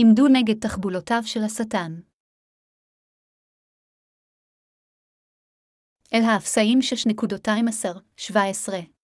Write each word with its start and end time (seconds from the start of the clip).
עמדו 0.00 0.28
נגד 0.28 0.60
תחבולותיו 0.60 1.22
של 1.24 1.40
השטן. 1.44 2.00
אל 6.14 6.22
האפסאים 6.22 6.78
6.2-17 8.28 8.97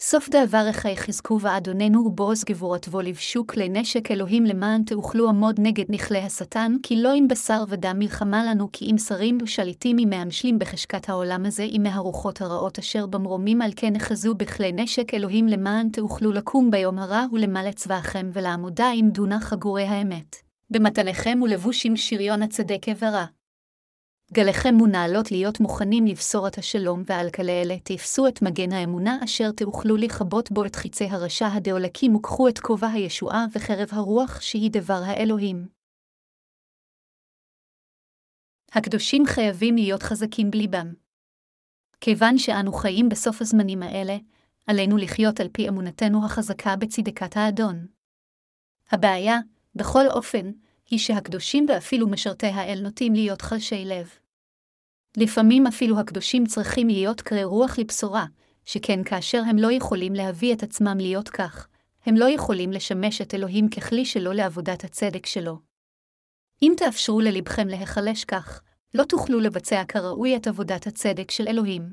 סוף 0.00 0.28
דעבר 0.28 0.66
אחי 0.70 0.96
חזקו 0.96 1.38
ואדוננו 1.40 2.00
ובעוז 2.00 2.44
גבורתו 2.44 3.00
לבשו 3.00 3.46
כלי 3.46 3.68
נשק 3.68 4.10
אלוהים 4.10 4.44
למען 4.44 4.82
תאכלו 4.82 5.28
עמוד 5.28 5.56
נגד 5.58 5.84
נכלי 5.88 6.18
השטן, 6.18 6.72
כי 6.82 6.96
לא 6.96 7.12
עם 7.12 7.28
בשר 7.28 7.64
ודם 7.68 7.96
מלחמה 7.98 8.44
לנו, 8.44 8.68
כי 8.72 8.90
אם 8.90 8.98
שרים 8.98 9.38
ושליטים 9.42 9.98
אם 9.98 10.08
מהמשלים 10.10 10.58
בחשקת 10.58 11.08
העולם 11.08 11.46
הזה, 11.46 11.62
אם 11.62 11.80
מהרוחות 11.82 12.40
הרעות 12.40 12.78
אשר 12.78 13.06
במרומים 13.06 13.62
על 13.62 13.70
כן 13.76 13.92
נחזו 13.92 14.34
בכלי 14.34 14.72
נשק 14.72 15.14
אלוהים 15.14 15.46
למען 15.46 15.88
תאכלו 15.88 16.32
לקום 16.32 16.70
ביום 16.70 16.98
הרע 16.98 17.24
ולמלא 17.32 17.70
צבאכם 17.70 18.30
ולעמודה 18.32 18.90
עם 18.94 19.10
דונה 19.10 19.40
חגורי 19.40 19.84
האמת. 19.84 20.36
במתניכם 20.70 21.38
ולבושים 21.42 21.96
שריון 21.96 22.42
הצדק 22.42 22.88
אברה. 22.88 23.35
גליכם 24.32 24.80
ונעלות 24.80 25.30
להיות 25.30 25.60
מוכנים 25.60 26.06
לבשורת 26.06 26.58
השלום, 26.58 27.02
ועל 27.06 27.30
כלה 27.30 27.52
אלה 27.52 27.74
תפסו 27.84 28.28
את 28.28 28.42
מגן 28.42 28.72
האמונה 28.72 29.18
אשר 29.24 29.52
תאכלו 29.52 29.96
לכבות 29.96 30.50
בו 30.50 30.64
את 30.64 30.76
חיצי 30.76 31.04
הרשע 31.04 31.46
הדאולקים, 31.46 32.14
וקחו 32.14 32.48
את 32.48 32.58
כובע 32.58 32.88
הישועה 32.88 33.46
וחרב 33.52 33.88
הרוח 33.92 34.40
שהיא 34.40 34.70
דבר 34.70 35.00
האלוהים. 35.06 35.68
הקדושים 38.72 39.26
חייבים 39.26 39.74
להיות 39.74 40.02
חזקים 40.02 40.50
בליבם. 40.50 40.92
כיוון 42.00 42.38
שאנו 42.38 42.72
חיים 42.72 43.08
בסוף 43.08 43.40
הזמנים 43.40 43.82
האלה, 43.82 44.16
עלינו 44.66 44.96
לחיות 44.96 45.40
על 45.40 45.48
פי 45.52 45.68
אמונתנו 45.68 46.24
החזקה 46.24 46.76
בצדקת 46.76 47.36
האדון. 47.36 47.86
הבעיה, 48.90 49.38
בכל 49.74 50.06
אופן, 50.10 50.50
היא 50.90 50.98
שהקדושים 50.98 51.66
ואפילו 51.68 52.08
משרתי 52.08 52.46
האל 52.46 52.80
נוטים 52.82 53.14
להיות 53.14 53.42
חלשי 53.42 53.84
לב. 53.84 54.10
לפעמים 55.16 55.66
אפילו 55.66 56.00
הקדושים 56.00 56.46
צריכים 56.46 56.88
להיות 56.88 57.20
קרי 57.20 57.44
רוח 57.44 57.78
לבשורה, 57.78 58.26
שכן 58.64 59.04
כאשר 59.04 59.42
הם 59.46 59.56
לא 59.56 59.72
יכולים 59.72 60.14
להביא 60.14 60.54
את 60.54 60.62
עצמם 60.62 60.96
להיות 60.98 61.28
כך, 61.28 61.68
הם 62.06 62.16
לא 62.16 62.30
יכולים 62.30 62.72
לשמש 62.72 63.20
את 63.20 63.34
אלוהים 63.34 63.68
ככלי 63.68 64.04
שלו 64.04 64.32
לעבודת 64.32 64.84
הצדק 64.84 65.26
שלו. 65.26 65.58
אם 66.62 66.72
תאפשרו 66.76 67.20
ללבכם 67.20 67.68
להיחלש 67.68 68.24
כך, 68.24 68.62
לא 68.94 69.04
תוכלו 69.04 69.40
לבצע 69.40 69.82
כראוי 69.88 70.36
את 70.36 70.46
עבודת 70.46 70.86
הצדק 70.86 71.30
של 71.30 71.48
אלוהים. 71.48 71.92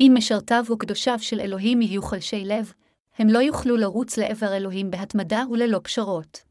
אם 0.00 0.12
משרתיו 0.14 0.64
וקדושיו 0.72 1.18
של 1.18 1.40
אלוהים 1.40 1.82
יהיו 1.82 2.02
חלשי 2.02 2.44
לב, 2.44 2.72
הם 3.18 3.28
לא 3.28 3.38
יוכלו 3.38 3.76
לרוץ 3.76 4.16
לעבר 4.16 4.56
אלוהים 4.56 4.90
בהתמדה 4.90 5.42
וללא 5.50 5.80
פשרות. 5.82 6.45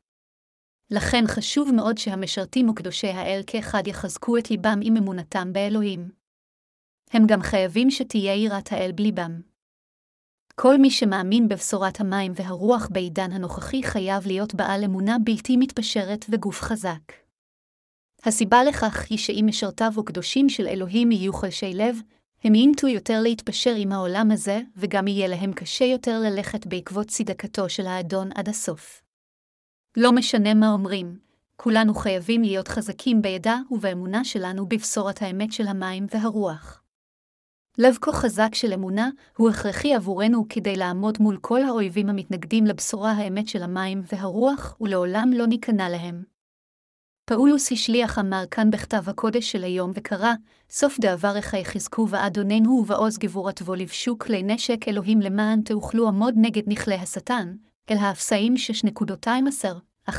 לכן 0.92 1.24
חשוב 1.28 1.72
מאוד 1.76 1.98
שהמשרתים 1.98 2.70
וקדושי 2.70 3.08
האל 3.08 3.42
כאחד 3.48 3.88
יחזקו 3.88 4.38
את 4.38 4.52
ליבם 4.52 4.80
עם 4.84 4.98
אמונתם 4.98 5.54
באלוהים. 5.54 6.10
הם 7.12 7.24
גם 7.28 7.42
חייבים 7.42 7.92
שתהיה 7.92 8.36
יראת 8.36 8.72
האל 8.72 8.92
בליבם. 8.92 9.42
כל 10.56 10.78
מי 10.78 10.92
שמאמין 10.92 11.48
בבשורת 11.48 12.00
המים 12.00 12.32
והרוח 12.36 12.88
בעידן 12.92 13.32
הנוכחי 13.32 13.84
חייב 13.84 14.28
להיות 14.28 14.56
בעל 14.56 14.84
אמונה 14.84 15.18
בלתי 15.24 15.58
מתפשרת 15.58 16.26
וגוף 16.30 16.62
חזק. 16.62 17.14
הסיבה 18.24 18.64
לכך 18.64 19.06
היא 19.10 19.18
שאם 19.18 19.46
משרתיו 19.48 19.92
וקדושים 19.98 20.50
של 20.50 20.68
אלוהים 20.68 21.12
יהיו 21.12 21.34
חלשי 21.34 21.74
לב, 21.74 21.98
הם 22.44 22.56
ינטו 22.56 22.88
יותר 22.88 23.22
להתפשר 23.22 23.76
עם 23.78 23.92
העולם 23.92 24.32
הזה, 24.32 24.62
וגם 24.78 25.08
יהיה 25.08 25.28
להם 25.28 25.54
קשה 25.54 25.86
יותר 25.86 26.20
ללכת 26.20 26.68
בעקבות 26.68 27.08
צדקתו 27.08 27.70
של 27.70 27.88
האדון 27.88 28.30
עד 28.36 28.50
הסוף. 28.50 29.05
לא 29.98 30.12
משנה 30.12 30.54
מה 30.54 30.72
אומרים, 30.72 31.18
כולנו 31.56 31.96
חייבים 31.96 32.42
להיות 32.42 32.68
חזקים 32.68 33.22
בידע 33.22 33.56
ובאמונה 33.72 34.24
שלנו 34.24 34.68
בבשורת 34.68 35.22
האמת 35.22 35.52
של 35.52 35.68
המים 35.68 36.06
והרוח. 36.14 36.82
לב 37.78 37.98
כה 38.02 38.12
חזק 38.12 38.56
של 38.56 38.74
אמונה 38.74 39.10
הוא 39.38 39.50
הכרחי 39.50 39.94
עבורנו 39.94 40.46
כדי 40.50 40.76
לעמוד 40.76 41.18
מול 41.20 41.38
כל 41.42 41.64
האויבים 41.64 42.10
המתנגדים 42.10 42.66
לבשורה 42.66 43.12
האמת 43.12 43.48
של 43.48 43.64
המים 43.64 44.02
והרוח, 44.12 44.78
ולעולם 44.82 45.30
לא 45.34 45.48
ניכנע 45.48 45.90
להם. 45.90 46.24
פאולוס 47.26 47.72
השליח 47.72 48.20
אמר 48.20 48.44
כאן 48.52 48.72
בכתב 48.72 49.10
הקודש 49.10 49.52
של 49.52 49.64
היום 49.64 49.92
וקרא, 49.96 50.34
סוף 50.70 51.00
דאברך 51.00 51.54
יחזקו 51.54 52.08
ואדוננו 52.10 52.72
ובעוז 52.72 53.18
גבורתו 53.18 53.76
לבשו 53.76 54.20
כלי 54.20 54.44
נשק 54.44 54.88
אלוהים 54.88 55.22
למען 55.22 55.62
תאכלו 55.62 56.08
עמוד 56.08 56.34
נגד 56.38 56.64
נכלי 56.68 56.96
השטן, 56.96 57.56
אל 57.92 57.98
האפסאים 57.98 58.54
6.2-11. 60.08 60.14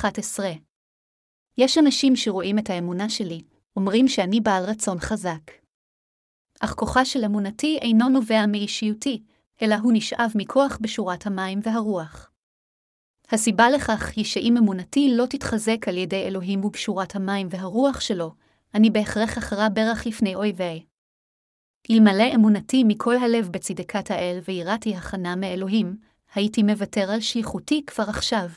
יש 1.58 1.78
אנשים 1.78 2.16
שרואים 2.16 2.58
את 2.58 2.70
האמונה 2.70 3.08
שלי, 3.08 3.42
אומרים 3.76 4.08
שאני 4.08 4.40
בעל 4.40 4.64
רצון 4.64 4.98
חזק. 5.00 5.50
אך 6.60 6.74
כוחה 6.74 7.04
של 7.04 7.24
אמונתי 7.24 7.78
אינו 7.82 8.08
נובע 8.08 8.46
מאישיותי, 8.46 9.22
אלא 9.62 9.74
הוא 9.74 9.92
נשאב 9.94 10.32
מכוח 10.34 10.78
בשורת 10.80 11.26
המים 11.26 11.60
והרוח. 11.62 12.30
הסיבה 13.30 13.70
לכך 13.70 14.12
היא 14.16 14.24
שאם 14.24 14.54
אמונתי 14.58 15.14
לא 15.16 15.26
תתחזק 15.26 15.88
על 15.88 15.96
ידי 15.96 16.22
אלוהים 16.22 16.64
ובשורת 16.64 17.16
המים 17.16 17.48
והרוח 17.50 18.00
שלו, 18.00 18.34
אני 18.74 18.90
בהכרח 18.90 19.38
אחרה 19.38 19.68
ברך 19.68 20.06
לפני 20.06 20.34
אויבי. 20.34 20.86
אלמלא 21.90 22.34
אמונתי 22.34 22.84
מכל 22.84 23.16
הלב 23.16 23.48
בצדקת 23.48 24.10
האל 24.10 24.38
ויראתי 24.48 24.94
הכנה 24.94 25.36
מאלוהים, 25.36 25.96
הייתי 26.36 26.62
מוותר 26.62 27.10
על 27.10 27.20
שליחותי 27.20 27.82
כבר 27.86 28.04
עכשיו. 28.08 28.48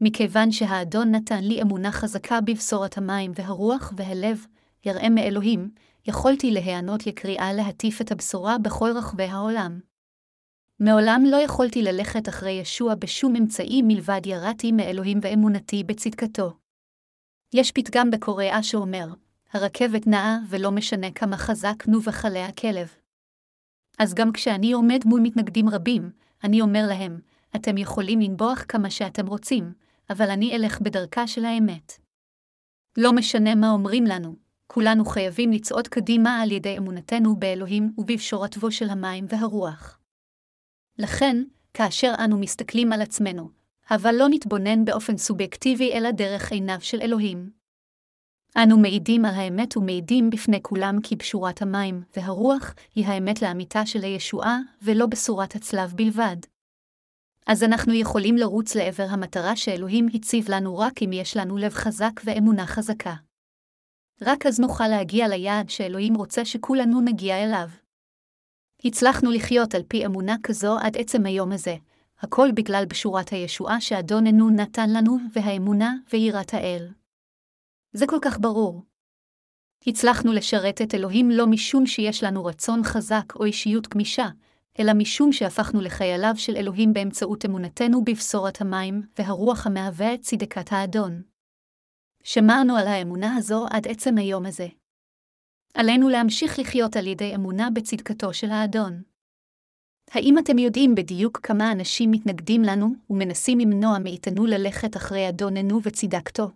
מכיוון 0.00 0.52
שהאדון 0.52 1.14
נתן 1.14 1.44
לי 1.44 1.62
אמונה 1.62 1.92
חזקה 1.92 2.40
בבשורת 2.40 2.98
המים 2.98 3.32
והרוח 3.34 3.92
והלב, 3.96 4.46
יראה 4.86 5.08
מאלוהים, 5.08 5.70
יכולתי 6.06 6.50
להיענות 6.50 7.06
לקריאה 7.06 7.52
להטיף 7.52 8.00
את 8.00 8.12
הבשורה 8.12 8.58
בכל 8.58 8.90
רחבי 8.96 9.24
העולם. 9.24 9.80
מעולם 10.80 11.22
לא 11.26 11.36
יכולתי 11.36 11.82
ללכת 11.82 12.28
אחרי 12.28 12.50
ישוע 12.50 12.94
בשום 12.94 13.36
אמצעי 13.36 13.82
מלבד 13.82 14.26
ירדתי 14.26 14.72
מאלוהים 14.72 15.18
ואמונתי 15.22 15.84
בצדקתו. 15.84 16.56
יש 17.54 17.72
פתגם 17.72 18.10
בקוריאה 18.10 18.62
שאומר, 18.62 19.06
הרכבת 19.52 20.06
נעה 20.06 20.38
ולא 20.48 20.70
משנה 20.70 21.10
כמה 21.10 21.36
חזק 21.36 21.86
נובחלי 21.88 22.42
הכלב. 22.42 22.94
אז 23.98 24.14
גם 24.14 24.32
כשאני 24.32 24.72
עומד 24.72 25.00
מול 25.04 25.20
מתנגדים 25.20 25.68
רבים, 25.68 26.10
אני 26.44 26.60
אומר 26.60 26.86
להם, 26.88 27.20
אתם 27.56 27.78
יכולים 27.78 28.20
לנבוח 28.20 28.64
כמה 28.68 28.90
שאתם 28.90 29.26
רוצים, 29.26 29.72
אבל 30.10 30.30
אני 30.30 30.56
אלך 30.56 30.80
בדרכה 30.80 31.26
של 31.26 31.44
האמת. 31.44 31.92
לא 32.96 33.12
משנה 33.12 33.54
מה 33.54 33.70
אומרים 33.70 34.04
לנו, 34.04 34.36
כולנו 34.66 35.04
חייבים 35.04 35.52
לצעוד 35.52 35.88
קדימה 35.88 36.42
על 36.42 36.52
ידי 36.52 36.78
אמונתנו 36.78 37.36
באלוהים 37.36 37.92
ובבשורתו 37.98 38.70
של 38.70 38.90
המים 38.90 39.26
והרוח. 39.28 39.98
לכן, 40.98 41.36
כאשר 41.74 42.12
אנו 42.24 42.38
מסתכלים 42.38 42.92
על 42.92 43.02
עצמנו, 43.02 43.50
אבל 43.90 44.14
לא 44.14 44.26
נתבונן 44.30 44.84
באופן 44.84 45.16
סובייקטיבי 45.16 45.92
אלא 45.92 46.10
דרך 46.10 46.52
עיניו 46.52 46.80
של 46.80 47.00
אלוהים. 47.00 47.57
אנו 48.56 48.78
מעידים 48.78 49.24
על 49.24 49.34
האמת 49.34 49.76
ומעידים 49.76 50.30
בפני 50.30 50.62
כולם 50.62 51.00
כי 51.02 51.16
בשורת 51.16 51.62
המים 51.62 52.02
והרוח 52.16 52.74
היא 52.94 53.06
האמת 53.06 53.42
לאמיתה 53.42 53.86
של 53.86 54.02
הישועה, 54.02 54.58
ולא 54.82 55.06
בשורת 55.06 55.54
הצלב 55.54 55.92
בלבד. 55.96 56.36
אז 57.46 57.62
אנחנו 57.64 57.94
יכולים 57.94 58.36
לרוץ 58.36 58.74
לעבר 58.74 59.06
המטרה 59.10 59.56
שאלוהים 59.56 60.06
הציב 60.14 60.50
לנו 60.50 60.78
רק 60.78 61.02
אם 61.02 61.12
יש 61.12 61.36
לנו 61.36 61.56
לב 61.56 61.74
חזק 61.74 62.20
ואמונה 62.24 62.66
חזקה. 62.66 63.14
רק 64.22 64.46
אז 64.46 64.60
נוכל 64.60 64.88
להגיע 64.88 65.28
ליעד 65.28 65.70
שאלוהים 65.70 66.14
רוצה 66.14 66.44
שכולנו 66.44 67.00
נגיע 67.00 67.44
אליו. 67.44 67.68
הצלחנו 68.84 69.30
לחיות 69.30 69.74
על 69.74 69.82
פי 69.88 70.06
אמונה 70.06 70.36
כזו 70.42 70.78
עד 70.78 70.96
עצם 70.96 71.26
היום 71.26 71.52
הזה, 71.52 71.76
הכל 72.20 72.48
בגלל 72.54 72.84
בשורת 72.88 73.28
הישועה 73.28 73.80
שאדוננו 73.80 74.50
נתן 74.50 74.90
לנו, 74.90 75.16
והאמונה 75.32 75.94
ויראת 76.12 76.54
האל. 76.54 76.88
זה 77.98 78.06
כל 78.06 78.18
כך 78.22 78.40
ברור. 78.40 78.82
הצלחנו 79.86 80.32
לשרת 80.32 80.82
את 80.82 80.94
אלוהים 80.94 81.30
לא 81.30 81.46
משום 81.46 81.86
שיש 81.86 82.24
לנו 82.24 82.44
רצון 82.44 82.84
חזק 82.84 83.36
או 83.36 83.44
אישיות 83.44 83.88
גמישה, 83.88 84.26
אלא 84.78 84.92
משום 84.94 85.32
שהפכנו 85.32 85.80
לחייליו 85.80 86.34
של 86.36 86.56
אלוהים 86.56 86.92
באמצעות 86.92 87.44
אמונתנו 87.44 88.04
בבשורת 88.04 88.60
המים 88.60 89.02
והרוח 89.18 89.66
המהווה 89.66 90.14
את 90.14 90.20
צדקת 90.20 90.72
האדון. 90.72 91.22
שמרנו 92.24 92.76
על 92.76 92.86
האמונה 92.86 93.36
הזו 93.36 93.66
עד 93.70 93.88
עצם 93.88 94.18
היום 94.18 94.46
הזה. 94.46 94.66
עלינו 95.74 96.08
להמשיך 96.08 96.58
לחיות 96.58 96.96
על 96.96 97.06
ידי 97.06 97.34
אמונה 97.34 97.68
בצדקתו 97.70 98.34
של 98.34 98.50
האדון. 98.50 99.02
האם 100.10 100.38
אתם 100.38 100.58
יודעים 100.58 100.94
בדיוק 100.94 101.40
כמה 101.42 101.72
אנשים 101.72 102.10
מתנגדים 102.10 102.62
לנו 102.62 102.94
ומנסים 103.10 103.58
למנוע 103.58 103.98
מאיתנו 103.98 104.46
ללכת 104.46 104.96
אחרי 104.96 105.28
אדוננו 105.28 105.80
וצדקתו? 105.82 106.50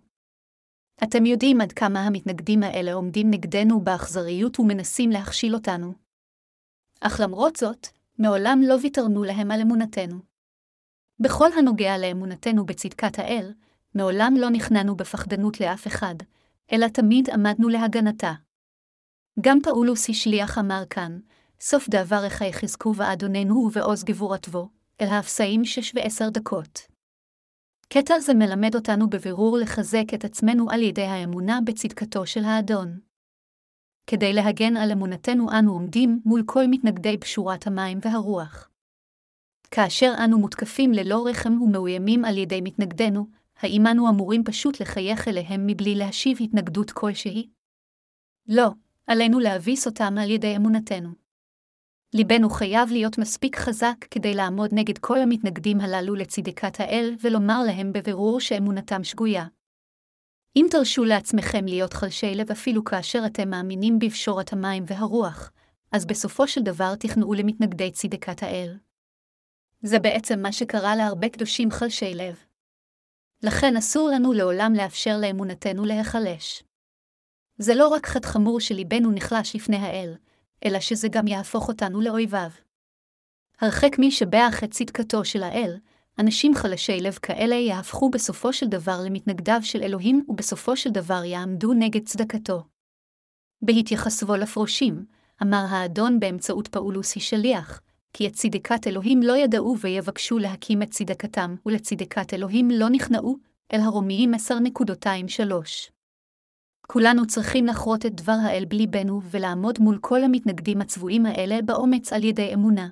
אתם 1.03 1.25
יודעים 1.25 1.61
עד 1.61 1.71
כמה 1.71 1.99
המתנגדים 1.99 2.63
האלה 2.63 2.93
עומדים 2.93 3.31
נגדנו 3.31 3.81
באכזריות 3.81 4.59
ומנסים 4.59 5.09
להכשיל 5.09 5.53
אותנו. 5.53 5.93
אך 7.01 7.19
למרות 7.23 7.55
זאת, 7.55 7.87
מעולם 8.19 8.61
לא 8.67 8.75
ויתרנו 8.81 9.23
להם 9.23 9.51
על 9.51 9.61
אמונתנו. 9.61 10.19
בכל 11.19 11.49
הנוגע 11.57 11.97
לאמונתנו 11.97 12.65
בצדקת 12.65 13.19
האל, 13.19 13.53
מעולם 13.95 14.33
לא 14.37 14.49
נכנענו 14.49 14.95
בפחדנות 14.95 15.59
לאף 15.61 15.87
אחד, 15.87 16.15
אלא 16.71 16.87
תמיד 16.87 17.29
עמדנו 17.29 17.69
להגנתה. 17.69 18.33
גם 19.41 19.59
פאולוס 19.63 20.09
השליח 20.09 20.57
אמר 20.57 20.83
כאן, 20.89 21.19
סוף 21.59 21.89
דעברך 21.89 22.41
יחזקו 22.41 22.93
באדוננו 22.93 23.55
ובעוז 23.55 24.03
גבורתו, 24.03 24.69
אל 25.01 25.07
האפסאים 25.07 25.65
שש 25.65 25.91
ועשר 25.95 26.29
דקות. 26.29 26.92
קטע 27.93 28.19
זה 28.19 28.33
מלמד 28.33 28.75
אותנו 28.75 29.09
בבירור 29.09 29.57
לחזק 29.57 30.13
את 30.13 30.25
עצמנו 30.25 30.69
על 30.69 30.81
ידי 30.81 31.01
האמונה 31.01 31.59
בצדקתו 31.65 32.25
של 32.25 32.43
האדון. 32.43 32.99
כדי 34.07 34.33
להגן 34.33 34.77
על 34.77 34.91
אמונתנו 34.91 35.47
אנו 35.59 35.71
עומדים 35.73 36.21
מול 36.25 36.43
כל 36.45 36.63
מתנגדי 36.69 37.17
פשורת 37.17 37.67
המים 37.67 37.99
והרוח. 38.01 38.69
כאשר 39.71 40.13
אנו 40.25 40.39
מותקפים 40.39 40.91
ללא 40.91 41.27
רחם 41.29 41.61
ומאוימים 41.61 42.25
על 42.25 42.37
ידי 42.37 42.61
מתנגדינו, 42.63 43.27
האם 43.57 43.87
אנו 43.91 44.09
אמורים 44.09 44.43
פשוט 44.43 44.81
לחייך 44.81 45.27
אליהם 45.27 45.67
מבלי 45.67 45.95
להשיב 45.95 46.37
התנגדות 46.41 46.91
כלשהי? 46.91 47.49
לא, 48.47 48.69
עלינו 49.07 49.39
להביס 49.39 49.87
אותם 49.87 50.17
על 50.17 50.29
ידי 50.29 50.55
אמונתנו. 50.55 51.22
ליבנו 52.13 52.49
חייב 52.49 52.91
להיות 52.91 53.17
מספיק 53.17 53.55
חזק 53.55 53.95
כדי 54.11 54.33
לעמוד 54.33 54.69
נגד 54.73 54.97
כל 54.97 55.19
המתנגדים 55.19 55.81
הללו 55.81 56.15
לצדקת 56.15 56.79
האל 56.79 57.15
ולומר 57.21 57.63
להם 57.67 57.93
בבירור 57.93 58.39
שאמונתם 58.39 59.03
שגויה. 59.03 59.45
אם 60.55 60.65
תרשו 60.71 61.03
לעצמכם 61.03 61.65
להיות 61.65 61.93
חלשי 61.93 62.35
לב 62.35 62.51
אפילו 62.51 62.83
כאשר 62.83 63.23
אתם 63.25 63.49
מאמינים 63.49 63.99
בפשורת 63.99 64.53
המים 64.53 64.83
והרוח, 64.87 65.51
אז 65.91 66.05
בסופו 66.05 66.47
של 66.47 66.61
דבר 66.61 66.95
תכנעו 66.95 67.33
למתנגדי 67.33 67.91
צדקת 67.91 68.43
האל. 68.43 68.77
זה 69.81 69.99
בעצם 69.99 70.39
מה 70.39 70.51
שקרה 70.51 70.95
להרבה 70.95 71.29
קדושים 71.29 71.71
חלשי 71.71 72.13
לב. 72.13 72.35
לכן 73.43 73.77
אסור 73.77 74.09
לנו 74.09 74.33
לעולם 74.33 74.73
לאפשר 74.77 75.17
לאמונתנו 75.21 75.85
להיחלש. 75.85 76.63
זה 77.57 77.75
לא 77.75 77.87
רק 77.87 78.07
חטא 78.07 78.27
חמור 78.27 78.59
שליבנו 78.59 79.11
נחלש 79.11 79.55
לפני 79.55 79.77
האל, 79.77 80.13
אלא 80.65 80.79
שזה 80.79 81.07
גם 81.07 81.27
יהפוך 81.27 81.67
אותנו 81.67 82.01
לאויביו. 82.01 82.49
הרחק 83.61 83.99
מי 83.99 84.11
שבח 84.11 84.63
את 84.63 84.71
צדקתו 84.71 85.25
של 85.25 85.43
האל, 85.43 85.77
אנשים 86.19 86.55
חלשי 86.55 86.99
לב 86.99 87.13
כאלה 87.13 87.55
יהפכו 87.55 88.09
בסופו 88.09 88.53
של 88.53 88.67
דבר 88.67 88.97
למתנגדיו 89.05 89.59
של 89.63 89.81
אלוהים, 89.81 90.25
ובסופו 90.27 90.77
של 90.77 90.89
דבר 90.89 91.23
יעמדו 91.23 91.73
נגד 91.73 92.05
צדקתו. 92.05 92.63
בהתייחסו 93.61 94.35
לפרושים, 94.35 95.05
אמר 95.41 95.65
האדון 95.69 96.19
באמצעות 96.19 96.67
פאולוס 96.67 97.17
השליח, 97.17 97.81
כי 98.13 98.27
את 98.27 98.33
צדקת 98.33 98.87
אלוהים 98.87 99.23
לא 99.23 99.37
ידעו 99.37 99.75
ויבקשו 99.79 100.37
להקים 100.37 100.81
את 100.81 100.89
צדקתם, 100.89 101.55
ולצדקת 101.65 102.33
אלוהים 102.33 102.71
לא 102.71 102.89
נכנעו, 102.89 103.37
אל 103.73 103.79
הרומיים 103.79 104.33
10.23. 104.33 105.92
כולנו 106.87 107.27
צריכים 107.27 107.65
לחרות 107.65 108.05
את 108.05 108.15
דבר 108.15 108.35
האל 108.45 108.65
בליבנו 108.67 109.21
ולעמוד 109.31 109.79
מול 109.79 109.97
כל 110.01 110.23
המתנגדים 110.23 110.81
הצבועים 110.81 111.25
האלה 111.25 111.61
באומץ 111.65 112.13
על 112.13 112.23
ידי 112.23 112.53
אמונה. 112.53 112.89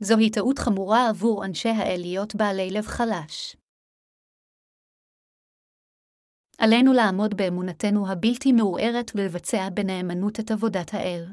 זוהי 0.00 0.30
טעות 0.30 0.58
חמורה 0.58 1.08
עבור 1.08 1.44
אנשי 1.44 1.68
האל 1.68 2.00
להיות 2.00 2.34
בעלי 2.34 2.70
לב 2.70 2.86
חלש. 2.86 3.56
עלינו 6.58 6.92
לעמוד 6.92 7.34
באמונתנו 7.36 8.08
הבלתי 8.08 8.52
מעורערת 8.52 9.10
ולבצע 9.14 9.68
בנאמנות 9.74 10.40
את 10.40 10.50
עבודת 10.50 10.94
האל. 10.94 11.24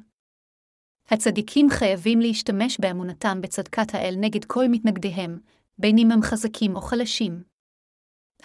הצדיקים 1.08 1.68
חייבים 1.70 2.20
להשתמש 2.20 2.80
באמונתם 2.80 3.42
בצדקת 3.42 3.94
האל 3.94 4.16
נגד 4.18 4.46
כל 4.46 4.66
מתנגדיהם, 4.72 5.40
בין 5.78 5.98
אם 5.98 6.12
הם 6.12 6.22
חזקים 6.22 6.76
או 6.76 6.82
חלשים. 6.82 7.51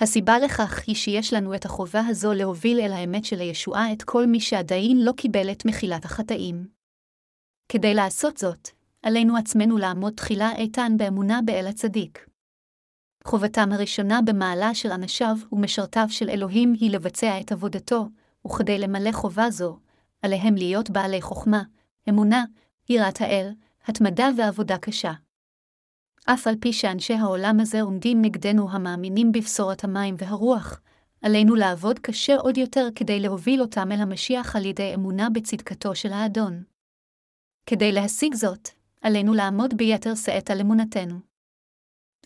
הסיבה 0.00 0.38
לכך 0.38 0.82
היא 0.86 0.94
שיש 0.94 1.32
לנו 1.32 1.54
את 1.54 1.64
החובה 1.64 2.02
הזו 2.06 2.32
להוביל 2.32 2.80
אל 2.80 2.92
האמת 2.92 3.24
של 3.24 3.40
הישועה 3.40 3.92
את 3.92 4.02
כל 4.02 4.26
מי 4.26 4.40
שעדיין 4.40 5.04
לא 5.04 5.12
קיבל 5.12 5.50
את 5.52 5.64
מחילת 5.64 6.04
החטאים. 6.04 6.66
כדי 7.68 7.94
לעשות 7.94 8.36
זאת, 8.36 8.68
עלינו 9.02 9.36
עצמנו 9.36 9.78
לעמוד 9.78 10.12
תחילה 10.12 10.52
איתן 10.56 10.92
באמונה 10.96 11.40
באל 11.44 11.66
הצדיק. 11.66 12.26
חובתם 13.24 13.72
הראשונה 13.72 14.20
במעלה 14.22 14.74
של 14.74 14.92
אנשיו 14.92 15.36
ומשרתיו 15.52 16.06
של 16.08 16.30
אלוהים 16.30 16.72
היא 16.80 16.90
לבצע 16.90 17.40
את 17.40 17.52
עבודתו, 17.52 18.08
וכדי 18.46 18.78
למלא 18.78 19.12
חובה 19.12 19.50
זו, 19.50 19.78
עליהם 20.22 20.54
להיות 20.54 20.90
בעלי 20.90 21.22
חוכמה, 21.22 21.62
אמונה, 22.08 22.44
יראת 22.88 23.20
האל, 23.20 23.50
התמדה 23.86 24.28
ועבודה 24.36 24.78
קשה. 24.78 25.12
אף 26.28 26.46
על 26.46 26.54
פי 26.60 26.72
שאנשי 26.72 27.14
העולם 27.14 27.60
הזה 27.60 27.82
עומדים 27.82 28.22
נגדנו 28.22 28.70
המאמינים 28.70 29.32
בבשורת 29.32 29.84
המים 29.84 30.14
והרוח, 30.18 30.80
עלינו 31.22 31.54
לעבוד 31.54 31.98
קשה 31.98 32.36
עוד 32.36 32.58
יותר 32.58 32.88
כדי 32.94 33.20
להוביל 33.20 33.60
אותם 33.60 33.92
אל 33.92 34.00
המשיח 34.00 34.56
על 34.56 34.64
ידי 34.64 34.94
אמונה 34.94 35.30
בצדקתו 35.30 35.94
של 35.94 36.12
האדון. 36.12 36.62
כדי 37.66 37.92
להשיג 37.92 38.34
זאת, 38.34 38.68
עלינו 39.02 39.34
לעמוד 39.34 39.74
ביתר 39.76 40.14
שאת 40.14 40.50
על 40.50 40.60
אמונתנו. 40.60 41.20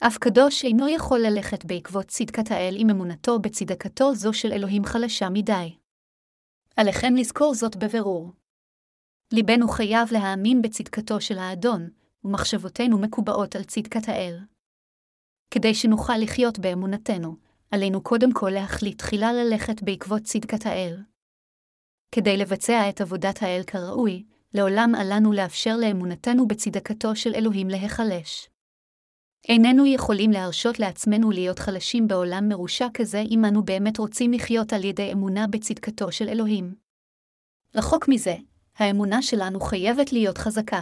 אף 0.00 0.18
קדוש 0.18 0.64
אינו 0.64 0.88
יכול 0.88 1.18
ללכת 1.18 1.64
בעקבות 1.64 2.06
צדקת 2.06 2.50
האל 2.50 2.74
אם 2.78 2.90
אמונתו 2.90 3.38
בצדקתו 3.38 4.14
זו 4.14 4.32
של 4.32 4.52
אלוהים 4.52 4.84
חלשה 4.84 5.28
מדי. 5.28 5.76
עליכם 6.76 7.14
לזכור 7.16 7.54
זאת 7.54 7.76
בבירור. 7.76 8.32
ליבנו 9.32 9.68
חייב 9.68 10.12
להאמין 10.12 10.62
בצדקתו 10.62 11.20
של 11.20 11.38
האדון, 11.38 11.90
ומחשבותינו 12.24 12.98
מקובעות 12.98 13.56
על 13.56 13.64
צדקת 13.64 14.08
האל. 14.08 14.38
כדי 15.50 15.74
שנוכל 15.74 16.16
לחיות 16.16 16.58
באמונתנו, 16.58 17.36
עלינו 17.70 18.02
קודם 18.02 18.32
כל 18.32 18.50
להחליט 18.50 18.98
תחילה 18.98 19.32
ללכת 19.32 19.82
בעקבות 19.82 20.22
צדקת 20.22 20.66
האל. 20.66 20.96
כדי 22.14 22.36
לבצע 22.36 22.88
את 22.88 23.00
עבודת 23.00 23.42
האל 23.42 23.62
כראוי, 23.66 24.24
לעולם 24.54 24.94
עלינו 24.94 25.32
לאפשר 25.32 25.76
לאמונתנו 25.76 26.48
בצדקתו 26.48 27.16
של 27.16 27.34
אלוהים 27.34 27.68
להיחלש. 27.68 28.48
איננו 29.48 29.86
יכולים 29.86 30.30
להרשות 30.30 30.78
לעצמנו 30.78 31.30
להיות 31.30 31.58
חלשים 31.58 32.08
בעולם 32.08 32.48
מרושע 32.48 32.86
כזה 32.94 33.22
אם 33.30 33.44
אנו 33.44 33.64
באמת 33.64 33.98
רוצים 33.98 34.32
לחיות 34.32 34.72
על 34.72 34.84
ידי 34.84 35.12
אמונה 35.12 35.46
בצדקתו 35.46 36.12
של 36.12 36.28
אלוהים. 36.28 36.74
רחוק 37.74 38.08
מזה, 38.08 38.34
האמונה 38.76 39.22
שלנו 39.22 39.60
חייבת 39.60 40.12
להיות 40.12 40.38
חזקה. 40.38 40.80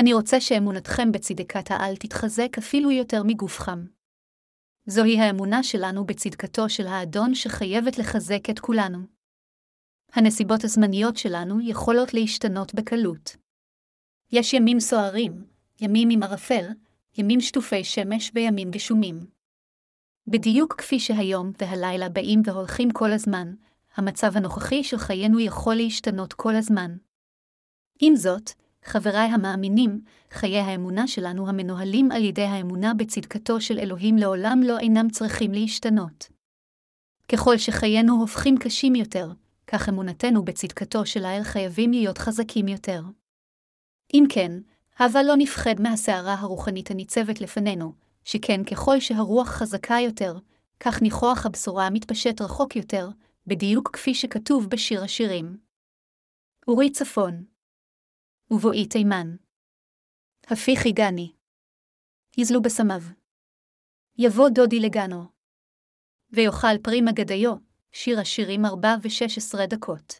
אני 0.00 0.12
רוצה 0.12 0.40
שאמונתכם 0.40 1.12
בצדקת 1.12 1.70
העל 1.70 1.96
תתחזק 1.96 2.58
אפילו 2.58 2.90
יותר 2.90 3.22
מגופכם. 3.22 3.84
זוהי 4.86 5.20
האמונה 5.20 5.62
שלנו 5.62 6.06
בצדקתו 6.06 6.68
של 6.68 6.86
האדון 6.86 7.34
שחייבת 7.34 7.98
לחזק 7.98 8.50
את 8.50 8.58
כולנו. 8.58 8.98
הנסיבות 10.12 10.64
הזמניות 10.64 11.16
שלנו 11.16 11.60
יכולות 11.60 12.14
להשתנות 12.14 12.74
בקלות. 12.74 13.36
יש 14.32 14.52
ימים 14.52 14.80
סוערים, 14.80 15.44
ימים 15.80 16.08
עם 16.10 16.22
ערפל, 16.22 16.64
ימים 17.18 17.40
שטופי 17.40 17.84
שמש 17.84 18.30
וימים 18.34 18.70
גשומים. 18.70 19.26
בדיוק 20.26 20.74
כפי 20.74 21.00
שהיום 21.00 21.50
והלילה 21.58 22.08
באים 22.08 22.42
והולכים 22.44 22.90
כל 22.90 23.12
הזמן, 23.12 23.54
המצב 23.96 24.36
הנוכחי 24.36 24.84
של 24.84 24.98
חיינו 24.98 25.40
יכול 25.40 25.74
להשתנות 25.74 26.32
כל 26.32 26.56
הזמן. 26.56 26.96
עם 28.00 28.16
זאת, 28.16 28.50
חבריי 28.84 29.28
המאמינים, 29.28 30.00
חיי 30.30 30.58
האמונה 30.58 31.08
שלנו 31.08 31.48
המנוהלים 31.48 32.12
על 32.12 32.24
ידי 32.24 32.42
האמונה 32.42 32.94
בצדקתו 32.94 33.60
של 33.60 33.78
אלוהים 33.78 34.16
לעולם 34.16 34.60
לא 34.64 34.78
אינם 34.78 35.10
צריכים 35.10 35.52
להשתנות. 35.52 36.28
ככל 37.32 37.58
שחיינו 37.58 38.20
הופכים 38.20 38.58
קשים 38.58 38.94
יותר, 38.94 39.32
כך 39.66 39.88
אמונתנו 39.88 40.44
בצדקתו 40.44 41.06
של 41.06 41.24
האל 41.24 41.42
חייבים 41.42 41.90
להיות 41.90 42.18
חזקים 42.18 42.68
יותר. 42.68 43.02
אם 44.14 44.24
כן, 44.28 44.52
הווה 44.98 45.22
לא 45.22 45.34
נפחד 45.36 45.74
מהסערה 45.80 46.34
הרוחנית 46.34 46.90
הניצבת 46.90 47.40
לפנינו, 47.40 47.92
שכן 48.24 48.64
ככל 48.64 49.00
שהרוח 49.00 49.48
חזקה 49.48 49.96
יותר, 50.00 50.38
כך 50.80 51.02
ניחוח 51.02 51.46
הבשורה 51.46 51.86
המתפשט 51.86 52.40
רחוק 52.40 52.76
יותר, 52.76 53.08
בדיוק 53.46 53.90
כפי 53.92 54.14
שכתוב 54.14 54.70
בשיר 54.70 55.04
השירים. 55.04 55.56
אורי 56.68 56.90
צפון 56.90 57.53
ובואי 58.50 58.86
תימן. 58.86 59.36
הפיך 60.46 60.86
גני. 60.86 61.32
יזלו 62.38 62.62
בסמיו. 62.62 63.00
יבוא 64.18 64.48
דודי 64.48 64.80
לגנו. 64.80 65.24
ויאכל 66.30 66.78
פרי 66.82 67.00
מגדיו, 67.00 67.54
שיר 67.92 68.20
השירים 68.20 68.64
ארבע 68.64 68.94
ושש 69.02 69.38
עשרה 69.38 69.66
דקות. 69.66 70.14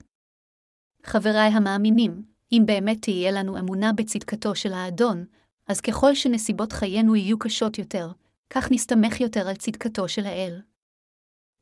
חבריי 1.02 1.48
המאמינים, 1.48 2.24
אם 2.52 2.62
באמת 2.66 3.02
תהיה 3.02 3.32
לנו 3.32 3.58
אמונה 3.58 3.92
בצדקתו 3.92 4.54
של 4.54 4.72
האדון, 4.72 5.24
אז 5.66 5.80
ככל 5.80 6.14
שנסיבות 6.14 6.72
חיינו 6.72 7.16
יהיו 7.16 7.38
קשות 7.38 7.78
יותר, 7.78 8.12
כך 8.50 8.70
נסתמך 8.70 9.20
יותר 9.20 9.48
על 9.48 9.56
צדקתו 9.56 10.08
של 10.08 10.26
האל. 10.26 10.60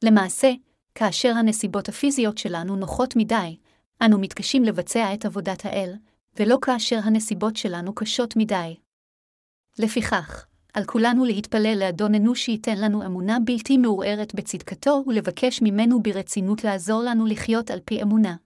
למעשה, 0.05 0.53
כאשר 0.95 1.29
הנסיבות 1.29 1.89
הפיזיות 1.89 2.39
שלנו 2.39 2.77
נוחות 2.77 3.17
מדי, 3.17 3.57
אנו 4.03 4.19
מתקשים 4.19 4.65
לבצע 4.65 5.15
את 5.15 5.25
עבודת 5.25 5.65
האל, 5.65 5.95
ולא 6.37 6.59
כאשר 6.63 6.99
הנסיבות 7.05 7.57
שלנו 7.57 7.95
קשות 7.95 8.37
מדי. 8.37 8.77
לפיכך, 9.79 10.47
על 10.75 10.85
כולנו 10.85 11.25
להתפלל 11.25 11.77
לאדוננו 11.79 12.35
שייתן 12.35 12.79
לנו 12.79 13.07
אמונה 13.07 13.39
בלתי 13.45 13.77
מעורערת 13.77 14.35
בצדקתו 14.35 15.05
ולבקש 15.07 15.63
ממנו 15.63 16.03
ברצינות 16.03 16.65
לעזור 16.65 17.03
לנו 17.03 17.27
לחיות 17.27 17.71
על 17.71 17.81
פי 17.85 18.03
אמונה. 18.03 18.37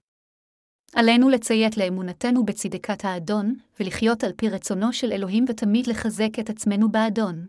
עלינו 0.94 1.28
לציית 1.28 1.76
לאמונתנו 1.76 2.44
בצדקת 2.44 3.04
האדון, 3.04 3.54
ולחיות 3.80 4.24
על 4.24 4.32
פי 4.36 4.48
רצונו 4.48 4.92
של 4.92 5.12
אלוהים 5.12 5.44
ותמיד 5.48 5.86
לחזק 5.86 6.38
את 6.40 6.50
עצמנו 6.50 6.92
באדון. 6.92 7.46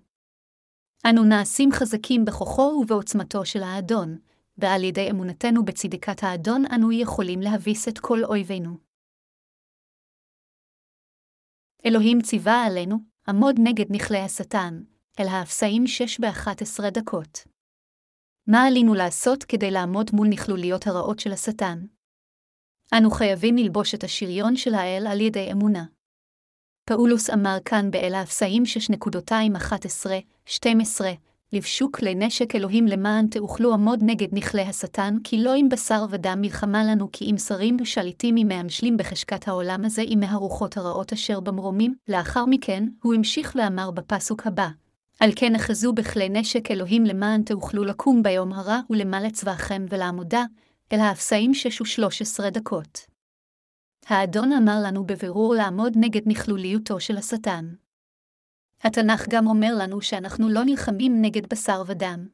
אנו 1.09 1.23
נעשים 1.23 1.71
חזקים 1.71 2.25
בכוחו 2.25 2.61
ובעוצמתו 2.61 3.45
של 3.45 3.63
האדון, 3.63 4.17
ועל 4.57 4.83
ידי 4.83 5.11
אמונתנו 5.11 5.65
בצדקת 5.65 6.23
האדון 6.23 6.63
אנו 6.75 6.91
יכולים 6.91 7.41
להביס 7.41 7.87
את 7.87 7.99
כל 7.99 8.23
אויבינו. 8.23 8.86
אלוהים 11.85 12.21
ציווה 12.21 12.65
עלינו, 12.65 12.97
עמוד 13.27 13.55
נגד 13.59 13.85
נכלי 13.89 14.19
השטן, 14.19 14.83
אל 15.19 15.27
האפסאים 15.27 15.87
שש 15.87 16.19
באחת 16.19 16.61
עשרה 16.61 16.89
דקות. 16.89 17.43
מה 18.47 18.63
עלינו 18.63 18.93
לעשות 18.93 19.43
כדי 19.43 19.71
לעמוד 19.71 20.09
מול 20.13 20.27
נכלוליות 20.27 20.87
הרעות 20.87 21.19
של 21.19 21.31
השטן? 21.31 21.85
אנו 22.97 23.11
חייבים 23.11 23.57
ללבוש 23.57 23.95
את 23.95 24.03
השריון 24.03 24.55
של 24.55 24.73
האל 24.73 25.07
על 25.07 25.21
ידי 25.21 25.51
אמונה. 25.51 25.85
פאולוס 26.89 27.29
אמר 27.29 27.57
כאן 27.65 27.91
באל 27.91 28.13
האפסאים 28.13 28.63
6.11-12, 28.63 28.65
לבשו 31.53 31.91
כלי 31.91 32.15
נשק 32.15 32.55
אלוהים 32.55 32.85
למען 32.85 33.27
תאוכלו 33.27 33.73
עמוד 33.73 33.99
נגד 34.01 34.27
נכלי 34.31 34.61
השטן, 34.61 35.17
כי 35.23 35.43
לא 35.43 35.53
עם 35.53 35.69
בשר 35.69 36.05
ודם 36.09 36.37
מלחמה 36.41 36.83
לנו, 36.83 37.09
כי 37.11 37.31
אם 37.31 37.37
שרים 37.37 37.77
ושליטים 37.81 38.37
אם 38.37 38.47
מהמשלים 38.47 38.97
בחשקת 38.97 39.47
העולם 39.47 39.85
הזה, 39.85 40.01
אם 40.01 40.17
מהרוחות 40.19 40.77
הרעות 40.77 41.13
אשר 41.13 41.39
במרומים. 41.39 41.95
לאחר 42.07 42.45
מכן, 42.45 42.83
הוא 43.03 43.13
המשיך 43.13 43.55
ואמר 43.55 43.91
בפסוק 43.91 44.47
הבא, 44.47 44.67
על 45.19 45.31
כן 45.35 45.55
אחזו 45.55 45.93
בכלי 45.93 46.29
נשק 46.29 46.71
אלוהים 46.71 47.03
למען 47.03 47.43
תאוכלו 47.43 47.83
לקום 47.83 48.23
ביום 48.23 48.53
הרע 48.53 48.79
ולמלא 48.89 49.29
צבאכם 49.29 49.85
ולעמודה, 49.89 50.43
אל 50.93 50.99
האפסאים 50.99 51.53
שש 51.53 51.81
ושלוש 51.81 52.21
עשרה 52.21 52.49
דקות. 52.49 52.99
האדון 54.07 54.51
אמר 54.51 54.79
לנו 54.83 55.05
בבירור 55.05 55.55
לעמוד 55.55 55.93
נגד 55.95 56.21
נכלוליותו 56.25 56.99
של 56.99 57.17
השטן. 57.17 57.65
התנ"ך 58.81 59.25
גם 59.29 59.47
אומר 59.47 59.71
לנו 59.79 60.01
שאנחנו 60.01 60.49
לא 60.49 60.63
נלחמים 60.63 61.21
נגד 61.21 61.49
בשר 61.49 61.83
ודם. 61.87 62.27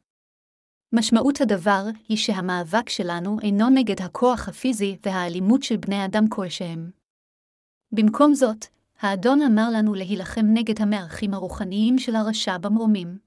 משמעות 0.93 1.41
הדבר 1.41 1.83
היא 2.09 2.17
שהמאבק 2.17 2.89
שלנו 2.89 3.37
אינו 3.41 3.69
נגד 3.69 4.01
הכוח 4.01 4.49
הפיזי 4.49 4.97
והאלימות 5.05 5.63
של 5.63 5.77
בני 5.77 6.05
אדם 6.05 6.27
כלשהם. 6.29 6.91
במקום 7.91 8.33
זאת, 8.33 8.65
האדון 8.99 9.41
אמר 9.41 9.69
לנו 9.73 9.93
להילחם 9.93 10.45
נגד 10.53 10.81
המארחים 10.81 11.33
הרוחניים 11.33 11.99
של 11.99 12.15
הרשע 12.15 12.57
במרומים. 12.57 13.17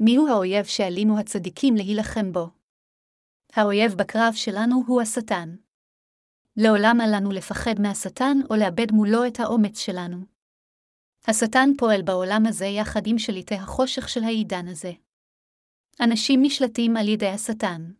מיהו 0.00 0.28
האויב 0.28 0.64
שעלינו 0.64 1.18
הצדיקים 1.18 1.74
להילחם 1.76 2.32
בו? 2.32 2.48
האויב 3.52 3.94
בקרב 3.94 4.32
שלנו 4.34 4.82
הוא 4.86 5.02
השטן. 5.02 5.56
לעולם 6.56 7.00
אל 7.00 7.16
לנו 7.16 7.30
לפחד 7.30 7.80
מהשטן 7.80 8.38
או 8.50 8.56
לאבד 8.56 8.92
מולו 8.92 9.26
את 9.26 9.40
האומץ 9.40 9.78
שלנו. 9.78 10.35
השטן 11.28 11.70
פועל 11.78 12.02
בעולם 12.02 12.46
הזה 12.46 12.66
יחד 12.66 13.06
עם 13.06 13.18
שליטי 13.18 13.54
החושך 13.54 14.08
של 14.08 14.24
העידן 14.24 14.68
הזה. 14.68 14.92
אנשים 16.00 16.42
נשלטים 16.42 16.96
על 16.96 17.08
ידי 17.08 17.28
השטן. 17.28 17.90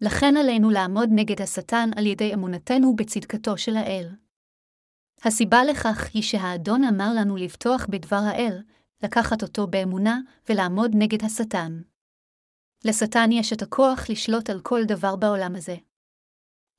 לכן 0.00 0.34
עלינו 0.36 0.70
לעמוד 0.70 1.08
נגד 1.12 1.42
השטן 1.42 1.90
על 1.96 2.06
ידי 2.06 2.34
אמונתנו 2.34 2.96
בצדקתו 2.96 3.58
של 3.58 3.76
האל. 3.76 4.08
הסיבה 5.24 5.64
לכך 5.64 6.10
היא 6.14 6.22
שהאדון 6.22 6.84
אמר 6.84 7.08
לנו 7.16 7.36
לבטוח 7.36 7.86
בדבר 7.90 8.20
האל, 8.30 8.62
לקחת 9.02 9.42
אותו 9.42 9.66
באמונה 9.66 10.20
ולעמוד 10.48 10.90
נגד 10.94 11.24
השטן. 11.24 11.82
לשטן 12.84 13.32
יש 13.32 13.52
את 13.52 13.62
הכוח 13.62 14.10
לשלוט 14.10 14.50
על 14.50 14.60
כל 14.60 14.80
דבר 14.88 15.16
בעולם 15.16 15.56
הזה. 15.56 15.76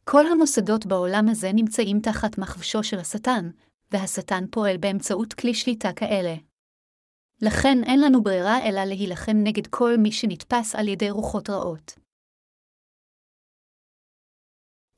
כל 0.03 0.27
המוסדות 0.27 0.85
בעולם 0.85 1.29
הזה 1.29 1.51
נמצאים 1.53 1.99
תחת 1.99 2.37
מחבשו 2.37 2.83
של 2.83 2.99
השטן, 2.99 3.49
והשטן 3.91 4.43
פועל 4.51 4.77
באמצעות 4.77 5.34
כלי 5.34 5.53
שליטה 5.53 5.93
כאלה. 5.96 6.36
לכן 7.41 7.77
אין 7.84 8.01
לנו 8.01 8.24
ברירה 8.24 8.67
אלא 8.67 8.84
להילחם 8.84 9.38
נגד 9.43 9.67
כל 9.67 9.93
מי 9.98 10.12
שנתפס 10.12 10.75
על 10.75 10.88
ידי 10.88 11.10
רוחות 11.10 11.50
רעות. 11.50 12.00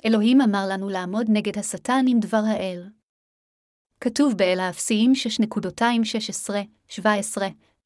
אלוהים 0.06 0.42
אמר 0.42 0.66
לנו 0.70 0.90
לעמוד 0.90 1.26
נגד 1.30 1.58
השטן 1.58 2.06
עם 2.08 2.20
דבר 2.20 2.44
האל. 2.48 2.90
כתוב 4.00 4.34
באל 4.38 4.60
האפסיים 4.60 5.12
6.216-17, 5.44 7.02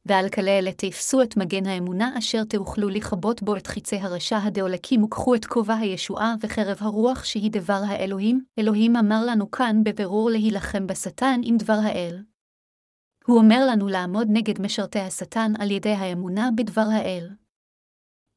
ועל 0.06 0.30
כלי 0.30 0.60
אלה 0.60 0.72
תפסו 0.72 1.22
את 1.22 1.38
מגן 1.38 1.66
האמונה 1.66 2.18
אשר 2.18 2.44
תאכלו 2.44 2.90
לכבות 2.90 3.44
בו 3.44 3.56
את 3.56 3.68
חיצי 3.68 3.96
הרשע 3.96 4.38
הדאולקים 4.38 5.04
וקחו 5.04 5.36
את 5.36 5.46
כובע 5.46 5.76
הישועה 5.76 6.36
וחרב 6.42 6.78
הרוח 6.80 7.24
שהיא 7.24 7.52
דבר 7.52 7.82
האלוהים. 7.88 8.46
אלוהים 8.60 8.96
אמר 8.96 9.26
לנו 9.26 9.52
כאן 9.52 9.84
בבירור 9.84 10.30
להילחם 10.30 10.88
בשטן 10.88 11.40
עם 11.44 11.58
דבר 11.58 11.78
האל. 11.84 12.24
הוא 13.26 13.38
אומר 13.38 13.68
לנו 13.70 13.88
לעמוד 13.88 14.28
נגד 14.30 14.62
משרתי 14.62 15.00
השטן 15.00 15.52
על 15.60 15.72
ידי 15.72 15.94
האמונה 15.94 16.50
בדבר 16.58 16.88
האל. 16.92 17.30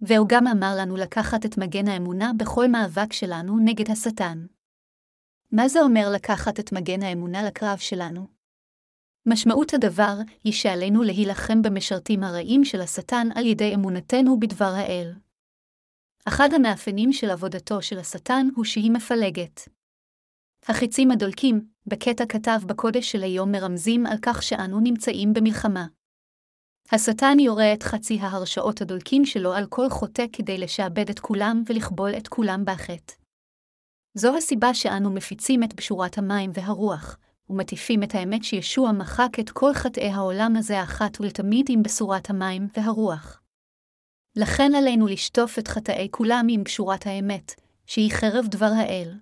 והוא 0.01 0.27
גם 0.29 0.47
אמר 0.47 0.75
לנו 0.79 0.97
לקחת 0.97 1.47
את 1.47 1.59
מגן 1.59 1.89
האמונה 1.89 2.33
בכל 2.37 2.69
מאבק 2.69 3.13
שלנו 3.13 3.59
נגד 3.65 3.91
השטן. 3.91 4.47
מה 5.53 5.69
זה 5.69 5.81
אומר 5.81 6.11
לקחת 6.15 6.61
את 6.61 6.73
מגן 6.73 7.03
האמונה 7.03 7.43
לקרב 7.43 7.79
שלנו? 7.79 8.38
משמעות 9.27 9.75
הדבר 9.75 10.15
היא 10.45 10.53
שעלינו 10.53 11.03
להילחם 11.03 11.63
במשרתים 11.63 12.23
הרעים 12.23 12.65
של 12.65 12.81
השטן 12.81 13.29
על 13.35 13.47
ידי 13.47 13.75
אמונתנו 13.75 14.41
בדבר 14.41 14.73
האל. 14.77 15.13
אחד 16.29 16.49
המאפיינים 16.55 17.13
של 17.13 17.31
עבודתו 17.31 17.83
של 17.83 17.99
השטן 17.99 18.47
הוא 18.57 18.65
שהיא 18.65 18.91
מפלגת. 18.91 19.69
החיצים 20.69 21.11
הדולקים, 21.11 21.61
בקטע 21.87 22.25
כתב 22.29 22.59
בקודש 22.67 23.13
של 23.13 23.23
היום 23.23 23.53
מרמזים 23.53 24.07
על 24.07 24.19
כך 24.23 24.43
שאנו 24.43 24.81
נמצאים 24.81 25.33
במלחמה. 25.33 25.87
השטן 26.93 27.39
יורה 27.41 27.73
את 27.75 27.83
חצי 27.83 28.19
ההרשאות 28.21 28.81
הדולקים 28.81 29.25
שלו 29.25 29.53
על 29.53 29.67
כל 29.67 29.89
חוטא 29.91 30.25
כדי 30.33 30.59
לשעבד 30.59 31.11
את 31.11 31.19
כולם 31.19 31.63
ולכבול 31.67 32.11
את 32.17 32.29
כולם 32.29 32.65
בחטא. 32.65 33.15
זו 34.15 34.37
הסיבה 34.37 34.75
שאנו 34.75 35.11
מפיצים 35.11 35.63
את 35.63 35.75
בשורת 35.75 36.19
המים 36.19 36.51
והרוח, 36.55 37.17
ומטיפים 37.51 38.03
את 38.03 38.15
האמת 38.15 38.45
שישוע 38.45 38.93
מחק 38.93 39.41
את 39.41 39.51
כל 39.51 39.75
חטאי 39.75 40.09
העולם 40.09 40.57
הזה 40.57 40.83
אחת 40.83 41.21
ולתמיד 41.21 41.67
עם 41.69 41.83
בשורת 41.83 42.31
המים 42.31 42.69
והרוח. 42.77 43.41
לכן 44.37 44.73
עלינו 44.75 45.07
לשטוף 45.07 45.59
את 45.59 45.69
חטאי 45.69 46.09
כולם 46.11 46.47
עם 46.51 46.65
בשורת 46.65 47.07
האמת, 47.07 47.55
שהיא 47.87 48.13
חרב 48.13 48.47
דבר 48.47 48.71
האל. 48.77 49.15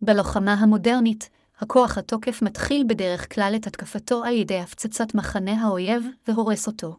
בלוחמה 0.00 0.54
המודרנית, 0.54 1.30
הכוח 1.58 1.98
התוקף 1.98 2.42
מתחיל 2.42 2.84
בדרך 2.88 3.34
כלל 3.34 3.52
את 3.56 3.66
התקפתו 3.66 4.24
על 4.24 4.34
ידי 4.34 4.58
הפצצת 4.58 5.14
מחנה 5.14 5.62
האויב 5.62 6.04
והורס 6.28 6.66
אותו. 6.66 6.96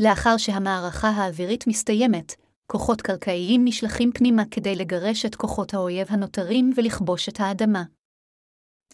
לאחר 0.00 0.36
שהמערכה 0.36 1.08
האווירית 1.08 1.66
מסתיימת, 1.66 2.34
כוחות 2.66 3.02
קרקעיים 3.02 3.64
נשלחים 3.64 4.12
פנימה 4.12 4.42
כדי 4.50 4.76
לגרש 4.76 5.26
את 5.26 5.34
כוחות 5.34 5.74
האויב 5.74 6.06
הנותרים 6.10 6.72
ולכבוש 6.76 7.28
את 7.28 7.40
האדמה. 7.40 7.82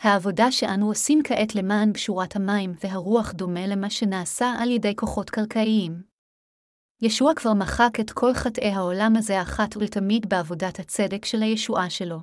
העבודה 0.02 0.52
שאנו 0.52 0.88
עושים 0.88 1.20
כעת 1.24 1.54
למען 1.54 1.92
בשורת 1.92 2.36
המים 2.36 2.74
והרוח 2.84 3.32
דומה 3.32 3.66
למה 3.66 3.90
שנעשה 3.90 4.54
על 4.58 4.70
ידי 4.70 4.96
כוחות 4.96 5.30
קרקעיים. 5.30 6.02
ישוע 7.02 7.34
כבר 7.36 7.54
מחק 7.54 8.00
את 8.00 8.10
כל 8.10 8.34
חטאי 8.34 8.68
העולם 8.68 9.12
הזה 9.16 9.42
אחת 9.42 9.76
ולתמיד 9.76 10.28
בעבודת 10.28 10.78
הצדק 10.78 11.24
של 11.24 11.42
הישועה 11.42 11.90
שלו. 11.90 12.18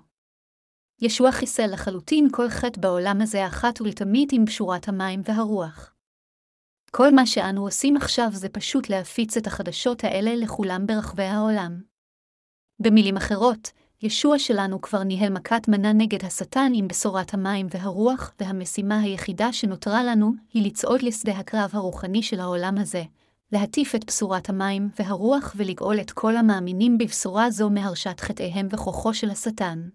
ישוע 1.02 1.32
חיסל 1.32 1.68
לחלוטין 1.74 2.28
כל 2.32 2.50
חטא 2.50 2.82
בעולם 2.82 3.22
הזה 3.22 3.48
אחת 3.48 3.82
ולתמיד 3.82 4.30
עם 4.34 4.46
בשורת 4.46 4.88
המים 4.88 5.22
והרוח. 5.26 5.94
כל 6.92 7.12
מה 7.16 7.26
שאנו 7.26 7.62
עושים 7.66 7.98
עכשיו 7.98 8.28
זה 8.32 8.50
פשוט 8.50 8.90
להפיץ 8.90 9.38
את 9.38 9.48
החדשות 9.48 10.04
האלה 10.04 10.36
לכולם 10.36 10.86
ברחבי 10.88 11.24
העולם. 11.24 11.82
במילים 12.80 13.18
אחרות, 13.18 13.72
ישוע 14.02 14.40
שלנו 14.40 14.82
כבר 14.82 15.04
ניהל 15.04 15.34
מכת 15.34 15.68
מנה 15.68 15.94
נגד 15.94 16.26
השטן 16.26 16.72
עם 16.76 16.88
בשורת 16.88 17.34
המים 17.34 17.68
והרוח, 17.72 18.34
והמשימה 18.40 19.00
היחידה 19.00 19.54
שנותרה 19.54 20.04
לנו 20.04 20.32
היא 20.54 20.66
לצעוד 20.66 21.02
לשדה 21.02 21.32
הקרב 21.32 21.70
הרוחני 21.74 22.24
של 22.24 22.40
העולם 22.40 22.78
הזה, 22.78 23.04
להטיף 23.52 23.96
את 23.96 24.06
בשורת 24.06 24.50
המים 24.50 24.90
והרוח 25.00 25.54
ולגאול 25.58 26.02
את 26.02 26.12
כל 26.12 26.36
המאמינים 26.36 26.98
בבשורה 26.98 27.52
זו 27.52 27.70
מהרשת 27.70 28.20
חטאיהם 28.20 28.68
וכוחו 28.72 29.14
של 29.14 29.30
השטן. 29.30 29.90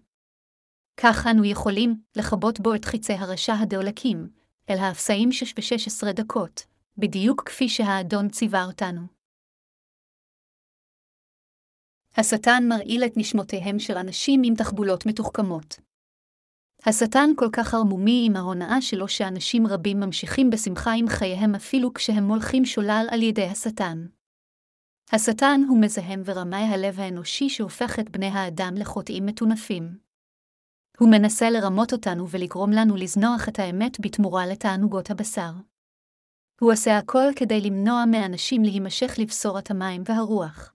כך 0.97 1.27
אנו 1.27 1.45
יכולים 1.45 1.95
לכבות 2.15 2.59
בו 2.59 2.75
את 2.75 2.85
חיצי 2.85 3.13
הרשע 3.13 3.53
הדאולקים, 3.53 4.27
אל 4.69 4.77
האפסאים 4.77 5.31
שש 5.31 5.53
ושש 5.57 5.87
עשרה 5.87 6.11
דקות, 6.11 6.63
בדיוק 6.97 7.43
כפי 7.45 7.69
שהאדון 7.69 8.29
ציווה 8.29 8.65
אותנו. 8.65 9.22
השטן 12.17 12.63
מרעיל 12.69 13.03
את 13.05 13.17
נשמותיהם 13.17 13.79
של 13.79 13.97
אנשים 13.97 14.41
עם 14.45 14.55
תחבולות 14.55 15.05
מתוחכמות. 15.05 15.79
השטן 16.85 17.29
כל 17.35 17.49
כך 17.53 17.73
ערמומי 17.73 18.23
עם 18.27 18.35
ההונאה 18.35 18.81
שלו 18.81 19.07
שאנשים 19.07 19.67
רבים 19.67 19.99
ממשיכים 19.99 20.49
בשמחה 20.49 20.91
עם 20.97 21.07
חייהם 21.07 21.55
אפילו 21.55 21.93
כשהם 21.93 22.23
מולכים 22.23 22.65
שולל 22.65 23.05
על 23.11 23.21
ידי 23.21 23.45
השטן. 23.45 24.07
השטן 25.11 25.61
הוא 25.69 25.81
מזהם 25.81 26.21
ורמאי 26.25 26.63
הלב 26.63 26.99
האנושי 26.99 27.49
שהופך 27.49 27.99
את 27.99 28.09
בני 28.09 28.27
האדם 28.27 28.73
לחוטאים 28.77 29.25
מטונפים. 29.25 29.97
הוא 30.99 31.09
מנסה 31.11 31.49
לרמות 31.49 31.93
אותנו 31.93 32.29
ולגרום 32.29 32.71
לנו 32.71 32.95
לזנוח 32.95 33.49
את 33.49 33.59
האמת 33.59 33.97
בתמורה 34.01 34.45
לתענוגות 34.45 35.11
הבשר. 35.11 35.51
הוא 36.61 36.71
עושה 36.71 36.97
הכל 36.97 37.27
כדי 37.35 37.61
למנוע 37.61 38.03
מאנשים 38.11 38.63
להימשך 38.63 39.15
לבשורת 39.17 39.71
המים 39.71 40.03
והרוח. 40.05 40.72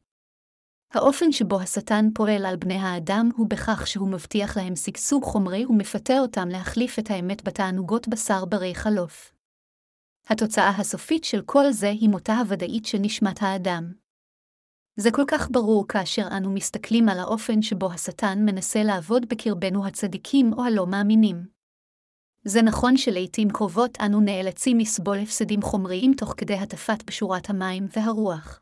האופן 0.94 1.32
שבו 1.32 1.60
השטן 1.60 2.08
פועל 2.14 2.46
על 2.46 2.56
בני 2.56 2.74
האדם 2.74 3.30
הוא 3.36 3.46
בכך 3.50 3.86
שהוא 3.86 4.08
מבטיח 4.08 4.56
להם 4.56 4.76
שגשוג 4.76 5.24
חומרי 5.24 5.66
ומפתה 5.66 6.18
אותם 6.18 6.48
להחליף 6.48 6.98
את 6.98 7.10
האמת 7.10 7.44
בתענוגות 7.44 8.08
בשר 8.08 8.44
ברי 8.44 8.74
חלוף. 8.74 9.32
התוצאה 10.26 10.70
הסופית 10.70 11.24
של 11.24 11.42
כל 11.42 11.70
זה 11.70 11.88
היא 11.88 12.08
מותה 12.08 12.36
הוודאית 12.38 12.86
של 12.86 12.98
נשמת 12.98 13.42
האדם. 13.42 13.92
זה 14.96 15.10
כל 15.10 15.24
כך 15.28 15.50
ברור 15.50 15.88
כאשר 15.88 16.28
אנו 16.36 16.54
מסתכלים 16.54 17.08
על 17.08 17.18
האופן 17.18 17.62
שבו 17.62 17.92
השטן 17.92 18.38
מנסה 18.44 18.82
לעבוד 18.82 19.28
בקרבנו 19.28 19.86
הצדיקים 19.86 20.52
או 20.52 20.64
הלא 20.64 20.86
מאמינים. 20.86 21.46
זה 22.44 22.62
נכון 22.62 22.96
שלעיתים 22.96 23.50
קרובות 23.50 23.98
אנו 24.00 24.20
נאלצים 24.20 24.78
לסבול 24.78 25.18
הפסדים 25.18 25.62
חומריים 25.62 26.12
תוך 26.14 26.34
כדי 26.36 26.54
הטפת 26.54 27.04
בשורת 27.06 27.50
המים 27.50 27.86
והרוח. 27.96 28.60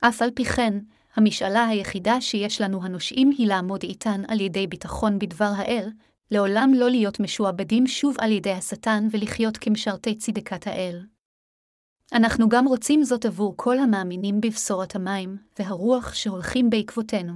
אף 0.00 0.22
על 0.22 0.30
פי 0.34 0.44
כן, 0.44 0.78
המשאלה 1.14 1.66
היחידה 1.66 2.20
שיש 2.20 2.60
לנו 2.60 2.84
הנושאים 2.84 3.30
היא 3.38 3.48
לעמוד 3.48 3.82
איתן 3.82 4.22
על 4.28 4.40
ידי 4.40 4.66
ביטחון 4.66 5.18
בדבר 5.18 5.52
האל, 5.56 5.88
לעולם 6.30 6.72
לא 6.74 6.90
להיות 6.90 7.20
משועבדים 7.20 7.86
שוב 7.86 8.16
על 8.20 8.32
ידי 8.32 8.52
השטן 8.52 9.08
ולחיות 9.10 9.56
כמשרתי 9.56 10.14
צדקת 10.14 10.66
האל. 10.66 11.00
אנחנו 12.12 12.48
גם 12.48 12.66
רוצים 12.66 13.04
זאת 13.04 13.24
עבור 13.24 13.54
כל 13.56 13.78
המאמינים 13.78 14.40
בבשורת 14.40 14.96
המים 14.96 15.36
והרוח 15.58 16.14
שהולכים 16.14 16.70
בעקבותינו. 16.70 17.32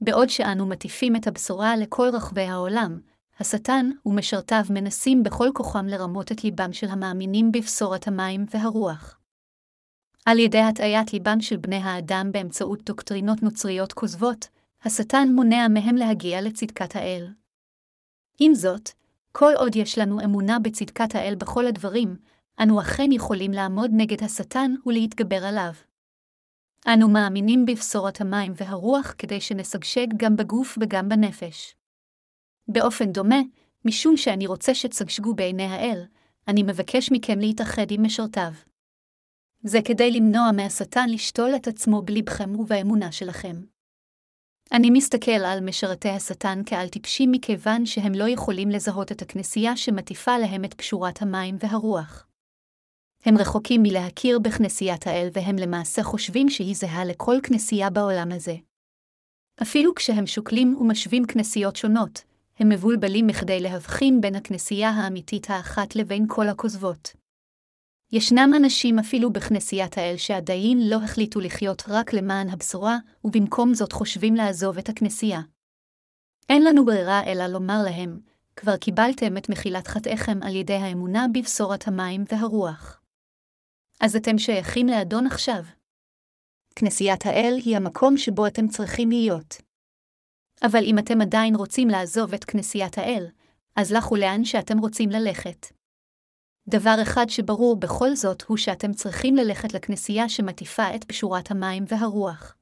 בעוד 0.00 0.28
שאנו 0.28 0.66
מטיפים 0.66 1.16
את 1.16 1.26
הבשורה 1.26 1.76
לכל 1.76 2.08
רחבי 2.12 2.42
העולם, 2.42 3.00
השטן 3.40 3.90
ומשרתיו 4.06 4.64
מנסים 4.70 5.22
בכל 5.22 5.48
כוחם 5.54 5.86
לרמות 5.86 6.32
את 6.32 6.44
ליבם 6.44 6.72
של 6.72 6.86
המאמינים 6.88 7.52
בבשורת 7.52 8.08
המים 8.08 8.46
והרוח. 8.54 9.17
על 10.30 10.38
ידי 10.38 10.58
הטעיית 10.58 11.12
ליבם 11.12 11.40
של 11.40 11.56
בני 11.56 11.76
האדם 11.76 12.28
באמצעות 12.32 12.82
דוקטרינות 12.84 13.42
נוצריות 13.42 13.92
כוזבות, 13.92 14.48
השטן 14.84 15.28
מונע 15.34 15.68
מהם 15.68 15.96
להגיע 15.96 16.40
לצדקת 16.40 16.96
האל. 16.96 17.28
עם 18.40 18.54
זאת, 18.54 18.90
כל 19.32 19.52
עוד 19.56 19.76
יש 19.76 19.98
לנו 19.98 20.20
אמונה 20.24 20.58
בצדקת 20.58 21.14
האל 21.14 21.34
בכל 21.34 21.66
הדברים, 21.66 22.16
אנו 22.62 22.80
אכן 22.80 23.12
יכולים 23.12 23.52
לעמוד 23.52 23.90
נגד 23.92 24.22
השטן 24.22 24.74
ולהתגבר 24.86 25.44
עליו. 25.44 25.72
אנו 26.86 27.08
מאמינים 27.08 27.66
בבשורת 27.66 28.20
המים 28.20 28.52
והרוח 28.56 29.14
כדי 29.18 29.40
שנשגשג 29.40 30.06
גם 30.16 30.36
בגוף 30.36 30.78
וגם 30.80 31.08
בנפש. 31.08 31.74
באופן 32.68 33.12
דומה, 33.12 33.40
משום 33.84 34.16
שאני 34.16 34.46
רוצה 34.46 34.74
שתשגשגו 34.74 35.34
בעיני 35.34 35.66
האל, 35.66 36.02
אני 36.48 36.62
מבקש 36.62 37.12
מכם 37.12 37.38
להתאחד 37.38 37.90
עם 37.90 38.04
משרתיו. 38.04 38.52
זה 39.62 39.78
כדי 39.84 40.10
למנוע 40.10 40.50
מהשטן 40.56 41.08
לשתול 41.08 41.56
את 41.56 41.68
עצמו 41.68 42.02
בלבכם 42.02 42.60
ובאמונה 42.60 43.12
שלכם. 43.12 43.56
אני 44.72 44.90
מסתכל 44.90 45.30
על 45.30 45.60
משרתי 45.60 46.08
השטן 46.08 46.62
כעל 46.66 46.88
טיפשים 46.88 47.32
מכיוון 47.32 47.86
שהם 47.86 48.12
לא 48.14 48.28
יכולים 48.28 48.70
לזהות 48.70 49.12
את 49.12 49.22
הכנסייה 49.22 49.76
שמטיפה 49.76 50.38
להם 50.38 50.64
את 50.64 50.74
פשורת 50.74 51.22
המים 51.22 51.56
והרוח. 51.60 52.26
הם 53.24 53.38
רחוקים 53.38 53.82
מלהכיר 53.82 54.38
בכנסיית 54.38 55.06
האל 55.06 55.28
והם 55.32 55.56
למעשה 55.56 56.02
חושבים 56.02 56.48
שהיא 56.48 56.76
זהה 56.76 57.04
לכל 57.04 57.36
כנסייה 57.42 57.90
בעולם 57.90 58.32
הזה. 58.32 58.54
אפילו 59.62 59.94
כשהם 59.94 60.26
שוקלים 60.26 60.76
ומשווים 60.80 61.26
כנסיות 61.26 61.76
שונות, 61.76 62.24
הם 62.58 62.68
מבולבלים 62.68 63.26
מכדי 63.26 63.60
להבחין 63.60 64.20
בין 64.20 64.34
הכנסייה 64.34 64.90
האמיתית 64.90 65.50
האחת 65.50 65.96
לבין 65.96 66.24
כל 66.28 66.48
הכוזבות. 66.48 67.17
ישנם 68.12 68.50
אנשים 68.56 68.98
אפילו 68.98 69.32
בכנסיית 69.32 69.98
האל 69.98 70.14
שעדיין 70.16 70.78
לא 70.90 70.96
החליטו 71.04 71.40
לחיות 71.40 71.82
רק 71.88 72.12
למען 72.12 72.48
הבשורה, 72.48 72.96
ובמקום 73.24 73.74
זאת 73.74 73.92
חושבים 73.92 74.34
לעזוב 74.34 74.78
את 74.78 74.88
הכנסייה. 74.88 75.40
אין 76.48 76.64
לנו 76.64 76.84
ברירה 76.84 77.24
אלא 77.24 77.46
לומר 77.46 77.82
להם, 77.84 78.20
כבר 78.56 78.76
קיבלתם 78.76 79.36
את 79.36 79.48
מחילת 79.48 79.86
חטאיכם 79.86 80.42
על 80.42 80.56
ידי 80.56 80.74
האמונה 80.74 81.26
בבשורת 81.34 81.88
המים 81.88 82.24
והרוח. 82.32 83.00
אז 84.00 84.16
אתם 84.16 84.38
שייכים 84.38 84.86
לאדון 84.86 85.26
עכשיו. 85.26 85.62
כנסיית 86.76 87.26
האל 87.26 87.54
היא 87.64 87.76
המקום 87.76 88.16
שבו 88.16 88.46
אתם 88.46 88.68
צריכים 88.68 89.08
להיות. 89.08 89.56
אבל 90.62 90.84
אם 90.84 90.98
אתם 90.98 91.20
עדיין 91.20 91.54
רוצים 91.56 91.88
לעזוב 91.88 92.34
את 92.34 92.44
כנסיית 92.44 92.98
האל, 92.98 93.26
אז 93.76 93.92
לכו 93.92 94.16
לאן 94.16 94.44
שאתם 94.44 94.78
רוצים 94.78 95.10
ללכת. 95.10 95.77
דבר 96.68 96.94
אחד 97.02 97.26
שברור 97.28 97.76
בכל 97.76 98.14
זאת 98.14 98.42
הוא 98.42 98.56
שאתם 98.56 98.92
צריכים 98.92 99.36
ללכת 99.36 99.74
לכנסייה 99.74 100.28
שמטיפה 100.28 100.94
את 100.94 101.06
בשורת 101.08 101.50
המים 101.50 101.84
והרוח. 101.88 102.56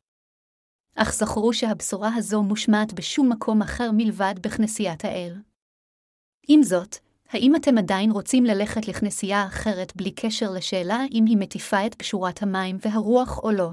אך 0.95 1.15
זכרו 1.15 1.53
שהבשורה 1.53 2.11
הזו 2.15 2.43
מושמעת 2.43 2.93
בשום 2.93 3.33
מקום 3.33 3.63
אחר 3.63 3.91
מלבד 3.93 4.35
בכנסיית 4.41 5.05
האל. 5.05 5.37
עם 6.49 6.63
זאת, 6.63 6.97
האם 7.29 7.57
אתם 7.57 7.79
עדיין 7.79 8.11
רוצים 8.11 8.45
ללכת 8.45 8.89
לכנסייה 8.89 9.47
אחרת 9.47 9.97
בלי 9.97 10.11
קשר 10.11 10.51
לשאלה 10.51 10.99
אם 11.13 11.25
היא 11.27 11.37
מטיפה 11.37 11.87
את 11.87 11.97
בשורת 11.99 12.43
המים 12.43 12.77
והרוח 12.81 13.39
או 13.39 13.51
לא? 13.51 13.71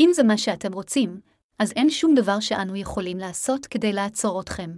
אם 0.00 0.10
זה 0.14 0.22
מה 0.22 0.38
שאתם 0.38 0.72
רוצים, 0.72 1.20
אז 1.58 1.72
אין 1.72 1.90
שום 1.90 2.14
דבר 2.14 2.40
שאנו 2.40 2.76
יכולים 2.76 3.18
לעשות 3.18 3.66
כדי 3.66 3.92
לעצור 3.92 4.40
אתכם. 4.40 4.70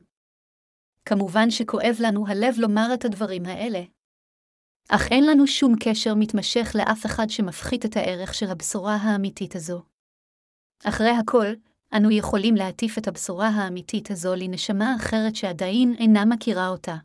כמובן 1.04 1.50
שכואב 1.50 1.96
לנו 2.00 2.26
הלב 2.28 2.54
לומר 2.58 2.90
את 2.94 3.04
הדברים 3.04 3.46
האלה. 3.46 3.95
אך 4.88 5.08
אין 5.10 5.26
לנו 5.26 5.46
שום 5.46 5.74
קשר 5.80 6.14
מתמשך 6.14 6.72
לאף 6.74 7.06
אחד 7.06 7.30
שמפחית 7.30 7.84
את 7.84 7.96
הערך 7.96 8.34
של 8.34 8.50
הבשורה 8.50 8.96
האמיתית 8.96 9.56
הזו. 9.56 9.82
אחרי 10.84 11.10
הכל, 11.10 11.46
אנו 11.96 12.10
יכולים 12.10 12.54
להטיף 12.54 12.98
את 12.98 13.08
הבשורה 13.08 13.48
האמיתית 13.48 14.10
הזו 14.10 14.34
לנשמה 14.34 14.96
אחרת 14.96 15.36
שעדיין 15.36 15.94
אינה 15.98 16.24
מכירה 16.24 16.68
אותה. 16.68 16.96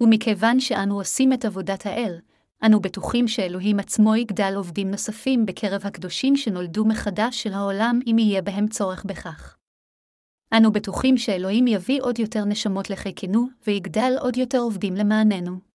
ומכיוון 0.00 0.60
שאנו 0.60 0.98
עושים 0.98 1.32
את 1.32 1.44
עבודת 1.44 1.86
האל, 1.86 2.20
אנו 2.66 2.80
בטוחים 2.80 3.28
שאלוהים 3.28 3.80
עצמו 3.80 4.16
יגדל 4.16 4.52
עובדים 4.56 4.90
נוספים 4.90 5.46
בקרב 5.46 5.86
הקדושים 5.86 6.36
שנולדו 6.36 6.84
מחדש 6.84 7.42
של 7.42 7.52
העולם 7.52 8.00
אם 8.06 8.18
יהיה 8.18 8.42
בהם 8.42 8.68
צורך 8.68 9.04
בכך. 9.04 9.56
אנו 10.56 10.72
בטוחים 10.72 11.16
שאלוהים 11.16 11.66
יביא 11.66 12.02
עוד 12.02 12.18
יותר 12.18 12.44
נשמות 12.44 12.90
לחיקנו, 12.90 13.46
ויגדל 13.66 14.12
עוד 14.20 14.36
יותר 14.36 14.58
עובדים 14.58 14.94
למעננו. 14.94 15.73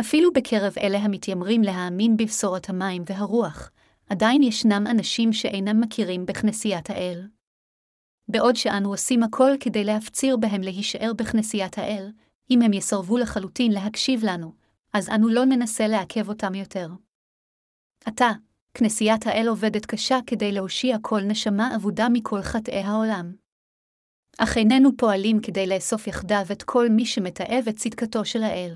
אפילו 0.00 0.32
בקרב 0.32 0.72
אלה 0.78 0.98
המתיימרים 0.98 1.62
להאמין 1.62 2.16
בבשורת 2.16 2.68
המים 2.68 3.02
והרוח, 3.06 3.70
עדיין 4.10 4.42
ישנם 4.42 4.84
אנשים 4.90 5.32
שאינם 5.32 5.80
מכירים 5.80 6.26
בכנסיית 6.26 6.90
האל. 6.90 7.28
בעוד 8.28 8.56
שאנו 8.56 8.90
עושים 8.90 9.22
הכל 9.22 9.50
כדי 9.60 9.84
להפציר 9.84 10.36
בהם 10.36 10.60
להישאר 10.60 11.12
בכנסיית 11.16 11.78
האל, 11.78 12.12
אם 12.50 12.62
הם 12.62 12.72
יסרבו 12.72 13.18
לחלוטין 13.18 13.72
להקשיב 13.72 14.24
לנו, 14.24 14.52
אז 14.92 15.08
אנו 15.08 15.28
לא 15.28 15.44
ננסה 15.44 15.88
לעכב 15.88 16.28
אותם 16.28 16.54
יותר. 16.54 16.88
עתה, 18.04 18.30
כנסיית 18.74 19.26
האל 19.26 19.46
עובדת 19.48 19.86
קשה 19.86 20.18
כדי 20.26 20.52
להושיע 20.52 20.96
כל 21.02 21.20
נשמה 21.20 21.76
אבודה 21.76 22.08
מכל 22.12 22.42
חטאי 22.42 22.82
העולם. 22.82 23.32
אך 24.38 24.56
איננו 24.56 24.90
פועלים 24.96 25.40
כדי 25.40 25.66
לאסוף 25.66 26.06
יחדיו 26.06 26.44
את 26.52 26.62
כל 26.62 26.88
מי 26.88 27.06
שמתעב 27.06 27.68
את 27.68 27.76
צדקתו 27.76 28.24
של 28.24 28.42
האל. 28.42 28.74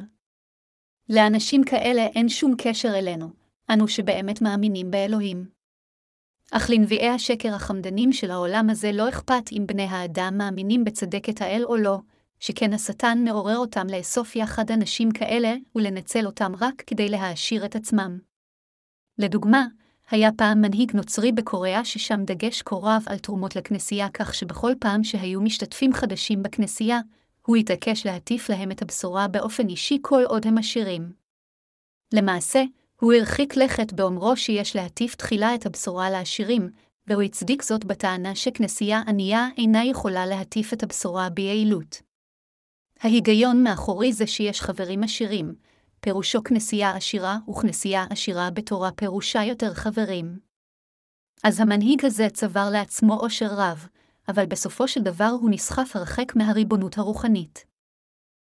לאנשים 1.09 1.65
כאלה 1.65 2.07
אין 2.07 2.29
שום 2.29 2.55
קשר 2.59 2.99
אלינו, 2.99 3.31
אנו 3.71 3.89
שבאמת 3.89 4.43
מאמינים 4.43 4.91
באלוהים. 4.91 5.47
אך 6.51 6.71
לנביאי 6.71 7.09
השקר 7.09 7.55
החמדנים 7.55 8.13
של 8.13 8.31
העולם 8.31 8.71
הזה 8.71 8.93
לא 8.93 9.09
אכפת 9.09 9.53
אם 9.53 9.65
בני 9.67 9.83
האדם 9.83 10.35
מאמינים 10.39 10.85
בצדקת 10.85 11.41
האל 11.41 11.65
או 11.65 11.77
לא, 11.77 11.99
שכן 12.41 12.73
השטן 12.73 13.19
מעורר 13.25 13.57
אותם 13.57 13.87
לאסוף 13.87 14.37
יחד 14.37 14.71
אנשים 14.71 15.11
כאלה 15.11 15.55
ולנצל 15.75 16.27
אותם 16.27 16.53
רק 16.61 16.83
כדי 16.87 17.09
להעשיר 17.09 17.65
את 17.65 17.77
עצמם. 17.77 18.19
לדוגמה, 19.19 19.67
היה 20.11 20.31
פעם 20.33 20.61
מנהיג 20.61 20.97
נוצרי 20.97 21.33
בקוריאה 21.33 21.85
ששם 21.85 22.21
דגש 22.25 22.63
כה 22.63 22.77
רב 22.77 23.03
על 23.07 23.19
תרומות 23.19 23.57
לכנסייה 23.57 24.09
כך 24.09 24.35
שבכל 24.35 24.73
פעם 24.81 25.05
שהיו 25.05 25.41
משתתפים 25.41 25.93
חדשים 25.93 26.43
בכנסייה, 26.43 27.01
הוא 27.47 27.57
התעקש 27.57 28.07
להטיף 28.07 28.49
להם 28.49 28.71
את 28.71 28.83
הבשורה 28.83 29.29
באופן 29.29 29.69
אישי 29.69 29.99
כל 30.03 30.23
עוד 30.29 30.47
הם 30.47 30.59
עשירים. 30.59 31.13
למעשה, 32.15 32.63
הוא 33.01 33.13
הרחיק 33.13 33.57
לכת 33.57 33.93
באומרו 33.93 34.37
שיש 34.37 34.77
להטיף 34.77 35.15
תחילה 35.15 35.55
את 35.55 35.67
הבשורה 35.67 36.11
לעשירים, 36.11 36.71
והוא 37.07 37.23
הצדיק 37.23 37.63
זאת 37.63 37.85
בטענה 37.85 38.35
שכנסייה 38.35 39.03
ענייה 39.07 39.49
אינה 39.59 39.85
יכולה 39.85 40.27
להטיף 40.27 40.73
את 40.73 40.83
הבשורה 40.83 41.31
ביעילות. 41.31 42.03
ההיגיון 43.01 43.63
מאחורי 43.63 44.13
זה 44.13 44.27
שיש 44.27 44.61
חברים 44.61 45.03
עשירים, 45.03 45.55
פירושו 46.01 46.45
כנסייה 46.45 46.97
עשירה, 46.97 47.39
וכנסייה 47.51 48.05
עשירה 48.11 48.51
בתורה 48.51 48.93
פירושה 48.93 49.45
יותר 49.45 49.75
חברים. 49.75 50.39
אז 51.45 51.61
המנהיג 51.61 52.05
הזה 52.05 52.29
צבר 52.33 52.69
לעצמו 52.73 53.15
עושר 53.15 53.49
רב, 53.51 53.87
אבל 54.29 54.47
בסופו 54.47 54.89
של 54.89 55.03
דבר 55.03 55.31
הוא 55.41 55.51
נסחף 55.51 55.97
הרחק 55.97 56.37
מהריבונות 56.37 56.99
הרוחנית. 56.99 57.65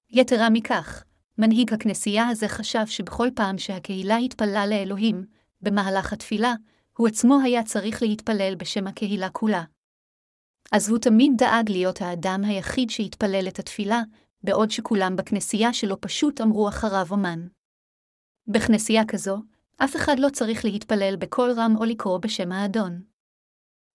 יתרה 0.10 0.50
מכך, 0.50 1.04
מנהיג 1.38 1.74
הכנסייה 1.74 2.28
הזה 2.28 2.48
חשב 2.48 2.86
שבכל 2.88 3.28
פעם 3.36 3.58
שהקהילה 3.58 4.18
התפללה 4.18 4.68
לאלוהים, 4.68 5.26
במהלך 5.62 6.14
התפילה, 6.14 6.54
הוא 6.98 7.08
עצמו 7.08 7.40
היה 7.44 7.64
צריך 7.64 8.02
להתפלל 8.02 8.56
בשם 8.56 8.88
הקהילה 8.88 9.30
כולה. 9.30 9.64
אז 10.72 10.90
הוא 10.90 11.00
תמיד 11.00 11.32
דאג 11.38 11.72
להיות 11.72 12.02
האדם 12.02 12.42
היחיד 12.44 12.90
שהתפלל 12.90 13.48
את 13.48 13.60
התפילה, 13.60 14.02
בעוד 14.44 14.72
שכולם 14.72 15.16
בכנסייה 15.16 15.74
שלו 15.74 16.02
פשוט 16.02 16.42
אמרו 16.42 16.70
אחריו 16.70 17.08
אומן. 17.12 17.48
בכנסייה 18.48 19.06
כזו, 19.08 19.38
אף 19.78 19.96
אחד 19.96 20.20
לא 20.20 20.30
צריך 20.30 20.66
להתפלל 20.66 21.16
בקול 21.16 21.52
רם 21.52 21.76
או 21.78 21.86
לקרוא 21.86 22.18
בשם 22.18 22.52
האדון. 22.52 23.09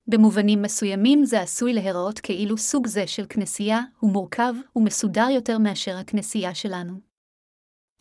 במובנים 0.07 0.63
מסוימים 0.63 1.25
זה 1.25 1.41
עשוי 1.41 1.73
להיראות 1.73 2.19
כאילו 2.19 2.59
סוג 2.59 2.87
זה 2.87 3.07
של 3.07 3.27
כנסייה 3.29 3.81
הוא 4.01 4.13
מורכב 4.13 4.55
ומסודר 4.77 5.27
יותר 5.31 5.59
מאשר 5.59 5.97
הכנסייה 5.97 6.55
שלנו. 6.55 7.01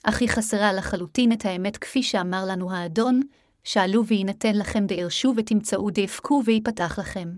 אך 0.04 0.22
היא 0.22 0.30
חסרה 0.30 0.74
לחלוטין 0.74 1.32
את 1.32 1.46
האמת 1.46 1.78
כפי 1.78 2.04
שאמר 2.04 2.44
לנו 2.48 2.72
האדון, 2.72 3.22
שאלו 3.64 4.06
ויינתן 4.06 4.56
לכם 4.56 4.86
דערשו 4.86 5.34
ותמצאו 5.38 5.90
דאפקו 5.90 6.42
ויפתח 6.46 7.00
לכם. 7.00 7.30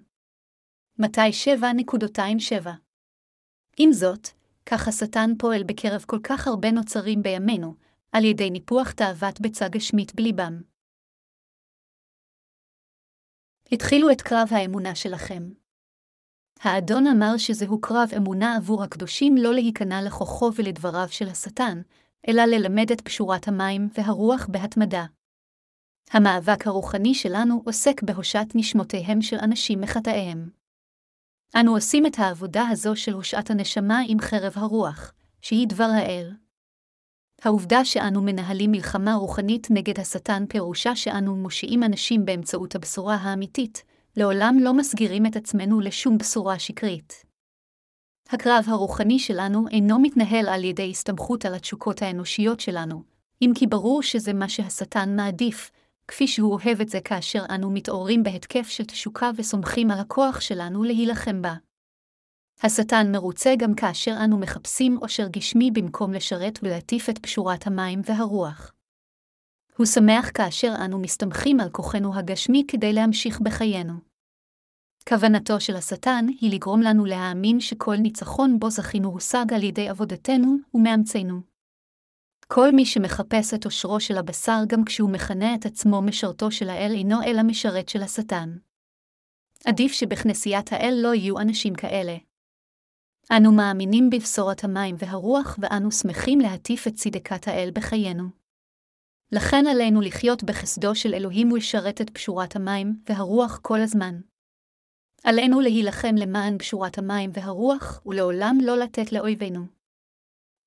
מתי 1.00 1.30
7.27 1.62 2.70
עם 3.78 3.94
זאת, 3.94 4.28
כך 4.66 4.88
השטן 4.88 5.32
פועל 5.40 5.64
בקרב 5.64 6.04
כל 6.08 6.20
כך 6.24 6.48
הרבה 6.48 6.72
נוצרים 6.72 7.22
בימינו, 7.22 7.74
על 8.12 8.24
ידי 8.24 8.50
ניפוח 8.50 8.92
תאוות 8.92 9.42
ביצה 9.42 9.68
גשמית 9.68 10.16
בליבם. 10.16 10.62
התחילו 13.72 14.12
את 14.12 14.22
קרב 14.22 14.48
האמונה 14.52 14.96
שלכם. 14.96 15.50
האדון 16.60 17.08
אמר 17.08 17.38
שזהו 17.38 17.82
קרב 17.82 18.10
אמונה 18.18 18.56
עבור 18.56 18.84
הקדושים 18.84 19.38
לא 19.38 19.54
להיכנע 19.54 20.02
לכוחו 20.02 20.52
ולדבריו 20.56 21.08
של 21.10 21.28
השטן, 21.28 21.82
אלא 22.28 22.44
ללמד 22.46 22.92
את 22.92 23.02
פשורת 23.02 23.48
המים 23.48 23.90
והרוח 23.98 24.48
בהתמדה. 24.52 25.06
המאבק 26.12 26.68
הרוחני 26.68 27.14
שלנו 27.14 27.62
עוסק 27.66 28.04
בהושעת 28.04 28.48
נשמותיהם 28.56 29.22
של 29.22 29.38
אנשים 29.44 29.82
מחטאיהם. 29.82 30.50
אנו 31.60 31.76
עושים 31.76 32.06
את 32.06 32.20
העבודה 32.20 32.68
הזו 32.72 32.96
של 32.96 33.14
הושעת 33.14 33.50
הנשמה 33.50 34.00
עם 34.08 34.20
חרב 34.20 34.54
הרוח, 34.56 35.14
שהיא 35.42 35.68
דבר 35.68 35.90
האל. 35.98 36.45
העובדה 37.46 37.86
שאנו 37.86 38.22
מנהלים 38.22 38.72
מלחמה 38.72 39.14
רוחנית 39.14 39.68
נגד 39.72 40.00
השטן 40.00 40.46
פירושה 40.50 40.96
שאנו 40.96 41.36
מושיעים 41.36 41.84
אנשים 41.84 42.26
באמצעות 42.26 42.76
הבשורה 42.76 43.16
האמיתית, 43.16 43.84
לעולם 44.18 44.58
לא 44.62 44.74
מסגירים 44.74 45.26
את 45.26 45.36
עצמנו 45.36 45.80
לשום 45.80 46.18
בשורה 46.18 46.60
שקרית. 46.60 47.26
הקרב 48.30 48.66
הרוחני 48.68 49.20
שלנו 49.20 49.68
אינו 49.68 50.00
מתנהל 50.00 50.50
על 50.50 50.64
ידי 50.64 50.90
הסתמכות 50.90 51.46
על 51.46 51.54
התשוקות 51.54 52.02
האנושיות 52.02 52.60
שלנו, 52.60 53.04
אם 53.42 53.52
כי 53.56 53.68
ברור 53.68 54.04
שזה 54.04 54.34
מה 54.34 54.50
שהשטן 54.50 55.16
מעדיף, 55.16 55.72
כפי 56.08 56.28
שהוא 56.28 56.54
אוהב 56.54 56.82
את 56.82 56.90
זה 56.90 57.02
כאשר 57.02 57.44
אנו 57.50 57.72
מתעוררים 57.72 58.24
בהתקף 58.24 58.68
של 58.70 58.86
תשוקה 58.86 59.32
וסומכים 59.36 59.92
על 59.92 60.00
הכוח 60.00 60.40
שלנו 60.40 60.84
להילחם 60.84 61.42
בה. 61.42 61.54
השטן 62.66 63.12
מרוצה 63.12 63.54
גם 63.58 63.76
כאשר 63.76 64.16
אנו 64.24 64.38
מחפשים 64.38 64.98
עושר 65.02 65.28
גשמי 65.28 65.72
במקום 65.72 66.14
לשרת 66.14 66.60
ולהטיף 66.64 67.10
את 67.10 67.18
פשורת 67.18 67.68
המים 67.68 68.02
והרוח. 68.06 68.74
הוא 69.78 69.86
שמח 69.86 70.32
כאשר 70.34 70.74
אנו 70.86 71.00
מסתמכים 71.00 71.60
על 71.60 71.70
כוחנו 71.70 72.16
הגשמי 72.16 72.64
כדי 72.68 72.94
להמשיך 72.94 73.42
בחיינו. 73.42 73.94
כוונתו 75.10 75.60
של 75.60 75.76
השטן 75.76 76.26
היא 76.42 76.56
לגרום 76.56 76.82
לנו 76.82 77.06
להאמין 77.06 77.60
שכל 77.60 77.96
ניצחון 77.96 78.60
בו 78.60 78.70
זכינו 78.70 79.10
הושג 79.10 79.46
על 79.56 79.64
ידי 79.64 79.90
עבודתנו 79.90 80.58
ומאמצינו. 80.74 81.42
כל 82.48 82.72
מי 82.72 82.86
שמחפש 82.86 83.54
את 83.54 83.66
עושרו 83.66 84.00
של 84.00 84.18
הבשר 84.18 84.60
גם 84.68 84.86
כשהוא 84.86 85.10
מכנה 85.10 85.56
את 85.56 85.66
עצמו 85.66 86.02
משרתו 86.02 86.52
של 86.52 86.70
האל 86.70 86.92
אינו 86.92 87.24
אלא 87.24 87.44
משרת 87.44 87.90
של 87.90 88.02
השטן. 88.02 88.58
עדיף 89.66 89.92
שבכנסיית 89.92 90.74
האל 90.74 91.00
לא 91.04 91.14
יהיו 91.14 91.40
אנשים 91.40 91.76
כאלה. 91.76 92.18
אנו 93.32 93.52
מאמינים 93.52 94.10
בבשורת 94.10 94.64
המים 94.64 94.96
והרוח 95.00 95.58
ואנו 95.62 95.92
שמחים 95.92 96.40
להטיף 96.40 96.88
את 96.88 96.96
צדקת 96.96 97.48
האל 97.48 97.70
בחיינו. 97.74 98.24
לכן 99.32 99.68
עלינו 99.68 100.02
לחיות 100.02 100.44
בחסדו 100.44 100.96
של 100.96 101.14
אלוהים 101.14 101.52
ולשרת 101.52 102.02
את 102.02 102.10
פשורת 102.10 102.56
המים 102.56 103.00
והרוח 103.10 103.60
כל 103.62 103.82
הזמן. 103.82 104.22
עלינו 105.24 105.62
להילחם 105.62 106.16
למען 106.18 106.58
פשורת 106.58 106.98
המים 106.98 107.32
והרוח, 107.34 108.02
ולעולם 108.06 108.58
לא 108.62 108.78
לתת 108.78 109.12
לאויבינו. 109.12 109.66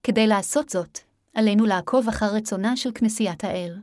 כדי 0.02 0.26
לעשות 0.26 0.68
זאת, 0.68 0.98
עלינו 1.34 1.66
לעקוב 1.66 2.08
אחר 2.08 2.34
רצונה 2.34 2.76
של 2.76 2.90
כנסיית 2.94 3.44
האל. 3.44 3.78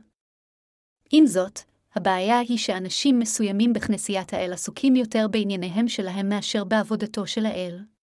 עם 1.12 1.26
זאת, 1.26 1.60
הבעיה 1.94 2.38
היא 2.38 2.58
שאנשים 2.58 3.18
מסוימים 3.18 3.72
בכנסיית 3.72 4.32
האל 4.32 4.52
עסוקים 4.52 4.96
יותר 4.96 5.26
בענייניהם 5.30 5.88
שלהם 5.88 6.28
מאשר 6.28 6.64
בעבודתו 6.64 7.26
של 7.26 7.46
האל. 7.46 7.95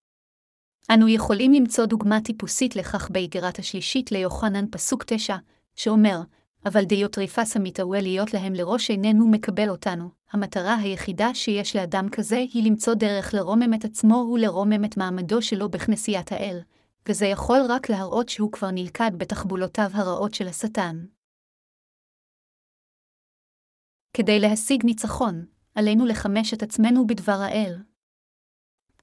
אנו 0.90 1.10
יכולים 1.10 1.54
למצוא 1.54 1.86
דוגמה 1.86 2.22
טיפוסית 2.22 2.76
לכך 2.76 3.10
באיגרת 3.12 3.60
השלישית 3.60 4.12
ליוחנן 4.12 4.66
פסוק 4.72 5.04
תשע, 5.08 5.36
שאומר, 5.76 6.22
אבל 6.66 6.84
דיוטריפס 6.84 7.56
המתאווה 7.56 8.02
להיות 8.02 8.34
להם 8.34 8.54
לראש 8.54 8.90
איננו 8.90 9.28
מקבל 9.28 9.70
אותנו. 9.70 10.10
המטרה 10.32 10.76
היחידה 10.76 11.34
שיש 11.34 11.76
לאדם 11.76 12.08
כזה 12.12 12.38
היא 12.38 12.70
למצוא 12.70 12.94
דרך 12.94 13.34
לרומם 13.34 13.74
את 13.74 13.86
עצמו 13.86 14.30
ולרומם 14.34 14.86
את 14.86 14.98
מעמדו 14.98 15.42
שלו 15.42 15.70
בכנסיית 15.70 16.32
האל, 16.32 16.60
וזה 17.10 17.26
יכול 17.26 17.60
רק 17.70 17.90
להראות 17.90 18.30
שהוא 18.30 18.52
כבר 18.52 18.72
נלכד 18.72 19.12
בתחבולותיו 19.18 19.90
הרעות 19.94 20.34
של 20.34 20.48
השטן. 20.48 21.06
כדי 24.14 24.40
להשיג 24.40 24.86
ניצחון, 24.86 25.46
עלינו 25.76 26.06
לחמש 26.06 26.54
את 26.54 26.64
עצמנו 26.64 27.08
בדבר 27.08 27.42
האל. 27.42 27.78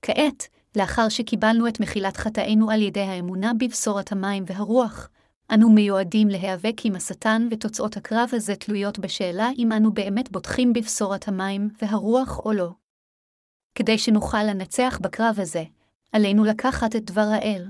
כעת, 0.03 0.49
לאחר 0.77 1.09
שקיבלנו 1.09 1.69
את 1.69 1.81
מחילת 1.81 2.17
חטאינו 2.17 2.71
על 2.71 2.83
ידי 2.83 3.01
האמונה 3.01 3.53
בבשורת 3.59 4.13
המים 4.13 4.45
והרוח, 4.47 5.09
אנו 5.55 5.71
מיועדים 5.71 6.29
להיאבק 6.29 6.75
עם 6.85 6.95
השטן 6.95 7.49
ותוצאות 7.51 7.97
הקרב 7.97 8.29
הזה 8.33 8.57
תלויות 8.57 8.99
בשאלה 8.99 9.49
אם 9.59 9.73
אנו 9.73 9.93
באמת 9.93 10.33
בוטחים 10.33 10.73
בבשורת 10.73 11.29
המים 11.29 11.69
והרוח 11.83 12.41
או 12.45 12.53
לא. 12.53 12.71
כדי 13.75 13.99
שנוכל 13.99 14.43
לנצח 14.43 14.99
בקרב 15.03 15.35
הזה, 15.39 15.65
עלינו 16.13 16.45
לקחת 16.45 16.97
את 16.97 17.05
דבר 17.05 17.29
האל. 17.33 17.67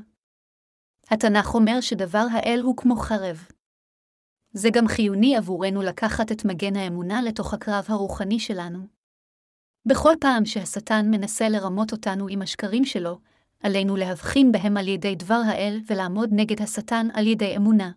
התנ"ך 1.11 1.55
אומר 1.55 1.81
שדבר 1.81 2.27
האל 2.33 2.61
הוא 2.63 2.77
כמו 2.77 2.97
חרב. 2.97 3.45
זה 4.53 4.69
גם 4.73 4.89
חיוני 4.89 5.37
עבורנו 5.37 5.83
לקחת 5.83 6.33
את 6.33 6.45
מגן 6.45 6.77
האמונה 6.77 7.23
לתוך 7.23 7.55
הקרב 7.55 7.85
הרוחני 7.89 8.41
שלנו. 8.41 9.00
בכל 9.87 10.13
פעם 10.21 10.45
שהשטן 10.45 11.07
מנסה 11.11 11.49
לרמות 11.49 11.93
אותנו 11.93 12.27
עם 12.29 12.43
השקרים 12.43 12.85
שלו, 12.85 13.19
עלינו 13.63 13.97
להבחין 13.97 14.53
בהם 14.53 14.77
על 14.77 14.89
ידי 14.89 15.15
דבר 15.15 15.43
האל 15.47 15.81
ולעמוד 15.87 16.29
נגד 16.33 16.63
השטן 16.63 17.09
על 17.13 17.27
ידי 17.27 17.57
אמונה. 17.57 17.91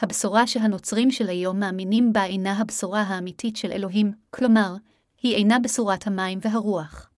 הבשורה 0.00 0.46
שהנוצרים 0.46 1.10
של 1.10 1.28
היום 1.28 1.60
מאמינים 1.60 2.12
בה 2.12 2.24
אינה 2.24 2.58
הבשורה 2.58 3.02
האמיתית 3.02 3.56
של 3.56 3.72
אלוהים, 3.72 4.12
כלומר, 4.30 4.74
היא 5.22 5.34
אינה 5.34 5.58
בשורת 5.58 6.06
המים 6.06 6.38
והרוח. 6.42 7.10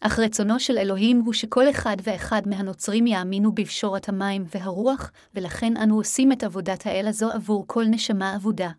אך 0.00 0.18
רצונו 0.18 0.60
של 0.60 0.78
אלוהים 0.78 1.20
הוא 1.20 1.32
שכל 1.32 1.70
אחד 1.70 1.96
ואחד 2.02 2.42
מהנוצרים 2.46 3.06
יאמינו 3.06 3.52
בפשורת 3.52 4.08
המים 4.08 4.44
והרוח, 4.54 5.10
ולכן 5.34 5.76
אנו 5.76 5.96
עושים 5.96 6.32
את 6.32 6.42
עבודת 6.42 6.86
האל 6.86 7.06
הזו 7.08 7.30
עבור 7.30 7.64
כל 7.66 7.84
נשמה 7.90 8.36
אבודה. 8.36 8.70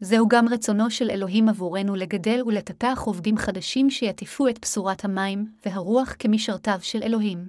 זהו 0.00 0.28
גם 0.28 0.48
רצונו 0.48 0.90
של 0.90 1.10
אלוהים 1.10 1.48
עבורנו 1.48 1.94
לגדל 1.94 2.42
ולטפח 2.46 3.02
עובדים 3.04 3.36
חדשים 3.36 3.90
שיטיפו 3.90 4.48
את 4.48 4.58
בשורת 4.62 5.04
המים 5.04 5.54
והרוח 5.66 6.14
כמשרתיו 6.18 6.78
של 6.80 7.02
אלוהים. 7.02 7.48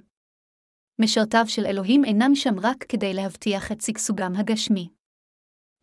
משרתיו 0.98 1.44
של 1.46 1.66
אלוהים 1.66 2.04
אינם 2.04 2.34
שם 2.34 2.60
רק 2.60 2.84
כדי 2.88 3.14
להבטיח 3.14 3.72
את 3.72 3.80
שגשוגם 3.80 4.36
הגשמי. 4.36 4.88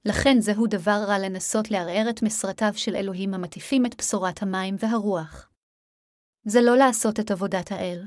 לכן 0.06 0.40
זהו 0.40 0.68
דבר 0.68 1.04
רע 1.08 1.20
לנסות 1.20 1.72
לערער 1.72 2.10
את 2.10 2.24
משרתיו 2.24 2.72
של 2.76 2.96
אלוהים 2.96 3.34
המטיפים 3.34 3.86
את 3.86 3.96
בשורת 3.98 4.42
המים 4.42 4.76
והרוח. 4.80 5.50
זה 6.46 6.62
לא 6.62 6.78
לעשות 6.78 7.20
את 7.20 7.32
עבודת 7.32 7.72
האל. 7.72 8.04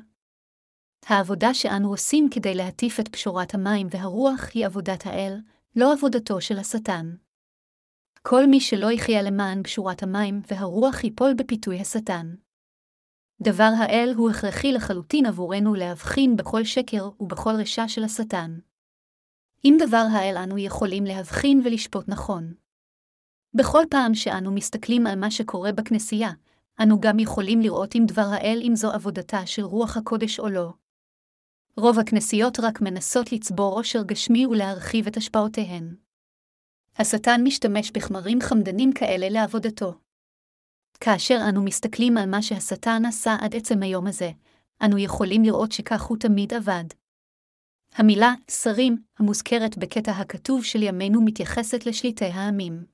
העבודה 1.07 1.55
שאנו 1.55 1.91
עושים 1.91 2.29
כדי 2.31 2.55
להטיף 2.55 3.01
את 3.01 3.09
פשורת 3.09 3.55
המים 3.55 3.87
והרוח 3.91 4.51
היא 4.55 4.67
עבודת 4.67 5.07
האל, 5.07 5.41
לא 5.77 5.93
עבודתו 5.93 6.41
של 6.41 6.59
השטן. 6.59 7.26
כל 8.29 8.47
מי 8.47 8.61
שלא 8.61 8.93
יחיה 8.93 9.23
למען 9.23 9.63
פשורת 9.63 10.03
המים 10.03 10.43
והרוח 10.51 11.05
ייפול 11.05 11.35
בפיתוי 11.35 11.81
השטן. 11.81 12.35
דבר 13.43 13.71
האל 13.79 14.13
הוא 14.17 14.31
הכרחי 14.31 14.73
לחלוטין 14.73 15.27
עבורנו 15.27 15.75
להבחין 15.75 16.37
בכל 16.37 16.65
שקר 16.65 17.11
ובכל 17.21 17.51
רשע 17.51 17.89
של 17.89 18.05
השטן. 18.05 18.59
עם 19.63 19.77
דבר 19.87 20.05
האל 20.13 20.37
אנו 20.37 20.59
יכולים 20.59 21.05
להבחין 21.05 21.61
ולשפוט 21.65 22.09
נכון. 22.09 22.55
בכל 23.55 23.83
פעם 23.91 24.15
שאנו 24.15 24.53
מסתכלים 24.53 25.07
על 25.07 25.19
מה 25.19 25.31
שקורה 25.31 25.73
בכנסייה, 25.73 26.31
אנו 26.83 27.01
גם 27.01 27.19
יכולים 27.19 27.61
לראות 27.61 27.97
אם 27.97 28.05
דבר 28.07 28.29
האל 28.33 28.61
אם 28.63 28.77
זו 28.77 28.91
עבודתה 28.91 29.47
של 29.47 29.63
רוח 29.63 29.97
הקודש 29.97 30.41
או 30.41 30.49
לא. 30.49 30.73
רוב 31.77 31.99
הכנסיות 31.99 32.61
רק 32.61 32.81
מנסות 32.81 33.33
לצבור 33.33 33.79
עושר 33.79 34.03
גשמי 34.03 34.47
ולהרחיב 34.47 35.07
את 35.07 35.17
השפעותיהן. 35.17 36.06
השטן 36.99 37.41
משתמש 37.45 37.91
בחמרים 37.91 38.41
חמדנים 38.41 38.93
כאלה 38.93 39.29
לעבודתו. 39.29 39.95
כאשר 41.01 41.39
אנו 41.49 41.63
מסתכלים 41.63 42.17
על 42.17 42.31
מה 42.31 42.43
שהשטן 42.43 43.03
עשה 43.09 43.37
עד 43.41 43.57
עצם 43.57 43.83
היום 43.83 44.07
הזה, 44.07 44.31
אנו 44.85 44.99
יכולים 44.99 45.43
לראות 45.43 45.73
שכך 45.73 46.03
הוא 46.03 46.17
תמיד 46.19 46.55
עבד. 46.55 46.85
המילה 47.95 48.35
שרים, 48.51 48.97
המוזכרת 49.19 49.79
בקטע 49.79 50.13
הכתוב 50.13 50.65
של 50.65 50.83
ימינו, 50.83 51.25
מתייחסת 51.25 51.87
לשליטי 51.87 52.25
העמים. 52.25 52.85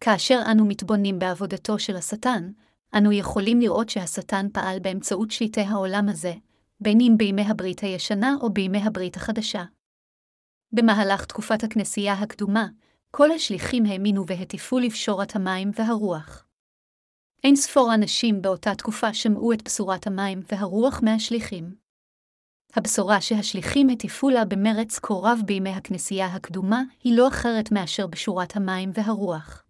כאשר 0.00 0.42
אנו 0.50 0.66
מתבוננים 0.66 1.18
בעבודתו 1.18 1.78
של 1.78 1.96
השטן, 1.96 2.52
אנו 2.96 3.12
יכולים 3.12 3.60
לראות 3.60 3.88
שהשטן 3.88 4.46
פעל 4.52 4.78
באמצעות 4.78 5.30
שליטי 5.30 5.60
העולם 5.60 6.08
הזה, 6.08 6.34
בין 6.80 6.98
אם 7.00 7.14
בימי 7.16 7.42
הברית 7.42 7.80
הישנה 7.80 8.34
או 8.40 8.50
בימי 8.50 8.78
הברית 8.78 9.16
החדשה. 9.16 9.64
במהלך 10.72 11.24
תקופת 11.24 11.64
הכנסייה 11.64 12.12
הקדומה, 12.12 12.66
כל 13.16 13.30
השליחים 13.30 13.86
האמינו 13.86 14.26
והטיפו 14.26 14.78
לבשורת 14.78 15.36
המים 15.36 15.70
והרוח. 15.74 16.46
אין 17.44 17.56
ספור 17.56 17.94
אנשים 17.94 18.42
באותה 18.42 18.74
תקופה 18.74 19.14
שמעו 19.14 19.52
את 19.52 19.62
בשורת 19.62 20.06
המים 20.06 20.40
והרוח 20.52 21.00
מהשליחים. 21.02 21.74
הבשורה 22.74 23.20
שהשליחים 23.20 23.88
הטיפו 23.88 24.30
לה 24.30 24.44
במרץ 24.44 24.98
כה 24.98 25.14
רב 25.14 25.38
בימי 25.44 25.70
הכנסייה 25.70 26.26
הקדומה 26.26 26.82
היא 27.04 27.16
לא 27.16 27.28
אחרת 27.28 27.72
מאשר 27.72 28.06
בשורת 28.06 28.56
המים 28.56 28.90
והרוח. 28.94 29.64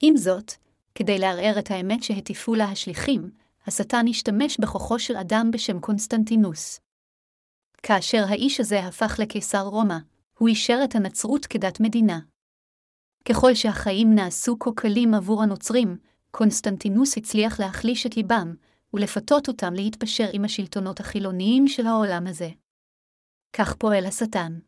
עם 0.00 0.16
זאת, 0.16 0.52
כדי 0.94 1.18
לערער 1.18 1.58
את 1.58 1.70
האמת 1.70 2.02
שהטיפו 2.02 2.54
לה 2.54 2.64
השליחים, 2.64 3.30
השטן 3.66 4.04
השתמש 4.10 4.60
בכוחו 4.60 4.98
של 4.98 5.16
אדם 5.16 5.50
בשם 5.52 5.80
קונסטנטינוס. 5.80 6.80
כאשר 7.82 8.24
האיש 8.28 8.60
הזה 8.60 8.80
הפך 8.80 9.16
לקיסר 9.18 9.62
רומא, 9.62 9.98
הוא 10.38 10.48
אישר 10.48 10.80
את 10.84 10.94
הנצרות 10.94 11.46
כדת 11.46 11.80
מדינה. 11.80 12.31
ככל 13.24 13.54
שהחיים 13.54 14.14
נעשו 14.14 14.58
כה 14.58 14.70
קלים 14.76 15.14
עבור 15.14 15.42
הנוצרים, 15.42 15.96
קונסטנטינוס 16.30 17.18
הצליח 17.18 17.60
להחליש 17.60 18.06
את 18.06 18.16
ליבם, 18.16 18.54
ולפתות 18.94 19.48
אותם 19.48 19.74
להתפשר 19.74 20.28
עם 20.32 20.44
השלטונות 20.44 21.00
החילוניים 21.00 21.68
של 21.68 21.86
העולם 21.86 22.26
הזה. 22.26 22.48
כך 23.52 23.74
פועל 23.74 24.06
השטן. 24.06 24.58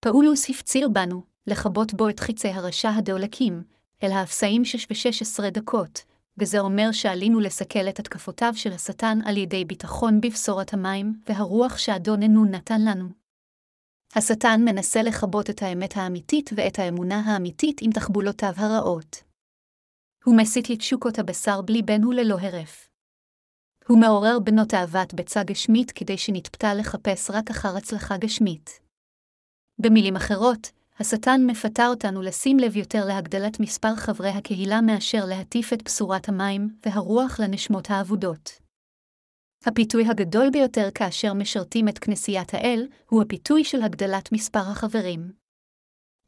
פאולוס 0.00 0.50
הפציר 0.50 0.88
בנו, 0.88 1.22
לכבות 1.46 1.94
בו 1.94 2.08
את 2.08 2.20
חיצי 2.20 2.48
הרשע 2.48 2.90
הדולקים, 2.90 3.62
אל 4.02 4.12
האפסיים 4.12 4.64
שש 4.64 4.86
ושש 4.90 5.22
עשרה 5.22 5.50
דקות, 5.50 6.02
וזה 6.38 6.60
אומר 6.60 6.92
שעלינו 6.92 7.40
לסכל 7.40 7.88
את 7.88 7.98
התקפותיו 7.98 8.52
של 8.56 8.72
השטן 8.72 9.18
על 9.24 9.36
ידי 9.36 9.64
ביטחון 9.64 10.20
בבשורת 10.20 10.74
המים 10.74 11.14
והרוח 11.28 11.78
שאדוננו 11.78 12.44
נתן 12.44 12.80
לנו. 12.84 13.19
השטן 14.14 14.60
מנסה 14.64 15.02
לכבות 15.02 15.50
את 15.50 15.62
האמת 15.62 15.96
האמיתית 15.96 16.50
ואת 16.56 16.78
האמונה 16.78 17.20
האמיתית 17.26 17.80
עם 17.82 17.90
תחבולותיו 17.92 18.52
הרעות. 18.56 19.22
הוא 20.24 20.36
מסית 20.36 20.70
לתשוקות 20.70 21.18
הבשר 21.18 21.62
בלי 21.62 21.82
בן 21.82 22.04
וללא 22.04 22.36
הרף. 22.40 22.88
הוא 23.88 24.00
מעורר 24.00 24.38
בנות 24.38 24.68
תאוות 24.68 25.14
ביצה 25.14 25.42
גשמית 25.42 25.90
כדי 25.90 26.18
שנתפתה 26.18 26.74
לחפש 26.74 27.30
רק 27.30 27.50
אחר 27.50 27.76
הצלחה 27.76 28.16
גשמית. 28.16 28.80
במילים 29.78 30.16
אחרות, 30.16 30.70
השטן 30.98 31.40
מפתה 31.46 31.86
אותנו 31.86 32.22
לשים 32.22 32.58
לב 32.58 32.76
יותר 32.76 33.04
להגדלת 33.04 33.60
מספר 33.60 33.96
חברי 33.96 34.28
הקהילה 34.28 34.80
מאשר 34.80 35.24
להטיף 35.24 35.72
את 35.72 35.82
בשורת 35.82 36.28
המים 36.28 36.68
והרוח 36.86 37.40
לנשמות 37.40 37.90
האבודות. 37.90 38.59
הפיתוי 39.66 40.06
הגדול 40.06 40.50
ביותר 40.50 40.88
כאשר 40.94 41.34
משרתים 41.34 41.88
את 41.88 41.98
כנסיית 41.98 42.54
האל, 42.54 42.86
הוא 43.08 43.22
הפיתוי 43.22 43.64
של 43.64 43.82
הגדלת 43.82 44.32
מספר 44.32 44.58
החברים. 44.58 45.32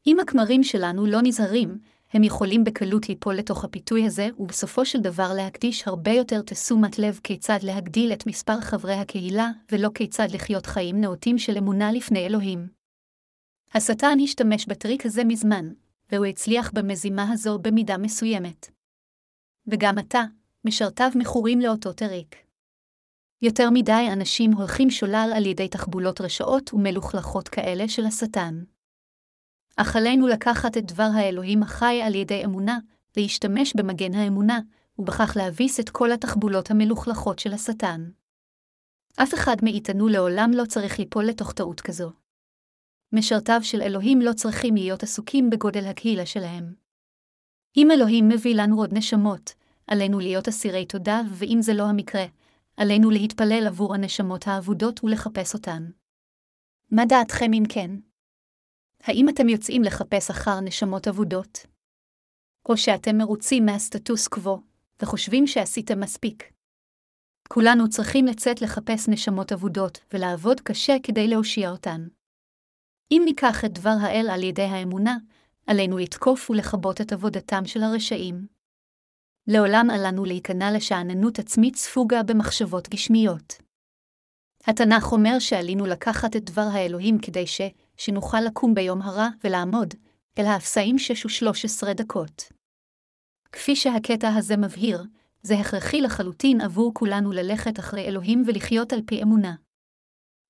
אם 0.07 0.19
הכמרים 0.19 0.63
שלנו 0.63 1.05
לא 1.05 1.19
נזהרים, 1.23 1.79
הם 2.13 2.23
יכולים 2.23 2.63
בקלות 2.63 3.09
ליפול 3.09 3.35
לתוך 3.35 3.63
הפיתוי 3.63 4.05
הזה, 4.05 4.29
ובסופו 4.39 4.85
של 4.85 4.99
דבר 5.01 5.33
להקדיש 5.33 5.87
הרבה 5.87 6.11
יותר 6.11 6.41
תשומת 6.41 6.99
לב 6.99 7.19
כיצד 7.23 7.59
להגדיל 7.63 8.13
את 8.13 8.27
מספר 8.27 8.61
חברי 8.61 8.93
הקהילה, 8.93 9.51
ולא 9.71 9.89
כיצד 9.95 10.27
לחיות 10.31 10.65
חיים 10.65 11.01
נאותים 11.01 11.37
של 11.37 11.57
אמונה 11.57 11.91
לפני 11.91 12.25
אלוהים. 12.25 12.67
השטן 13.73 14.17
השתמש 14.23 14.65
בטריק 14.65 15.05
הזה 15.05 15.23
מזמן, 15.23 15.69
והוא 16.11 16.25
הצליח 16.25 16.71
במזימה 16.73 17.31
הזו 17.31 17.59
במידה 17.59 17.97
מסוימת. 17.97 18.69
וגם 19.67 19.97
עתה, 19.97 20.23
משרתיו 20.65 21.11
מכורים 21.15 21.59
לאותו 21.59 21.93
טריק. 21.93 22.52
יותר 23.43 23.69
מדי 23.69 24.07
אנשים 24.13 24.51
הולכים 24.51 24.89
שולל 24.89 25.31
על 25.35 25.45
ידי 25.45 25.67
תחבולות 25.67 26.21
רשעות 26.21 26.73
ומלוכלכות 26.73 27.47
כאלה 27.47 27.87
של 27.87 28.05
השטן. 28.05 28.63
אך 29.77 29.95
עלינו 29.95 30.27
לקחת 30.27 30.77
את 30.77 30.85
דבר 30.85 31.09
האלוהים 31.13 31.63
החי 31.63 32.01
על 32.03 32.15
ידי 32.15 32.45
אמונה, 32.45 32.79
להשתמש 33.17 33.73
במגן 33.75 34.13
האמונה, 34.13 34.59
ובכך 34.99 35.33
להביס 35.35 35.79
את 35.79 35.89
כל 35.89 36.11
התחבולות 36.11 36.71
המלוכלכות 36.71 37.39
של 37.39 37.53
השטן. 37.53 38.09
אף 39.15 39.33
אחד 39.33 39.55
מאיתנו 39.63 40.07
לעולם 40.07 40.51
לא 40.53 40.65
צריך 40.65 40.99
ליפול 40.99 41.25
לתוך 41.25 41.53
טעות 41.53 41.81
כזו. 41.81 42.11
משרתיו 43.11 43.59
של 43.63 43.81
אלוהים 43.81 44.21
לא 44.21 44.33
צריכים 44.33 44.75
להיות 44.75 45.03
עסוקים 45.03 45.49
בגודל 45.49 45.85
הקהילה 45.85 46.25
שלהם. 46.25 46.73
אם 47.77 47.91
אלוהים 47.91 48.29
מביא 48.29 48.55
לנו 48.55 48.77
עוד 48.77 48.93
נשמות, 48.93 49.53
עלינו 49.87 50.19
להיות 50.19 50.47
אסירי 50.47 50.85
תודה, 50.85 51.21
ואם 51.29 51.57
זה 51.61 51.73
לא 51.73 51.83
המקרה, 51.83 52.25
עלינו 52.77 53.09
להתפלל 53.09 53.67
עבור 53.67 53.95
הנשמות 53.95 54.47
האבודות 54.47 55.03
ולחפש 55.03 55.53
אותן. 55.53 55.89
מה 56.91 57.05
דעתכם 57.05 57.53
אם 57.53 57.63
כן? 57.69 57.91
האם 59.03 59.29
אתם 59.29 59.49
יוצאים 59.49 59.83
לחפש 59.83 60.29
אחר 60.29 60.59
נשמות 60.59 61.07
אבודות? 61.07 61.65
או 62.69 62.77
שאתם 62.77 63.17
מרוצים 63.17 63.65
מהסטטוס 63.65 64.27
קוו, 64.27 64.61
וחושבים 65.01 65.47
שעשיתם 65.47 65.99
מספיק? 65.99 66.53
כולנו 67.49 67.89
צריכים 67.89 68.25
לצאת 68.25 68.61
לחפש 68.61 69.09
נשמות 69.09 69.51
אבודות, 69.51 69.99
ולעבוד 70.13 70.61
קשה 70.61 70.93
כדי 71.03 71.27
להושיע 71.27 71.71
אותן. 71.71 72.07
אם 73.11 73.21
ניקח 73.25 73.65
את 73.65 73.73
דבר 73.73 73.95
האל 74.01 74.29
על 74.31 74.43
ידי 74.43 74.61
האמונה, 74.61 75.17
עלינו 75.67 75.97
לתקוף 75.97 76.49
ולכבות 76.49 77.01
את 77.01 77.11
עבודתם 77.11 77.65
של 77.65 77.83
הרשעים. 77.83 78.47
לעולם 79.47 79.87
עלינו 79.89 80.25
להיכנע 80.25 80.71
לשאננות 80.71 81.39
עצמית 81.39 81.75
ספוגה 81.75 82.23
במחשבות 82.23 82.89
גשמיות. 82.89 83.53
התנ"ך 84.67 85.11
אומר 85.11 85.39
שעלינו 85.39 85.85
לקחת 85.85 86.35
את 86.35 86.43
דבר 86.43 86.67
האלוהים 86.71 87.19
כדי 87.19 87.47
ש, 87.47 87.61
שנוכל 87.97 88.41
לקום 88.41 88.73
ביום 88.73 89.01
הרע 89.01 89.27
ולעמוד, 89.43 89.93
אל 90.39 90.45
האפסאים 90.45 90.99
שש 90.99 91.25
ושלוש 91.25 91.65
עשרה 91.65 91.93
דקות. 91.93 92.43
כפי 93.51 93.75
שהקטע 93.75 94.35
הזה 94.35 94.57
מבהיר, 94.57 95.03
זה 95.41 95.53
הכרחי 95.59 96.01
לחלוטין 96.01 96.61
עבור 96.61 96.93
כולנו 96.93 97.31
ללכת 97.31 97.79
אחרי 97.79 98.05
אלוהים 98.05 98.43
ולחיות 98.47 98.93
על 98.93 99.01
פי 99.05 99.23
אמונה. 99.23 99.55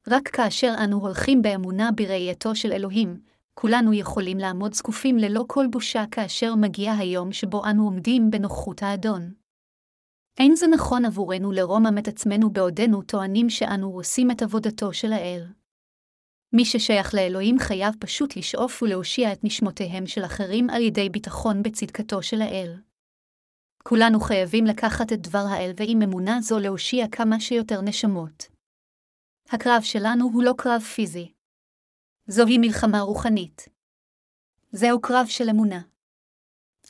רק 0.08 0.28
כאשר 0.28 0.74
אנו 0.84 0.98
הולכים 0.98 1.42
באמונה 1.42 1.90
בראייתו 1.92 2.56
של 2.56 2.72
אלוהים, 2.72 3.22
כולנו 3.54 3.94
יכולים 3.94 4.38
לעמוד 4.38 4.74
זקופים 4.74 5.18
ללא 5.18 5.46
כל 5.48 5.66
בושה 5.72 6.04
כאשר 6.12 6.56
מגיע 6.56 6.94
היום 6.94 7.32
שבו 7.32 7.66
אנו 7.66 7.84
עומדים 7.84 8.32
בנוכחות 8.32 8.84
האדון. 8.84 9.34
אין 10.38 10.56
זה 10.56 10.68
נכון 10.68 11.06
עבורנו 11.06 11.52
לרומם 11.52 11.98
את 11.98 12.08
עצמנו 12.08 12.50
בעודנו 12.50 13.02
טוענים 13.02 13.50
שאנו 13.50 13.92
עושים 13.92 14.32
את 14.32 14.42
עבודתו 14.42 14.94
של 14.94 15.14
האל. 15.14 15.44
מי 16.54 16.66
ששייך 16.66 17.14
לאלוהים 17.14 17.60
חייב 17.60 17.94
פשוט 18.00 18.38
לשאוף 18.38 18.84
ולהושיע 18.84 19.34
את 19.34 19.44
נשמותיהם 19.44 20.08
של 20.08 20.26
אחרים 20.26 20.70
על 20.70 20.82
ידי 20.82 21.10
ביטחון 21.10 21.64
בצדקתו 21.64 22.24
של 22.24 22.42
האל. 22.42 22.80
כולנו 23.84 24.20
חייבים 24.20 24.66
לקחת 24.66 25.14
את 25.14 25.22
דבר 25.22 25.46
האל 25.50 25.72
ועם 25.78 26.02
אמונה 26.02 26.42
זו 26.42 26.60
להושיע 26.60 27.06
כמה 27.12 27.40
שיותר 27.40 27.82
נשמות. 27.82 28.48
הקרב 29.50 29.82
שלנו 29.82 30.30
הוא 30.34 30.44
לא 30.44 30.54
קרב 30.58 30.82
פיזי. 30.82 31.33
זוהי 32.28 32.58
מלחמה 32.58 33.02
רוחנית. 33.02 33.70
זהו 34.72 35.02
קרב 35.02 35.26
של 35.28 35.50
אמונה. 35.50 35.82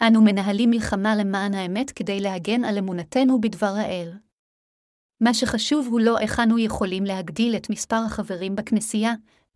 אנו 0.01 0.21
מנהלים 0.21 0.69
מלחמה 0.69 1.15
למען 1.15 1.53
האמת 1.53 1.91
כדי 1.91 2.19
להגן 2.19 2.63
על 2.63 2.77
אמונתנו 2.77 3.41
בדבר 3.41 3.73
האל. 3.77 4.11
מה 5.21 5.33
שחשוב 5.33 5.87
הוא 5.87 5.99
לא 5.99 6.19
איך 6.19 6.39
אנו 6.39 6.59
יכולים 6.59 7.03
להגדיל 7.03 7.55
את 7.55 7.69
מספר 7.69 8.01
החברים 8.05 8.55
בכנסייה, 8.55 9.13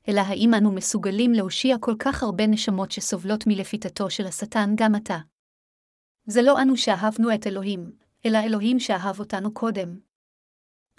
אלא 0.08 0.22
האם 0.22 0.54
אנו 0.54 0.72
מסוגלים 0.72 1.34
להושיע 1.34 1.76
כל 1.80 1.96
כך 2.00 2.24
הרבה 2.24 2.48
נשמות 2.48 2.92
שסובלות 2.92 3.44
מלפיתתו 3.48 4.10
של 4.10 4.28
השטן 4.28 4.74
גם 4.76 4.96
עתה. 4.96 5.18
זה 6.26 6.42
לא 6.42 6.62
אנו 6.62 6.78
שאהבנו 6.78 7.34
את 7.36 7.48
אלוהים, 7.48 7.92
אלא 8.26 8.38
אלוהים 8.38 8.80
שאהב 8.80 9.20
אותנו 9.20 9.54
קודם. 9.54 10.00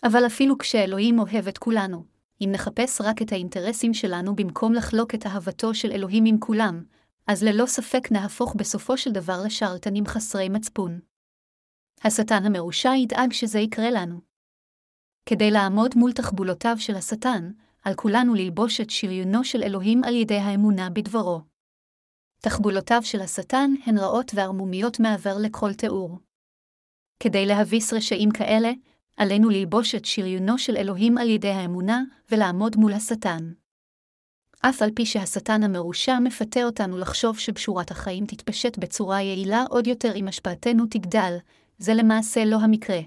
אבל 0.02 0.26
אפילו 0.26 0.58
כשאלוהים 0.58 1.18
אוהב 1.18 1.48
את 1.48 1.58
כולנו, 1.58 2.04
אם 2.40 2.48
נחפש 2.52 3.00
רק 3.00 3.22
את 3.22 3.32
האינטרסים 3.32 3.94
שלנו 3.94 4.36
במקום 4.36 4.74
לחלוק 4.74 5.14
את 5.14 5.26
אהבתו 5.26 5.74
של 5.74 5.92
אלוהים 5.92 6.24
עם 6.24 6.38
כולם, 6.38 6.84
אז 7.26 7.42
ללא 7.42 7.66
ספק 7.66 8.12
נהפוך 8.12 8.54
בסופו 8.54 8.96
של 8.96 9.12
דבר 9.12 9.42
לשרתנים 9.44 10.06
חסרי 10.06 10.48
מצפון. 10.48 11.00
השטן 12.04 12.44
המרושע 12.44 12.94
ידאג 12.96 13.32
שזה 13.32 13.58
יקרה 13.58 13.90
לנו. 13.90 14.20
כדי 15.26 15.50
לעמוד 15.50 15.94
מול 15.96 16.12
תחבולותיו 16.12 16.76
של 16.78 16.94
השטן, 16.94 17.50
על 17.84 17.94
כולנו 17.94 18.34
ללבוש 18.34 18.80
את 18.80 18.90
שריונו 18.90 19.44
של 19.44 19.62
אלוהים 19.62 20.04
על 20.04 20.14
ידי 20.14 20.38
האמונה 20.38 20.90
בדברו. 20.90 21.40
תחבולותיו 22.40 23.02
של 23.02 23.20
השטן 23.20 23.70
הן 23.86 23.98
רעות 23.98 24.32
וערמומיות 24.34 25.00
מעבר 25.00 25.38
לכל 25.38 25.74
תיאור. 25.74 26.18
כדי 27.20 27.46
להביס 27.46 27.92
רשעים 27.92 28.30
כאלה, 28.30 28.72
עלינו 29.18 29.50
ללבוש 29.50 29.94
את 29.94 30.04
שריונו 30.04 30.58
של 30.58 30.76
אלוהים 30.76 31.18
על 31.18 31.30
ידי 31.30 31.48
האמונה 31.48 32.02
ולעמוד 32.30 32.76
מול 32.76 32.92
השטן. 32.92 33.52
אף 34.60 34.82
על 34.82 34.90
פי 34.96 35.06
שהשטן 35.06 35.62
המרושע 35.62 36.18
מפתה 36.18 36.64
אותנו 36.64 36.98
לחשוב 36.98 37.38
שבשורת 37.38 37.90
החיים 37.90 38.26
תתפשט 38.26 38.78
בצורה 38.78 39.22
יעילה 39.22 39.64
עוד 39.70 39.86
יותר 39.86 40.12
אם 40.16 40.28
השפעתנו 40.28 40.86
תגדל, 40.90 41.36
זה 41.78 41.94
למעשה 41.94 42.44
לא 42.44 42.56
המקרה. 42.56 43.00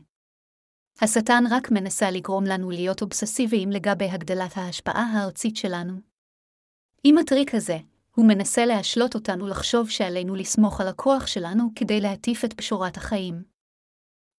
השטן 1.02 1.44
רק 1.52 1.72
מנסה 1.72 2.12
לגרום 2.12 2.44
לנו 2.44 2.72
להיות 2.72 3.02
אובססיביים 3.02 3.72
לגבי 3.72 4.06
הגדלת 4.06 4.58
ההשפעה 4.58 5.04
הארצית 5.14 5.56
שלנו. 5.56 5.94
עם 7.04 7.18
הטריק 7.18 7.56
הזה, 7.56 7.78
הוא 8.16 8.26
מנסה 8.28 8.66
להשלות 8.66 9.16
אותנו 9.16 9.48
לחשוב 9.48 9.90
שעלינו 9.90 10.36
לסמוך 10.36 10.82
על 10.82 10.88
הכוח 10.88 11.28
שלנו 11.28 11.70
כדי 11.76 12.02
להטיף 12.02 12.46
את 12.46 12.54
בשורת 12.58 12.98
החיים. 12.98 13.51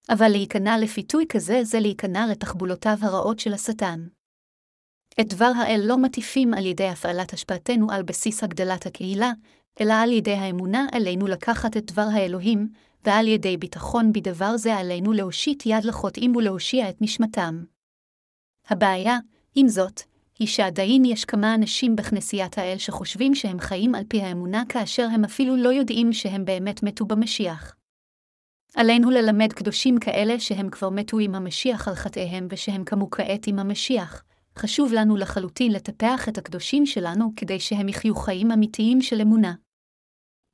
אבל 0.09 0.29
להיכנע 0.29 0.79
לפיתוי 0.79 1.25
כזה 1.29 1.65
זה 1.65 1.81
להיכנע 1.81 2.27
לתחבולותיו 2.27 2.97
הרעות 3.01 3.39
של 3.39 3.53
השטן. 3.53 4.07
את 5.21 5.29
דבר 5.29 5.53
האל 5.57 5.81
לא 5.85 5.99
מטיפים 5.99 6.55
על 6.55 6.67
ידי 6.67 6.89
הפעלת 6.89 7.33
השפעתנו 7.33 7.91
על 7.91 8.03
בסיס 8.03 8.45
הגדלת 8.45 8.87
הקהילה, 8.87 9.33
אלא 9.81 9.93
על 9.93 10.11
ידי 10.11 10.35
האמונה 10.35 10.87
עלינו 10.93 11.27
לקחת 11.27 11.77
את 11.77 11.93
דבר 11.93 12.07
האלוהים, 12.13 12.69
ועל 13.05 13.29
ידי 13.29 13.57
ביטחון 13.57 14.13
בדבר 14.13 14.57
זה 14.57 14.75
עלינו 14.75 15.13
להושיט 15.13 15.63
יד 15.67 15.85
לחוטאים 15.85 16.37
ולהושיע 16.37 16.89
את 16.89 16.97
נשמתם. 17.01 17.65
הבעיה, 18.69 19.19
עם 19.55 19.69
זאת, 19.69 20.03
היא 20.39 20.49
שעדיין 20.49 21.05
יש 21.05 21.25
כמה 21.25 21.55
אנשים 21.55 21.97
בכנסיית 21.97 22.59
האל 22.59 22.79
שחושבים 22.79 23.35
שהם 23.35 23.61
חיים 23.61 23.95
על 23.95 24.05
פי 24.09 24.23
האמונה 24.23 24.63
כאשר 24.69 25.07
הם 25.13 25.25
אפילו 25.25 25.57
לא 25.57 25.69
יודעים 25.69 26.13
שהם 26.13 26.45
באמת 26.45 26.83
מתו 26.83 27.05
במשיח. 27.05 27.75
עלינו 28.77 29.11
ללמד 29.11 29.53
קדושים 29.53 29.99
כאלה 29.99 30.41
שהם 30.41 30.71
כבר 30.71 30.91
מתו 30.91 31.19
עם 31.19 31.35
המשיח 31.35 31.89
על 31.89 31.95
חטאיהם 31.95 32.47
ושהם 32.51 32.85
קמו 32.85 33.11
כעת 33.11 33.47
עם 33.47 33.59
המשיח. 33.59 34.25
חשוב 34.59 34.93
לנו 34.93 35.17
לחלוטין 35.17 35.73
לטפח 35.73 36.29
את 36.29 36.39
הקדושים 36.39 36.87
שלנו 36.87 37.33
כדי 37.37 37.61
שהם 37.61 37.89
יחיו 37.89 38.15
חיים 38.15 38.51
אמיתיים 38.51 39.03
של 39.03 39.21
אמונה. 39.21 39.55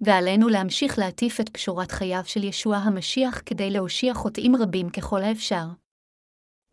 ועלינו 0.00 0.48
להמשיך 0.48 0.98
להטיף 0.98 1.40
את 1.40 1.48
פשורת 1.48 1.92
חייו 1.92 2.22
של 2.24 2.44
ישוע 2.44 2.76
המשיח 2.76 3.42
כדי 3.46 3.70
להושיע 3.70 4.14
חוטאים 4.14 4.56
רבים 4.56 4.90
ככל 4.90 5.22
האפשר. 5.22 5.64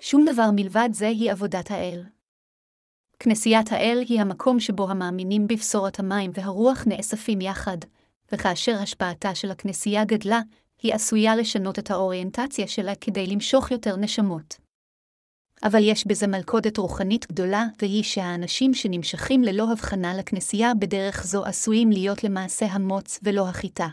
שום 0.01 0.25
דבר 0.33 0.49
מלבד 0.55 0.89
זה 0.91 1.07
היא 1.07 1.31
עבודת 1.31 1.71
האל. 1.71 2.03
כנסיית 3.19 3.71
האל 3.71 4.03
היא 4.09 4.21
המקום 4.21 4.59
שבו 4.59 4.89
המאמינים 4.89 5.47
בבשורת 5.47 5.99
המים 5.99 6.31
והרוח 6.33 6.83
נאספים 6.87 7.41
יחד, 7.41 7.77
וכאשר 8.31 8.75
השפעתה 8.75 9.35
של 9.35 9.51
הכנסייה 9.51 10.05
גדלה, 10.05 10.41
היא 10.81 10.93
עשויה 10.93 11.35
לשנות 11.35 11.79
את 11.79 11.91
האוריינטציה 11.91 12.67
שלה 12.67 12.95
כדי 12.95 13.27
למשוך 13.27 13.71
יותר 13.71 13.95
נשמות. 13.95 14.57
אבל 15.63 15.79
יש 15.83 16.07
בזה 16.07 16.27
מלכודת 16.27 16.77
רוחנית 16.77 17.31
גדולה, 17.31 17.65
והיא 17.81 18.03
שהאנשים 18.03 18.73
שנמשכים 18.73 19.43
ללא 19.43 19.71
הבחנה 19.71 20.13
לכנסייה 20.13 20.73
בדרך 20.79 21.23
זו 21.25 21.45
עשויים 21.45 21.91
להיות 21.91 22.23
למעשה 22.23 22.65
המוץ 22.65 23.19
ולא 23.23 23.49
החיטה. 23.49 23.87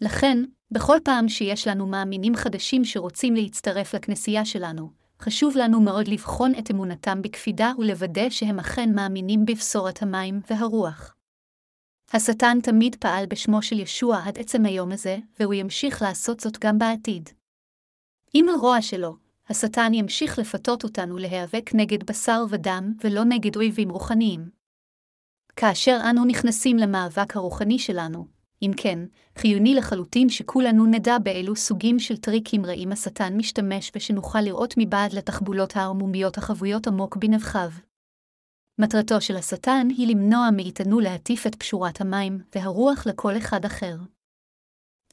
לכן, 0.00 0.38
בכל 0.70 0.96
פעם 1.04 1.28
שיש 1.28 1.68
לנו 1.68 1.86
מאמינים 1.86 2.36
חדשים 2.36 2.84
שרוצים 2.84 3.34
להצטרף 3.34 3.94
לכנסייה 3.94 4.44
שלנו, 4.44 4.90
חשוב 5.20 5.56
לנו 5.56 5.80
מאוד 5.80 6.08
לבחון 6.08 6.52
את 6.58 6.70
אמונתם 6.70 7.22
בקפידה 7.22 7.72
ולוודא 7.78 8.30
שהם 8.30 8.58
אכן 8.58 8.94
מאמינים 8.94 9.46
בבשורת 9.46 10.02
המים 10.02 10.40
והרוח. 10.50 11.14
השטן 12.12 12.58
תמיד 12.62 12.96
פעל 12.96 13.26
בשמו 13.26 13.62
של 13.62 13.78
ישוע 13.78 14.22
עד 14.24 14.38
עצם 14.38 14.66
היום 14.66 14.92
הזה, 14.92 15.16
והוא 15.40 15.54
ימשיך 15.54 16.02
לעשות 16.02 16.40
זאת 16.40 16.58
גם 16.58 16.78
בעתיד. 16.78 17.28
עם 18.34 18.48
הרוע 18.48 18.82
שלו, 18.82 19.16
השטן 19.48 19.94
ימשיך 19.94 20.38
לפתות 20.38 20.84
אותנו 20.84 21.18
להיאבק 21.18 21.70
נגד 21.74 22.04
בשר 22.04 22.44
ודם 22.48 22.92
ולא 23.04 23.24
נגד 23.24 23.56
אויבים 23.56 23.90
רוחניים. 23.90 24.50
כאשר 25.56 25.98
אנו 26.10 26.24
נכנסים 26.24 26.76
למאבק 26.76 27.36
הרוחני 27.36 27.78
שלנו, 27.78 28.26
אם 28.62 28.70
כן, 28.76 28.98
חיוני 29.38 29.74
לחלוטין 29.74 30.28
שכולנו 30.28 30.86
נדע 30.86 31.18
באילו 31.18 31.56
סוגים 31.56 31.98
של 31.98 32.16
טריקים 32.16 32.66
רעים 32.66 32.92
השטן 32.92 33.36
משתמש 33.36 33.92
ושנוכל 33.96 34.40
לראות 34.40 34.74
מבעד 34.76 35.12
לתחבולות 35.12 35.76
הערמומיות 35.76 36.38
החבויות 36.38 36.86
עמוק 36.86 37.16
בנבחיו. 37.16 37.70
מטרתו 38.78 39.20
של 39.20 39.36
השטן 39.36 39.88
היא 39.96 40.08
למנוע 40.08 40.48
מאיתנו 40.56 41.00
להטיף 41.00 41.46
את 41.46 41.54
פשורת 41.54 42.00
המים 42.00 42.38
והרוח 42.54 43.06
לכל 43.06 43.36
אחד 43.36 43.64
אחר. 43.64 43.96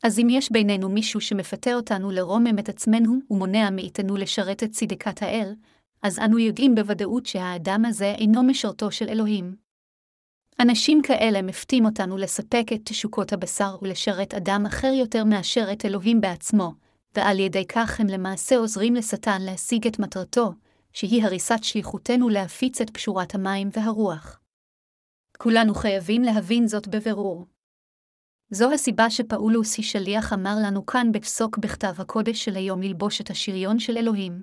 אז 0.03 0.19
אם 0.19 0.27
יש 0.29 0.51
בינינו 0.51 0.89
מישהו 0.89 1.21
שמפתה 1.21 1.73
אותנו 1.73 2.11
לרומם 2.11 2.59
את 2.59 2.69
עצמנו 2.69 3.19
ומונע 3.31 3.69
מאיתנו 3.69 4.17
לשרת 4.17 4.63
את 4.63 4.71
צדקת 4.71 5.21
האל, 5.21 5.53
אז 6.01 6.19
אנו 6.19 6.39
יודעים 6.39 6.75
בוודאות 6.75 7.25
שהאדם 7.25 7.85
הזה 7.85 8.11
אינו 8.17 8.43
משרתו 8.43 8.91
של 8.91 9.09
אלוהים. 9.09 9.55
אנשים 10.59 11.01
כאלה 11.01 11.41
מפתים 11.41 11.85
אותנו 11.85 12.17
לספק 12.17 12.65
את 12.73 12.81
תשוקות 12.83 13.33
הבשר 13.33 13.77
ולשרת 13.81 14.33
אדם 14.33 14.65
אחר 14.65 14.91
יותר 14.93 15.23
מאשר 15.23 15.71
את 15.71 15.85
אלוהים 15.85 16.21
בעצמו, 16.21 16.73
ועל 17.15 17.39
ידי 17.39 17.65
כך 17.67 17.99
הם 17.99 18.07
למעשה 18.07 18.57
עוזרים 18.57 18.95
לשטן 18.95 19.41
להשיג 19.41 19.87
את 19.87 19.99
מטרתו, 19.99 20.53
שהיא 20.95 21.23
הריסת 21.23 21.63
שליחותנו 21.63 22.29
להפיץ 22.29 22.81
את 22.81 22.89
פשורת 22.89 23.35
המים 23.35 23.69
והרוח. 23.73 24.39
כולנו 25.37 25.75
חייבים 25.75 26.21
להבין 26.21 26.67
זאת 26.67 26.87
בבירור. 26.87 27.45
זו 28.49 28.73
הסיבה 28.73 29.09
שפאולוס 29.09 29.77
היא 29.77 29.85
שליח 29.85 30.33
אמר 30.33 30.55
לנו 30.65 30.85
כאן 30.85 31.11
בפסוק 31.11 31.57
בכתב 31.57 31.93
הקודש 31.97 32.45
של 32.45 32.55
היום 32.55 32.81
ללבוש 32.81 33.21
את 33.21 33.29
השריון 33.29 33.79
של 33.79 33.97
אלוהים. 33.97 34.41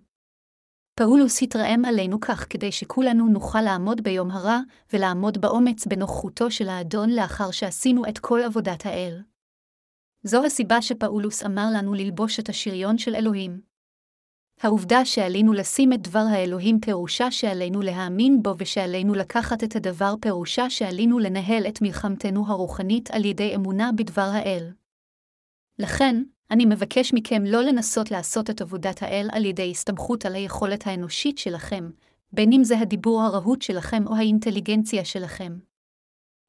פאולוס 0.94 1.42
התרעם 1.42 1.84
עלינו 1.84 2.20
כך 2.20 2.46
כדי 2.50 2.72
שכולנו 2.72 3.26
נוכל 3.26 3.60
לעמוד 3.60 4.00
ביום 4.00 4.30
הרע, 4.30 4.58
ולעמוד 4.92 5.40
באומץ 5.40 5.86
בנוכחותו 5.86 6.50
של 6.50 6.68
האדון 6.68 7.10
לאחר 7.10 7.50
שעשינו 7.50 8.02
את 8.08 8.18
כל 8.18 8.40
עבודת 8.46 8.86
האל. 8.86 9.22
זו 10.22 10.44
הסיבה 10.44 10.82
שפאולוס 10.82 11.42
אמר 11.42 11.66
לנו 11.74 11.94
ללבוש 11.94 12.40
את 12.40 12.48
השריון 12.48 12.98
של 12.98 13.14
אלוהים. 13.14 13.71
העובדה 14.62 15.04
שעלינו 15.04 15.52
לשים 15.52 15.92
את 15.92 16.02
דבר 16.02 16.24
האלוהים 16.30 16.80
פירושה 16.80 17.30
שעלינו 17.30 17.82
להאמין 17.82 18.42
בו 18.42 18.54
ושעלינו 18.58 19.14
לקחת 19.14 19.64
את 19.64 19.76
הדבר 19.76 20.14
פירושה 20.20 20.70
שעלינו 20.70 21.18
לנהל 21.18 21.66
את 21.68 21.82
מלחמתנו 21.82 22.44
הרוחנית 22.46 23.10
על 23.10 23.24
ידי 23.24 23.54
אמונה 23.54 23.90
בדבר 23.96 24.28
האל. 24.32 24.70
לכן, 25.78 26.22
אני 26.50 26.66
מבקש 26.66 27.14
מכם 27.14 27.42
לא 27.46 27.62
לנסות 27.62 28.10
לעשות 28.10 28.50
את 28.50 28.60
עבודת 28.60 29.02
האל 29.02 29.28
על 29.32 29.44
ידי 29.44 29.70
הסתמכות 29.70 30.26
על 30.26 30.34
היכולת 30.34 30.86
האנושית 30.86 31.38
שלכם, 31.38 31.90
בין 32.32 32.52
אם 32.52 32.64
זה 32.64 32.78
הדיבור 32.78 33.22
הרהוט 33.22 33.62
שלכם 33.62 34.06
או 34.06 34.16
האינטליגנציה 34.16 35.04
שלכם. 35.04 35.58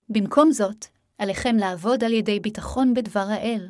במקום 0.10 0.52
זאת, 0.52 0.86
עליכם 1.18 1.56
לעבוד 1.56 2.04
על 2.04 2.14
ידי 2.14 2.40
ביטחון 2.40 2.94
בדבר 2.94 3.26
האל. 3.30 3.70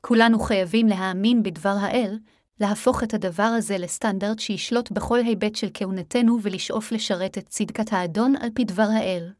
כולנו 0.00 0.38
חייבים 0.38 0.86
להאמין 0.86 1.42
בדבר 1.42 1.74
האל, 1.80 2.18
להפוך 2.60 3.02
את 3.02 3.14
הדבר 3.14 3.52
הזה 3.58 3.78
לסטנדרט 3.78 4.38
שישלוט 4.38 4.90
בכל 4.90 5.18
היבט 5.18 5.54
של 5.54 5.68
כהונתנו 5.74 6.38
ולשאוף 6.42 6.92
לשרת 6.92 7.38
את 7.38 7.48
צדקת 7.48 7.92
האדון 7.92 8.36
על 8.36 8.48
פי 8.54 8.64
דבר 8.64 8.88
האל. 8.96 9.32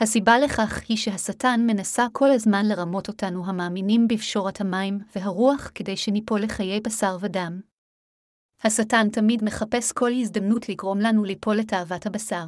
הסיבה 0.00 0.38
לכך 0.38 0.80
היא 0.88 0.96
שהשטן 0.96 1.60
מנסה 1.66 2.06
כל 2.12 2.30
הזמן 2.30 2.66
לרמות 2.66 3.08
אותנו 3.08 3.46
המאמינים 3.46 4.08
בפשורת 4.08 4.60
המים 4.60 4.98
והרוח 5.16 5.70
כדי 5.74 5.96
שניפול 5.96 6.40
לחיי 6.40 6.80
בשר 6.80 7.16
ודם. 7.20 7.60
השטן 8.64 9.08
תמיד 9.12 9.44
מחפש 9.44 9.92
כל 9.92 10.10
הזדמנות 10.20 10.68
לגרום 10.68 10.98
לנו 10.98 11.24
ליפול 11.24 11.56
לתאוות 11.56 12.06
הבשר. 12.06 12.46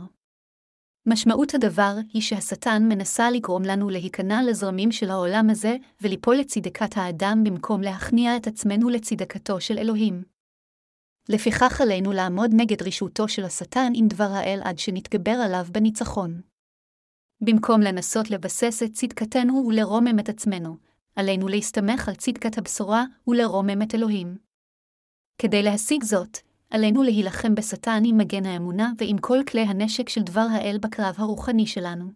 משמעות 1.08 1.54
הדבר 1.54 1.94
היא 2.12 2.22
שהשטן 2.22 2.82
מנסה 2.88 3.30
לגרום 3.30 3.62
לנו 3.62 3.90
להיכנע 3.90 4.42
לזרמים 4.42 4.92
של 4.92 5.10
העולם 5.10 5.50
הזה 5.50 5.76
וליפול 6.00 6.36
לצדקת 6.36 6.96
האדם 6.96 7.44
במקום 7.44 7.80
להכניע 7.80 8.36
את 8.36 8.46
עצמנו 8.46 8.88
לצדקתו 8.88 9.60
של 9.60 9.78
אלוהים. 9.78 10.22
לפיכך 11.28 11.80
עלינו 11.80 12.12
לעמוד 12.12 12.50
נגד 12.54 12.82
רישותו 12.82 13.28
של 13.28 13.44
השטן 13.44 13.92
עם 13.94 14.08
דבר 14.08 14.30
האל 14.32 14.60
עד 14.64 14.78
שנתגבר 14.78 15.36
עליו 15.44 15.66
בניצחון. 15.72 16.40
במקום 17.40 17.80
לנסות 17.80 18.30
לבסס 18.30 18.82
את 18.82 18.92
צדקתנו 18.92 19.64
ולרומם 19.66 20.18
את 20.18 20.28
עצמנו, 20.28 20.76
עלינו 21.16 21.48
להסתמך 21.48 22.08
על 22.08 22.14
צדקת 22.14 22.58
הבשורה 22.58 23.04
ולרומם 23.26 23.82
את 23.82 23.94
אלוהים. 23.94 24.36
כדי 25.38 25.62
להשיג 25.62 26.04
זאת, 26.04 26.38
עלינו 26.70 27.02
להילחם 27.02 27.54
בשטן 27.54 28.02
עם 28.04 28.18
מגן 28.18 28.46
האמונה 28.46 28.92
ועם 28.98 29.18
כל 29.18 29.38
כלי 29.50 29.60
הנשק 29.60 30.08
של 30.08 30.20
דבר 30.20 30.46
האל 30.52 30.78
בקרב 30.82 31.14
הרוחני 31.18 31.66
שלנו. 31.66 32.12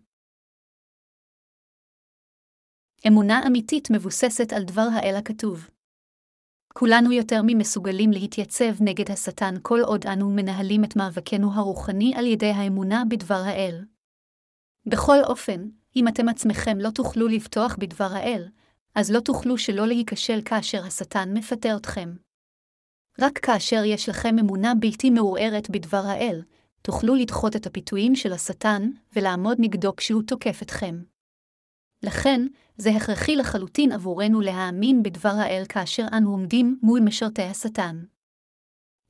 אמונה 3.08 3.40
אמיתית 3.46 3.88
מבוססת 3.90 4.52
על 4.52 4.64
דבר 4.64 4.86
האל 4.92 5.14
הכתוב. 5.18 5.68
כולנו 6.74 7.12
יותר 7.12 7.40
ממסוגלים 7.46 8.10
להתייצב 8.10 8.72
נגד 8.80 9.10
השטן 9.10 9.54
כל 9.62 9.80
עוד 9.84 10.06
אנו 10.06 10.30
מנהלים 10.30 10.84
את 10.84 10.96
מאבקנו 10.96 11.52
הרוחני 11.52 12.12
על 12.16 12.26
ידי 12.26 12.50
האמונה 12.50 13.02
בדבר 13.08 13.42
האל. 13.46 13.84
בכל 14.86 15.18
אופן, 15.24 15.68
אם 15.96 16.08
אתם 16.08 16.28
עצמכם 16.28 16.78
לא 16.78 16.90
תוכלו 16.90 17.28
לבטוח 17.28 17.76
בדבר 17.78 18.08
האל, 18.12 18.48
אז 18.94 19.10
לא 19.10 19.20
תוכלו 19.20 19.58
שלא 19.58 19.86
להיכשל 19.86 20.40
כאשר 20.44 20.86
השטן 20.86 21.28
מפתה 21.36 21.76
אתכם. 21.76 22.14
רק 23.20 23.38
כאשר 23.38 23.84
יש 23.84 24.08
לכם 24.08 24.38
אמונה 24.38 24.74
בלתי 24.74 25.10
מעורערת 25.10 25.70
בדבר 25.70 26.02
האל, 26.06 26.42
תוכלו 26.82 27.14
לדחות 27.14 27.56
את 27.56 27.66
הפיתויים 27.66 28.16
של 28.16 28.32
השטן 28.32 28.90
ולעמוד 29.16 29.56
נגדו 29.60 29.96
כשהוא 29.96 30.22
תוקף 30.22 30.62
אתכם. 30.62 31.02
לכן, 32.02 32.46
זה 32.76 32.90
הכרחי 32.90 33.36
לחלוטין 33.36 33.92
עבורנו 33.92 34.40
להאמין 34.40 35.02
בדבר 35.02 35.34
האל 35.36 35.64
כאשר 35.68 36.06
אנו 36.12 36.30
עומדים 36.30 36.78
מול 36.82 37.00
משרתי 37.00 37.42
השטן. 37.42 38.04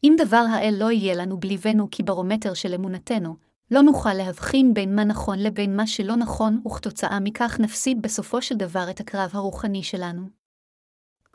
אם 0.04 0.14
דבר 0.18 0.44
האל 0.50 0.74
לא 0.78 0.90
יהיה 0.90 1.14
לנו 1.14 1.40
בליבנו 1.40 1.88
כברומטר 1.90 2.54
של 2.54 2.74
אמונתנו, 2.74 3.36
לא 3.70 3.82
נוכל 3.82 4.14
להבחין 4.14 4.74
בין 4.74 4.94
מה 4.96 5.04
נכון 5.04 5.38
לבין 5.38 5.76
מה 5.76 5.86
שלא 5.86 6.16
נכון, 6.16 6.62
וכתוצאה 6.66 7.20
מכך 7.20 7.60
נפסיד 7.60 8.02
בסופו 8.02 8.42
של 8.42 8.54
דבר 8.56 8.90
את 8.90 9.00
הקרב 9.00 9.30
הרוחני 9.32 9.82
שלנו. 9.82 10.28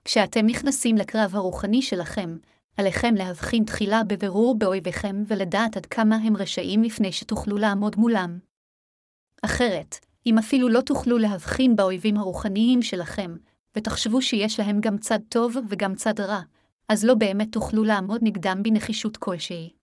כשאתם 0.05 0.45
נכנסים 0.45 0.95
לקרב 0.95 1.35
הרוחני 1.35 1.81
שלכם, 1.81 2.37
עליכם 2.77 3.15
להבחין 3.15 3.63
תחילה 3.63 4.03
בבירור 4.03 4.57
באויביכם 4.57 5.23
ולדעת 5.27 5.77
עד 5.77 5.85
כמה 5.85 6.15
הם 6.15 6.37
רשעים 6.37 6.83
לפני 6.83 7.11
שתוכלו 7.11 7.57
לעמוד 7.57 7.95
מולם. 7.95 8.39
אחרת, 9.45 9.95
אם 10.25 10.37
אפילו 10.37 10.69
לא 10.69 10.81
תוכלו 10.81 11.17
להבחין 11.17 11.75
באויבים 11.75 12.17
הרוחניים 12.17 12.81
שלכם, 12.81 13.35
ותחשבו 13.75 14.21
שיש 14.21 14.59
להם 14.59 14.81
גם 14.81 14.97
צד 14.97 15.19
טוב 15.29 15.55
וגם 15.69 15.95
צד 15.95 16.19
רע, 16.19 16.41
אז 16.89 17.05
לא 17.05 17.15
באמת 17.15 17.51
תוכלו 17.51 17.83
לעמוד 17.83 18.21
נגדם 18.23 18.63
בנחישות 18.63 19.17
כלשהי. 19.17 19.73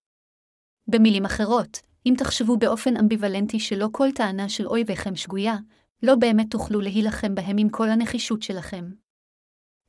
במילים 0.89 1.25
אחרות, 1.25 1.81
אם 2.07 2.15
תחשבו 2.19 2.57
באופן 2.57 2.97
אמביוולנטי 2.97 3.61
שלא 3.61 3.89
כל 3.93 4.13
טענה 4.15 4.49
של 4.49 4.67
אויביכם 4.67 5.17
שגויה, 5.17 5.57
לא 6.03 6.15
באמת 6.15 6.47
תוכלו 6.51 6.81
להילחם 6.81 7.35
בהם 7.35 7.57
עם 7.59 7.69
כל 7.69 7.91
הנחישות 7.91 8.43
שלכם. 8.43 8.91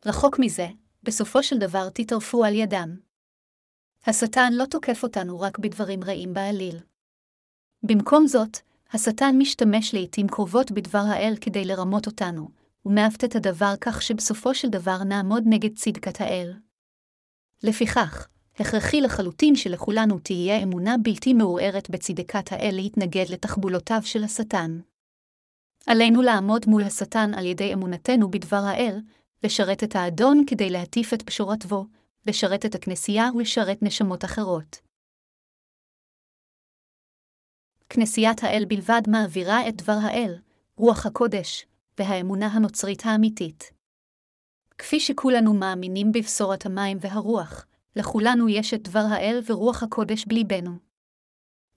רחוק 0.06 0.39
מזה, 0.39 0.68
בסופו 1.06 1.43
של 1.43 1.58
דבר 1.58 1.89
תטרפו 1.89 2.45
על 2.45 2.56
ידם. 2.56 2.95
השטן 4.06 4.53
לא 4.53 4.66
תוקף 4.66 5.03
אותנו 5.03 5.39
רק 5.39 5.58
בדברים 5.58 6.03
רעים 6.03 6.34
בעליל. 6.34 6.80
במקום 7.84 8.28
זאת, 8.28 8.58
השטן 8.93 9.36
משתמש 9.38 9.93
לעתים 9.93 10.28
קרובות 10.28 10.72
בדבר 10.72 11.03
האל 11.08 11.36
כדי 11.41 11.66
לרמות 11.66 12.08
אותנו, 12.08 12.49
ומעוות 12.86 13.24
את 13.24 13.36
הדבר 13.36 13.74
כך 13.82 14.01
שבסופו 14.01 14.53
של 14.56 14.70
דבר 14.70 15.03
נעמוד 15.03 15.43
נגד 15.45 15.76
צדקת 15.76 16.22
האל. 16.22 16.53
לפיכך, 17.64 18.28
הכרחי 18.60 19.01
לחלוטין 19.01 19.56
שלכולנו 19.56 20.20
תהיה 20.20 20.64
אמונה 20.64 20.95
בלתי 21.03 21.34
מעורערת 21.34 21.89
בצדקת 21.89 22.51
האל 22.51 22.72
להתנגד 22.74 23.26
לתחבולותיו 23.30 24.01
של 24.03 24.24
השטן. 24.24 24.80
עלינו 25.88 26.22
לעמוד 26.22 26.66
מול 26.68 26.84
השטן 26.84 27.34
על 27.34 27.45
ידי 27.45 27.74
אמונתנו 27.74 28.32
בדבר 28.32 28.62
האל, 28.66 28.99
לשרת 29.46 29.84
את 29.84 29.96
האדון 29.96 30.43
כדי 30.48 30.70
להטיף 30.70 31.14
את 31.14 31.24
בשורתו, 31.24 31.86
לשרת 32.26 32.66
את 32.66 32.76
הכנסייה 32.76 33.30
ולשרת 33.36 33.78
נשמות 33.82 34.26
אחרות. 34.26 34.82
כנסיית 37.89 38.43
האל 38.43 38.66
בלבד 38.68 39.02
מעבירה 39.08 39.70
את 39.70 39.76
דבר 39.76 39.98
האל, 40.02 40.36
רוח 40.78 41.06
הקודש, 41.06 41.66
והאמונה 41.98 42.48
הנוצרית 42.48 43.06
האמיתית. 43.06 43.72
כפי 44.78 45.00
שכולנו 45.00 45.54
מאמינים 45.54 46.12
בבשורת 46.12 46.66
המים 46.66 46.98
והרוח, 47.02 47.66
לכולנו 47.96 48.50
יש 48.50 48.74
את 48.74 48.82
דבר 48.82 49.06
האל 49.12 49.41
ורוח 49.50 49.84
הקודש 49.84 50.26
בליבנו. 50.26 50.72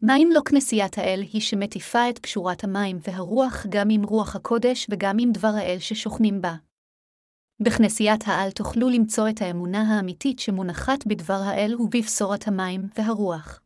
מה 0.03 0.17
אם 0.17 0.29
לא 0.33 0.41
כנסיית 0.49 0.99
האל 0.99 1.21
היא 1.33 1.41
שמטיפה 1.41 2.11
את 2.11 2.19
קשורת 2.19 2.65
המים 2.65 2.99
והרוח 3.03 3.67
גם 3.69 3.89
עם 3.91 4.03
רוח 4.03 4.37
הקודש 4.37 4.87
וגם 4.91 5.17
עם 5.21 5.33
דבר 5.33 5.53
האל 5.57 5.79
ששוכנים 5.79 6.43
בה? 6.43 6.55
בכנסיית 7.61 8.29
העל 8.29 8.51
תוכלו 8.51 8.89
למצוא 8.89 9.29
את 9.29 9.43
האמונה 9.43 9.97
האמיתית 9.97 10.39
שמונחת 10.39 11.07
בדבר 11.07 11.41
האל 11.45 11.77
ובבשורת 11.81 12.49
המים 12.49 12.89
והרוח. 12.99 13.61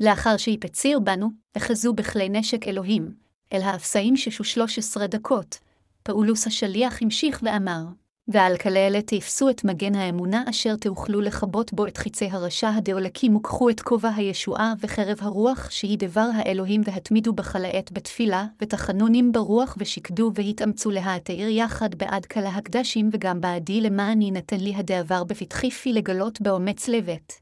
לאחר 0.00 0.36
שהפציר 0.36 1.00
בנו, 1.00 1.30
אחזו 1.56 1.92
בכלי 1.92 2.28
נשק 2.28 2.68
אלוהים, 2.68 3.14
אל 3.52 3.62
האפסאים 3.62 4.16
ששו 4.16 4.44
13 4.44 5.06
דקות, 5.06 5.58
פאולוס 6.02 6.46
השליח 6.46 7.02
המשיך 7.02 7.40
ואמר, 7.42 7.84
ועל 8.28 8.56
כאלה 8.56 9.02
תאפסו 9.02 9.50
את 9.50 9.64
מגן 9.64 9.94
האמונה 9.94 10.44
אשר 10.50 10.76
תאכלו 10.76 11.20
לכבות 11.20 11.72
בו 11.72 11.86
את 11.86 11.96
חיצי 11.96 12.28
הרשע 12.30 12.68
הדאולקים 12.68 13.36
וקחו 13.36 13.70
את 13.70 13.80
כובע 13.80 14.10
הישועה 14.16 14.74
וחרב 14.80 15.18
הרוח 15.20 15.70
שהיא 15.70 15.98
דבר 15.98 16.28
האלוהים 16.34 16.80
והתמידו 16.84 17.32
בחלאת 17.32 17.92
בתפילה, 17.92 18.46
ותחנונים 18.62 19.32
ברוח 19.32 19.76
ושקדו 19.78 20.30
והתאמצו 20.34 20.90
להעתיר 20.90 21.48
יחד 21.48 21.94
בעד 21.94 22.26
כל 22.26 22.40
ההקדשים 22.40 23.08
וגם 23.12 23.40
בעדי 23.40 23.80
למען 23.80 24.22
יינתן 24.22 24.60
לי 24.60 24.74
הדעבר 24.76 25.24
בפתחי 25.24 25.70
פי 25.70 25.92
לגלות 25.92 26.40
באומץ 26.40 26.88
לבט. 26.88 27.32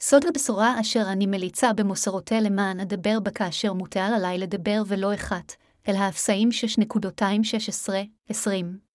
סוד 0.00 0.24
הבשורה 0.26 0.80
אשר 0.80 1.02
אני 1.12 1.26
מליצה 1.26 1.72
במוסרותי 1.72 2.40
למען 2.40 2.80
אדבר 2.80 3.20
בה 3.20 3.30
כאשר 3.30 3.72
מוטל 3.72 4.12
עלי 4.16 4.38
לדבר 4.38 4.82
ולא 4.86 5.14
אחת, 5.14 5.52
אל 5.88 5.96
האפסאים 5.96 6.48
6.216-20. 8.30 8.93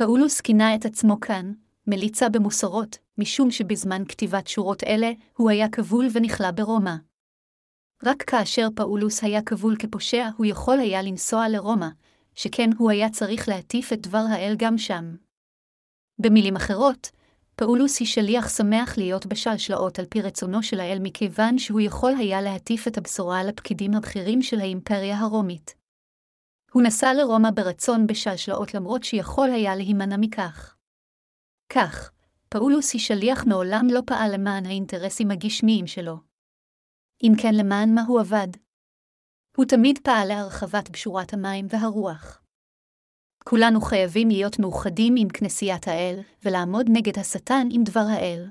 פאולוס 0.00 0.40
כינה 0.40 0.74
את 0.74 0.84
עצמו 0.84 1.20
כאן, 1.20 1.52
מליצה 1.86 2.28
במוסרות, 2.28 2.98
משום 3.18 3.50
שבזמן 3.50 4.02
כתיבת 4.08 4.46
שורות 4.46 4.84
אלה, 4.84 5.12
הוא 5.36 5.50
היה 5.50 5.68
כבול 5.68 6.06
ונכלא 6.12 6.50
ברומא. 6.50 6.94
רק 8.04 8.22
כאשר 8.22 8.68
פאולוס 8.76 9.24
היה 9.24 9.42
כבול 9.42 9.76
כפושע, 9.78 10.28
הוא 10.36 10.46
יכול 10.46 10.78
היה 10.78 11.02
לנסוע 11.02 11.48
לרומא, 11.48 11.86
שכן 12.34 12.70
הוא 12.78 12.90
היה 12.90 13.10
צריך 13.10 13.48
להטיף 13.48 13.92
את 13.92 14.00
דבר 14.00 14.24
האל 14.30 14.54
גם 14.58 14.78
שם. 14.78 15.16
במילים 16.18 16.56
אחרות, 16.56 17.10
פאולוס 17.56 18.00
היא 18.00 18.08
שליח 18.08 18.48
שמח 18.48 18.98
להיות 18.98 19.26
בשלשלאות 19.26 19.98
על 19.98 20.04
פי 20.04 20.22
רצונו 20.22 20.62
של 20.62 20.80
האל 20.80 20.98
מכיוון 21.02 21.58
שהוא 21.58 21.80
יכול 21.80 22.12
היה 22.18 22.42
להטיף 22.42 22.88
את 22.88 22.98
הבשורה 22.98 23.44
לפקידים 23.44 23.94
הבכירים 23.94 24.42
של 24.42 24.60
האימפריה 24.60 25.18
הרומית. 25.18 25.79
הוא 26.72 26.82
נסע 26.82 27.14
לרומא 27.14 27.50
ברצון 27.50 28.06
בשלשלאות 28.06 28.74
למרות 28.74 29.04
שיכול 29.04 29.50
היה 29.50 29.76
להימנע 29.76 30.16
מכך. 30.16 30.76
כך, 31.72 32.10
פאולוס 32.48 32.92
היא 32.92 33.00
שליח 33.00 33.44
מעולם 33.46 33.86
לא 33.90 34.00
פעל 34.06 34.34
למען 34.34 34.66
האינטרסים 34.66 35.30
הגשמיים 35.30 35.86
שלו. 35.86 36.16
אם 37.22 37.32
כן 37.42 37.54
למען 37.54 37.94
מה 37.94 38.02
הוא 38.02 38.20
עבד? 38.20 38.48
הוא 39.56 39.64
תמיד 39.64 39.98
פעל 40.02 40.28
להרחבת 40.28 40.90
בשורת 40.90 41.34
המים 41.34 41.66
והרוח. 41.70 42.42
כולנו 43.44 43.80
חייבים 43.80 44.28
להיות 44.28 44.58
מאוחדים 44.58 45.14
עם 45.18 45.28
כנסיית 45.28 45.88
האל, 45.88 46.20
ולעמוד 46.44 46.86
נגד 46.88 47.18
השטן 47.18 47.68
עם 47.70 47.84
דבר 47.84 48.04
האל. 48.10 48.50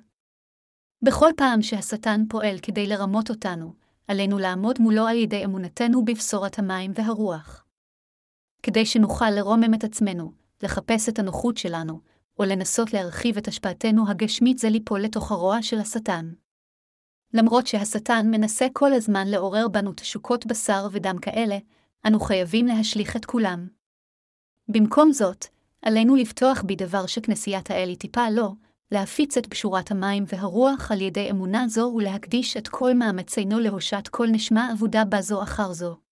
בכל 1.01 1.30
פעם 1.38 1.61
שהשטן 1.61 2.22
פועל 2.30 2.59
כדי 2.61 2.88
לרמות 2.88 3.30
אותנו, 3.30 3.74
עלינו 4.07 4.39
לעמוד 4.39 4.80
מולו 4.80 5.07
על 5.07 5.15
ידי 5.17 5.45
אמונתנו 5.45 6.05
בבשורת 6.05 6.59
המים 6.59 6.91
והרוח. 6.95 7.68
כדי 8.64 8.86
שנוכל 8.86 9.30
לרומם 9.30 9.74
את 9.74 9.84
עצמנו, 9.84 10.32
לחפש 10.64 11.10
את 11.10 11.20
הנוחות 11.20 11.57
שלנו, 11.57 11.99
או 12.39 12.43
לנסות 12.43 12.93
להרחיב 12.93 13.38
את 13.38 13.47
השפעתנו 13.47 14.10
הגשמית 14.10 14.57
זה 14.57 14.70
ליפול 14.70 15.01
לתוך 15.01 15.32
הרוע 15.32 15.62
של 15.62 15.80
השטן. 15.80 16.32
למרות 17.34 17.68
שהשטן 17.68 18.28
מנסה 18.32 18.68
כל 18.74 18.93
הזמן 18.93 19.28
לעורר 19.28 19.68
בנו 19.68 19.93
תשוקות 19.93 20.45
בשר 20.45 20.88
ודם 20.91 21.18
כאלה, 21.22 21.57
אנו 22.07 22.20
חייבים 22.20 22.66
להשליך 22.66 23.16
את 23.16 23.26
כולם. 23.26 23.68
במקום 24.68 25.12
זאת, 25.12 25.45
עלינו 25.82 26.16
לפתוח 26.16 26.64
בדבר 26.66 27.05
שכנסיית 27.05 27.72
האל 27.72 27.89
היא 27.89 27.97
טיפה 27.97 28.30
לא, 28.30 28.51
להפיץ 28.91 29.38
את 29.38 29.47
בשורת 29.47 29.91
המים 29.91 30.24
והרוח 30.28 30.91
על 30.91 31.01
ידי 31.01 31.30
אמונה 31.32 31.68
זו 31.68 31.93
ולהקדיש 31.95 32.57
את 32.57 32.68
כל 32.68 32.93
מאמצינו 32.93 33.60
להושט 33.60 34.07
כל 34.07 34.28
נשמה 34.28 34.74
אבודה 34.74 35.05
בה 35.05 35.22
זו 35.22 35.43
אחר 35.43 35.74
זו. 35.74 36.09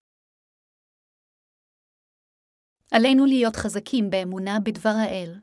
עלינו 2.92 3.26
להיות 3.26 3.56
חזקים 3.56 4.10
באמונה 4.10 4.60
בדבר 4.60 4.90
האל. 4.90 5.40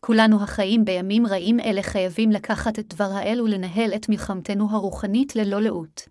כולנו 0.00 0.42
החיים 0.42 0.84
בימים 0.84 1.26
רעים 1.26 1.60
אלה 1.60 1.82
חייבים 1.82 2.30
לקחת 2.30 2.78
את 2.78 2.94
דבר 2.94 3.10
האל 3.12 3.40
ולנהל 3.40 3.94
את 3.96 4.08
מלחמתנו 4.08 4.70
הרוחנית 4.70 5.36
ללא 5.36 5.60
לאות. 5.60 6.08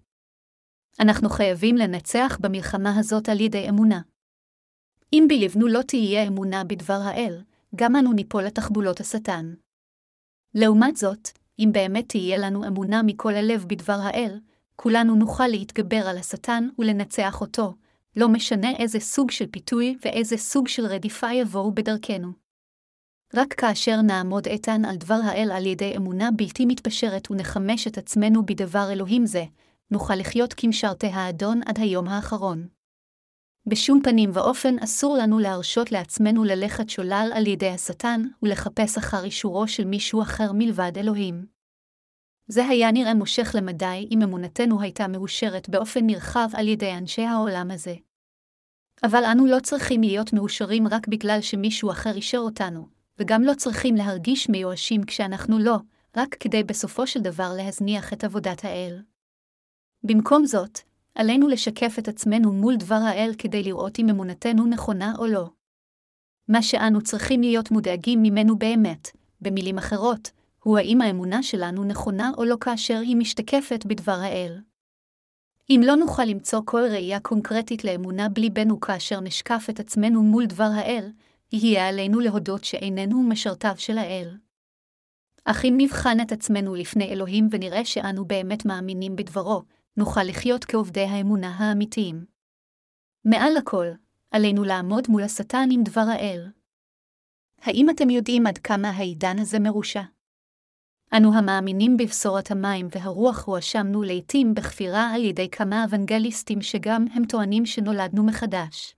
אנחנו 0.99 1.29
חייבים 1.29 1.75
לנצח 1.75 2.37
במלחמה 2.41 2.99
הזאת 2.99 3.29
על 3.29 3.39
ידי 3.39 3.69
אמונה. 3.69 4.01
אם 5.13 5.25
בלבנו 5.29 5.67
לא 5.67 5.81
תהיה 5.81 6.27
אמונה 6.27 6.63
בדבר 6.63 6.99
האל, 7.03 7.43
גם 7.75 7.95
אנו 7.95 8.13
ניפול 8.13 8.43
לתחבולות 8.43 8.99
השטן. 8.99 9.53
לעומת 10.55 10.95
זאת, 10.97 11.29
אם 11.59 11.69
באמת 11.71 12.09
תהיה 12.09 12.37
לנו 12.37 12.67
אמונה 12.67 13.03
מכל 13.03 13.35
הלב 13.35 13.65
בדבר 13.67 13.99
האל, 14.03 14.39
כולנו 14.75 15.15
נוכל 15.15 15.47
להתגבר 15.47 16.07
על 16.07 16.17
השטן 16.17 16.69
ולנצח 16.79 17.41
אותו, 17.41 17.73
לא 18.17 18.29
משנה 18.29 18.71
איזה 18.79 18.99
סוג 18.99 19.31
של 19.31 19.45
פיתוי 19.51 19.97
ואיזה 20.05 20.37
סוג 20.37 20.67
של 20.67 20.85
רדיפה 20.85 21.33
יבואו 21.33 21.71
בדרכנו. 21.71 22.31
רק 23.33 23.53
כאשר 23.53 24.01
נעמוד 24.01 24.47
איתן 24.47 24.85
על 24.85 24.95
דבר 24.95 25.19
האל 25.23 25.51
על 25.51 25.65
ידי 25.65 25.93
אמונה 25.97 26.31
בלתי 26.31 26.65
מתפשרת 26.65 27.31
ונחמש 27.31 27.87
את 27.87 27.97
עצמנו 27.97 28.45
בדבר 28.45 28.91
אלוהים 28.91 29.25
זה, 29.25 29.43
נוכל 29.91 30.15
לחיות 30.15 30.53
כמשרתי 30.53 31.07
האדון 31.07 31.61
עד 31.65 31.79
היום 31.79 32.07
האחרון. 32.07 32.67
בשום 33.67 34.01
פנים 34.03 34.29
ואופן 34.33 34.79
אסור 34.79 35.17
לנו 35.17 35.39
להרשות 35.39 35.91
לעצמנו 35.91 36.43
ללכת 36.43 36.89
שולל 36.89 37.31
על 37.33 37.47
ידי 37.47 37.69
השטן 37.69 38.21
ולחפש 38.43 38.97
אחר 38.97 39.23
אישורו 39.23 39.67
של 39.67 39.85
מישהו 39.85 40.21
אחר 40.21 40.51
מלבד 40.53 40.91
אלוהים. 40.97 41.45
זה 42.47 42.65
היה 42.65 42.91
נראה 42.91 43.13
מושך 43.13 43.55
למדי 43.57 44.07
אם 44.11 44.21
אמונתנו 44.21 44.81
הייתה 44.81 45.07
מאושרת 45.07 45.69
באופן 45.69 46.05
נרחב 46.05 46.47
על 46.53 46.67
ידי 46.67 46.93
אנשי 46.93 47.21
העולם 47.21 47.71
הזה. 47.71 47.95
אבל 49.03 49.25
אנו 49.25 49.45
לא 49.45 49.59
צריכים 49.59 50.01
להיות 50.01 50.33
מאושרים 50.33 50.87
רק 50.87 51.07
בגלל 51.07 51.41
שמישהו 51.41 51.91
אחר 51.91 52.15
אישר 52.15 52.37
אותנו, 52.37 52.87
וגם 53.19 53.43
לא 53.43 53.53
צריכים 53.53 53.95
להרגיש 53.95 54.49
מיואשים 54.49 55.03
כשאנחנו 55.03 55.59
לא, 55.59 55.77
רק 56.17 56.35
כדי 56.39 56.63
בסופו 56.63 57.07
של 57.07 57.19
דבר 57.19 57.53
להזניח 57.57 58.13
את 58.13 58.23
עבודת 58.23 58.65
האל. 58.65 59.01
במקום 60.03 60.45
זאת, 60.45 60.79
עלינו 61.15 61.47
לשקף 61.47 61.95
את 61.99 62.07
עצמנו 62.07 62.53
מול 62.53 62.75
דבר 62.75 62.95
האל 62.95 63.31
כדי 63.37 63.63
לראות 63.63 63.99
אם 63.99 64.09
אמונתנו 64.09 64.65
נכונה 64.65 65.13
או 65.17 65.27
לא. 65.27 65.49
מה 66.47 66.61
שאנו 66.61 67.01
צריכים 67.01 67.41
להיות 67.41 67.71
מודאגים 67.71 68.23
ממנו 68.23 68.57
באמת, 68.57 69.07
במילים 69.41 69.77
אחרות, 69.77 70.31
הוא 70.63 70.77
האם 70.77 71.01
האמונה 71.01 71.43
שלנו 71.43 71.83
נכונה 71.83 72.31
או 72.37 72.45
לא 72.45 72.55
כאשר 72.61 72.99
היא 72.99 73.15
משתקפת 73.15 73.85
בדבר 73.85 74.19
האל. 74.21 74.59
אם 75.69 75.81
לא 75.83 75.95
נוכל 75.95 76.23
למצוא 76.23 76.61
כל 76.65 76.81
ראייה 76.91 77.19
קונקרטית 77.19 77.83
לאמונה 77.83 78.29
בלי 78.29 78.49
בנו 78.49 78.79
כאשר 78.79 79.19
נשקף 79.19 79.67
את 79.69 79.79
עצמנו 79.79 80.23
מול 80.23 80.45
דבר 80.45 80.69
האל, 80.75 81.11
יהיה 81.51 81.87
עלינו 81.87 82.19
להודות 82.19 82.63
שאיננו 82.63 83.23
משרתיו 83.23 83.73
של 83.77 83.97
האל. 83.97 84.37
אך 85.45 85.65
אם 85.65 85.73
נבחן 85.77 86.17
את 86.21 86.31
עצמנו 86.31 86.75
לפני 86.75 87.05
אלוהים 87.05 87.47
ונראה 87.51 87.85
שאנו 87.85 88.25
באמת 88.25 88.65
מאמינים 88.65 89.15
בדברו, 89.15 89.63
נוכל 89.97 90.23
לחיות 90.23 90.65
כעובדי 90.65 91.03
האמונה 91.03 91.55
האמיתיים. 91.57 92.25
מעל 93.25 93.53
לכל, 93.57 93.87
עלינו 94.31 94.63
לעמוד 94.63 95.03
מול 95.09 95.23
השטן 95.23 95.69
עם 95.71 95.83
דבר 95.83 96.05
האל. 96.09 96.47
האם 97.61 97.89
אתם 97.89 98.09
יודעים 98.09 98.47
עד 98.47 98.57
כמה 98.57 98.89
העידן 98.89 99.39
הזה 99.39 99.59
מרושע? 99.59 100.01
אנו 101.13 101.37
המאמינים 101.37 101.97
בבשורת 101.97 102.51
המים 102.51 102.87
והרוח 102.91 103.45
הואשמנו 103.45 104.03
לעתים 104.03 104.53
בכפירה 104.53 105.11
על 105.13 105.23
ידי 105.23 105.49
כמה 105.49 105.83
אוונגליסטים 105.83 106.61
שגם 106.61 107.05
הם 107.13 107.25
טוענים 107.25 107.65
שנולדנו 107.65 108.23
מחדש. 108.23 108.95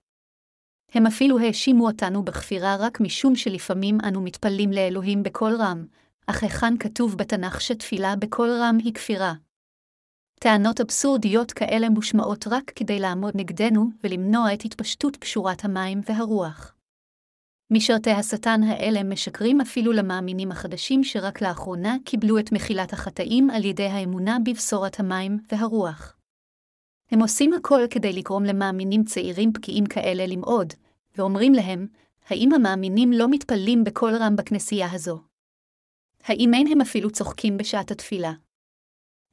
הם 0.93 1.07
אפילו 1.07 1.39
האשימו 1.39 1.87
אותנו 1.87 2.23
בכפירה 2.23 2.75
רק 2.79 2.99
משום 3.01 3.35
שלפעמים 3.35 3.97
אנו 4.07 4.21
מתפללים 4.21 4.71
לאלוהים 4.71 5.23
בקול 5.23 5.55
רם, 5.55 5.85
אך 6.27 6.43
היכן 6.43 6.77
כתוב 6.77 7.15
בתנ"ך 7.17 7.61
שתפילה 7.61 8.15
בקול 8.15 8.49
רם 8.49 8.77
היא 8.83 8.93
כפירה. 8.93 9.33
טענות 10.39 10.81
אבסורדיות 10.81 11.51
כאלה 11.51 11.89
מושמעות 11.89 12.47
רק 12.47 12.71
כדי 12.75 12.99
לעמוד 12.99 13.33
נגדנו 13.35 13.89
ולמנוע 14.03 14.53
את 14.53 14.65
התפשטות 14.65 15.15
פשורת 15.15 15.65
המים 15.65 16.01
והרוח. 16.05 16.78
משרתי 17.71 18.11
השטן 18.11 18.63
האלה 18.63 19.03
משקרים 19.03 19.61
אפילו 19.61 19.91
למאמינים 19.91 20.51
החדשים 20.51 21.03
שרק 21.03 21.41
לאחרונה 21.41 21.95
קיבלו 22.05 22.39
את 22.39 22.51
מחילת 22.51 22.93
החטאים 22.93 23.49
על 23.49 23.65
ידי 23.65 23.85
האמונה 23.85 24.37
בבשורת 24.45 24.99
המים 24.99 25.37
והרוח. 25.51 26.15
הם 27.11 27.21
עושים 27.21 27.53
הכל 27.53 27.81
כדי 27.89 28.13
לגרום 28.13 28.43
למאמינים 28.43 29.03
צעירים 29.03 29.53
פגיעים 29.53 29.85
כאלה 29.85 30.25
למעוד, 30.25 30.73
ואומרים 31.17 31.53
להם, 31.53 31.87
האם 32.27 32.53
המאמינים 32.53 33.13
לא 33.13 33.29
מתפללים 33.29 33.83
בקול 33.83 34.15
רם 34.15 34.35
בכנסייה 34.35 34.91
הזו? 34.91 35.21
האם 36.23 36.53
אין 36.53 36.67
הם 36.67 36.81
אפילו 36.81 37.11
צוחקים 37.11 37.57
בשעת 37.57 37.91
התפילה? 37.91 38.31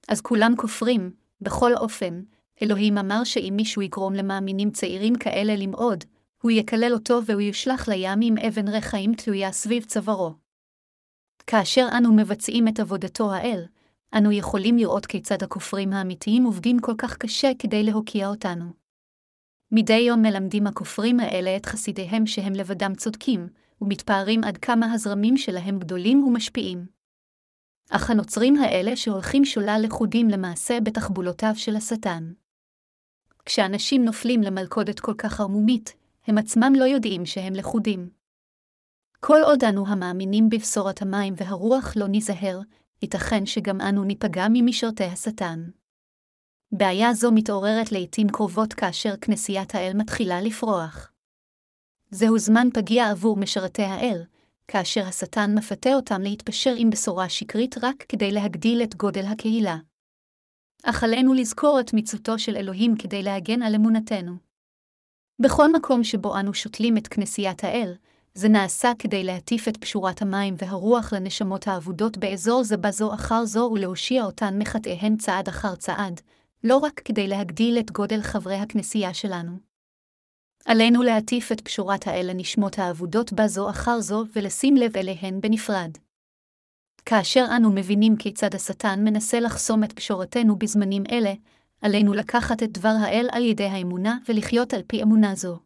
אז 0.08 0.20
כולם 0.20 0.56
כופרים, 0.56 1.10
בכל 1.40 1.74
אופן, 1.74 2.22
אלוהים 2.62 2.98
אמר 2.98 3.24
שאם 3.24 3.54
מישהו 3.56 3.82
יגרום 3.82 4.14
למאמינים 4.14 4.70
צעירים 4.70 5.14
כאלה 5.14 5.56
למעוד, 5.56 6.04
הוא 6.46 6.50
יקלל 6.50 6.92
אותו 6.92 7.20
והוא 7.26 7.40
יושלך 7.40 7.88
לים 7.88 8.18
עם 8.22 8.34
אבן 8.38 8.68
רחיים 8.68 9.14
תלויה 9.14 9.52
סביב 9.52 9.84
צווארו. 9.84 10.34
כאשר 11.46 11.88
אנו 11.98 12.16
מבצעים 12.16 12.68
את 12.68 12.80
עבודתו 12.80 13.32
האל, 13.32 13.64
אנו 14.14 14.32
יכולים 14.32 14.76
לראות 14.76 15.06
כיצד 15.06 15.42
הכופרים 15.42 15.92
האמיתיים 15.92 16.44
עובדים 16.44 16.78
כל 16.80 16.94
כך 16.98 17.16
קשה 17.16 17.50
כדי 17.58 17.82
להוקיע 17.82 18.28
אותנו. 18.28 18.64
מדי 19.72 19.98
יום 19.98 20.22
מלמדים 20.22 20.66
הכופרים 20.66 21.20
האלה 21.20 21.56
את 21.56 21.66
חסידיהם 21.66 22.26
שהם 22.26 22.52
לבדם 22.52 22.94
צודקים, 22.94 23.48
ומתפארים 23.80 24.44
עד 24.44 24.56
כמה 24.56 24.92
הזרמים 24.92 25.36
שלהם 25.36 25.78
גדולים 25.78 26.24
ומשפיעים. 26.24 26.86
אך 27.90 28.10
הנוצרים 28.10 28.56
האלה 28.56 28.96
שהולכים 28.96 29.44
שולל 29.44 29.80
לכודים 29.82 30.28
למעשה 30.28 30.80
בתחבולותיו 30.80 31.52
של 31.56 31.76
השטן. 31.76 32.32
כשאנשים 33.44 34.04
נופלים 34.04 34.42
למלכודת 34.42 35.00
כל 35.00 35.14
כך 35.18 35.40
ערמומית, 35.40 36.05
הם 36.26 36.38
עצמם 36.38 36.72
לא 36.78 36.84
יודעים 36.84 37.26
שהם 37.26 37.52
לכודים. 37.54 38.10
כל 39.20 39.40
עוד 39.44 39.64
אנו 39.64 39.86
המאמינים 39.86 40.48
בבשורת 40.48 41.02
המים 41.02 41.34
והרוח 41.36 41.92
לא 41.96 42.08
ניזהר, 42.08 42.60
ייתכן 43.02 43.46
שגם 43.46 43.80
אנו 43.80 44.04
ניפגע 44.04 44.46
ממשרתי 44.50 45.04
השטן. 45.04 45.70
בעיה 46.72 47.14
זו 47.14 47.32
מתעוררת 47.32 47.92
לעתים 47.92 48.28
קרובות 48.28 48.72
כאשר 48.72 49.14
כנסיית 49.20 49.74
האל 49.74 49.92
מתחילה 49.94 50.40
לפרוח. 50.40 51.12
זהו 52.10 52.38
זמן 52.38 52.68
פגיע 52.74 53.10
עבור 53.10 53.36
משרתי 53.36 53.82
האל, 53.82 54.22
כאשר 54.68 55.06
השטן 55.06 55.54
מפתה 55.58 55.94
אותם 55.94 56.20
להתפשר 56.22 56.74
עם 56.76 56.90
בשורה 56.90 57.28
שקרית 57.28 57.74
רק 57.82 58.04
כדי 58.08 58.32
להגדיל 58.32 58.82
את 58.82 58.94
גודל 58.94 59.24
הקהילה. 59.26 59.76
אך 60.82 61.04
עלינו 61.04 61.34
לזכור 61.34 61.80
את 61.80 61.94
מצוותו 61.94 62.38
של 62.38 62.56
אלוהים 62.56 62.96
כדי 62.96 63.22
להגן 63.22 63.62
על 63.62 63.74
אמונתנו. 63.74 64.45
בכל 65.38 65.72
מקום 65.72 66.04
שבו 66.04 66.38
אנו 66.38 66.54
שותלים 66.54 66.96
את 66.96 67.08
כנסיית 67.08 67.64
האל, 67.64 67.94
זה 68.34 68.48
נעשה 68.48 68.92
כדי 68.98 69.24
להטיף 69.24 69.68
את 69.68 69.76
פשורת 69.76 70.22
המים 70.22 70.54
והרוח 70.58 71.12
לנשמות 71.12 71.68
האבודות 71.68 72.18
באזור 72.18 72.64
זה 72.64 72.76
בזו 72.76 73.14
אחר 73.14 73.44
זו 73.44 73.70
ולהושיע 73.74 74.24
אותן 74.24 74.58
מחטאיהן 74.58 75.16
צעד 75.16 75.48
אחר 75.48 75.74
צעד, 75.74 76.20
לא 76.64 76.76
רק 76.76 77.00
כדי 77.04 77.28
להגדיל 77.28 77.78
את 77.78 77.90
גודל 77.90 78.22
חברי 78.22 78.54
הכנסייה 78.54 79.14
שלנו. 79.14 79.52
עלינו 80.64 81.02
להטיף 81.02 81.52
את 81.52 81.60
פשורת 81.60 82.06
האל 82.06 82.30
לנשמות 82.30 82.78
האבודות 82.78 83.32
בזו 83.32 83.70
אחר 83.70 84.00
זו 84.00 84.24
ולשים 84.36 84.76
לב 84.76 84.96
אליהן 84.96 85.40
בנפרד. 85.40 85.90
כאשר 87.04 87.44
אנו 87.56 87.72
מבינים 87.72 88.16
כיצד 88.16 88.54
השטן 88.54 89.04
מנסה 89.04 89.40
לחסום 89.40 89.84
את 89.84 89.92
פשורתנו 89.92 90.56
בזמנים 90.56 91.02
אלה, 91.12 91.32
עלינו 91.80 92.14
לקחת 92.14 92.62
את 92.62 92.72
דבר 92.72 92.94
האל 93.00 93.28
על 93.32 93.44
ידי 93.44 93.64
האמונה 93.64 94.18
ולחיות 94.28 94.74
על 94.74 94.82
פי 94.86 95.02
אמונה 95.02 95.34
זו. 95.34 95.58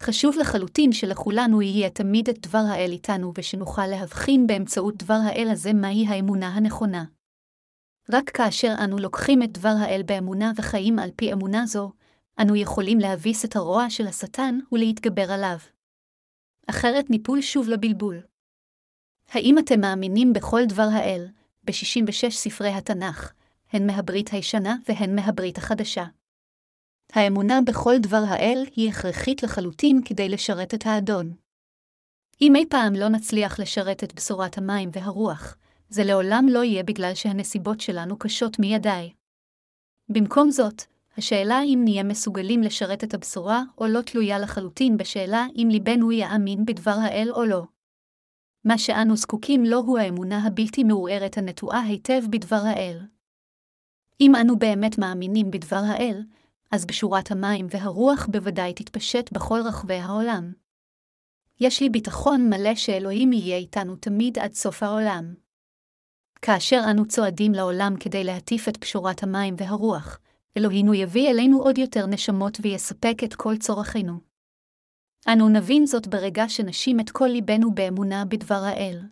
חשוב 0.00 0.36
לחלוטין 0.40 0.92
שלכולנו 0.92 1.62
יהיה 1.62 1.90
תמיד 1.90 2.28
את 2.28 2.46
דבר 2.46 2.62
האל 2.68 2.90
איתנו 2.90 3.32
ושנוכל 3.38 3.86
להבחין 3.86 4.46
באמצעות 4.46 4.96
דבר 4.96 5.18
האל 5.24 5.48
הזה 5.52 5.72
מהי 5.72 6.06
האמונה 6.06 6.48
הנכונה. 6.48 7.04
רק 8.10 8.30
כאשר 8.30 8.74
אנו 8.84 8.98
לוקחים 8.98 9.42
את 9.42 9.52
דבר 9.52 9.74
האל 9.80 10.02
באמונה 10.06 10.52
וחיים 10.56 10.98
על 10.98 11.10
פי 11.16 11.32
אמונה 11.32 11.66
זו, 11.66 11.92
אנו 12.40 12.56
יכולים 12.56 12.98
להביס 12.98 13.44
את 13.44 13.56
הרוע 13.56 13.90
של 13.90 14.06
השטן 14.06 14.58
ולהתגבר 14.72 15.32
עליו. 15.32 15.58
אחרת 16.66 17.10
ניפול 17.10 17.40
שוב 17.40 17.68
לבלבול. 17.68 18.20
האם 19.28 19.58
אתם 19.58 19.80
מאמינים 19.80 20.32
בכל 20.32 20.60
דבר 20.68 20.88
האל, 20.92 21.26
ב-66 21.64 22.30
ספרי 22.30 22.72
התנ"ך, 22.72 23.32
הן 23.72 23.86
מהברית 23.86 24.28
הישנה 24.32 24.76
והן 24.88 25.16
מהברית 25.16 25.58
החדשה? 25.58 26.04
האמונה 27.12 27.60
בכל 27.66 27.94
דבר 27.98 28.22
האל 28.28 28.66
היא 28.76 28.90
הכרחית 28.90 29.42
לחלוטין 29.42 30.00
כדי 30.04 30.28
לשרת 30.28 30.74
את 30.74 30.86
האדון. 30.86 31.34
אם 32.40 32.56
אי 32.56 32.66
פעם 32.70 32.94
לא 32.94 33.08
נצליח 33.08 33.60
לשרת 33.60 34.04
את 34.04 34.14
בשורת 34.14 34.58
המים 34.58 34.88
והרוח, 34.92 35.56
זה 35.88 36.04
לעולם 36.04 36.46
לא 36.50 36.64
יהיה 36.64 36.82
בגלל 36.82 37.14
שהנסיבות 37.14 37.80
שלנו 37.80 38.18
קשות 38.18 38.58
מידי. 38.58 39.12
במקום 40.08 40.50
זאת, 40.50 40.82
השאלה 41.16 41.60
אם 41.62 41.80
נהיה 41.84 42.02
מסוגלים 42.02 42.62
לשרת 42.62 43.04
את 43.04 43.14
הבשורה 43.14 43.62
או 43.78 43.86
לא 43.86 44.00
תלויה 44.00 44.38
לחלוטין 44.38 44.96
בשאלה 44.96 45.46
אם 45.56 45.68
ליבנו 45.70 46.12
יאמין 46.12 46.64
בדבר 46.64 46.96
האל 47.02 47.28
או 47.30 47.44
לא. 47.44 47.62
מה 48.64 48.78
שאנו 48.78 49.16
זקוקים 49.16 49.64
לו 49.64 49.78
הוא 49.78 49.98
האמונה 49.98 50.46
הבלתי 50.46 50.84
מעורערת 50.84 51.38
הנטועה 51.38 51.80
היטב 51.80 52.22
בדבר 52.30 52.62
האל. 52.64 52.98
אם 54.20 54.34
אנו 54.34 54.58
באמת 54.58 54.98
מאמינים 54.98 55.50
בדבר 55.50 55.80
האל, 55.86 56.22
אז 56.70 56.86
בשורת 56.86 57.30
המים 57.30 57.66
והרוח 57.70 58.26
בוודאי 58.26 58.74
תתפשט 58.74 59.32
בכל 59.32 59.60
רחבי 59.64 59.94
העולם. 59.94 60.52
יש 61.60 61.82
לי 61.82 61.88
ביטחון 61.88 62.50
מלא 62.50 62.74
שאלוהים 62.74 63.32
יהיה 63.32 63.56
איתנו 63.56 63.96
תמיד 63.96 64.38
עד 64.38 64.52
סוף 64.52 64.82
העולם. 64.82 65.34
כאשר 66.42 66.80
אנו 66.90 67.08
צועדים 67.08 67.52
לעולם 67.52 67.94
כדי 68.00 68.24
להטיף 68.24 68.68
את 68.68 68.76
פשורת 68.76 69.22
המים 69.22 69.54
והרוח, 69.58 70.18
אלוהינו 70.56 70.94
יביא 70.94 71.30
אלינו 71.30 71.62
עוד 71.62 71.78
יותר 71.78 72.06
נשמות 72.06 72.58
ויספק 72.62 73.16
את 73.24 73.34
כל 73.34 73.56
צורכינו. 73.56 74.20
אנו 75.32 75.48
נבין 75.48 75.86
זאת 75.86 76.06
ברגע 76.06 76.48
שנשים 76.48 77.00
את 77.00 77.10
כל 77.10 77.26
ליבנו 77.26 77.74
באמונה 77.74 78.24
בדבר 78.24 78.62
האל. 78.64 79.02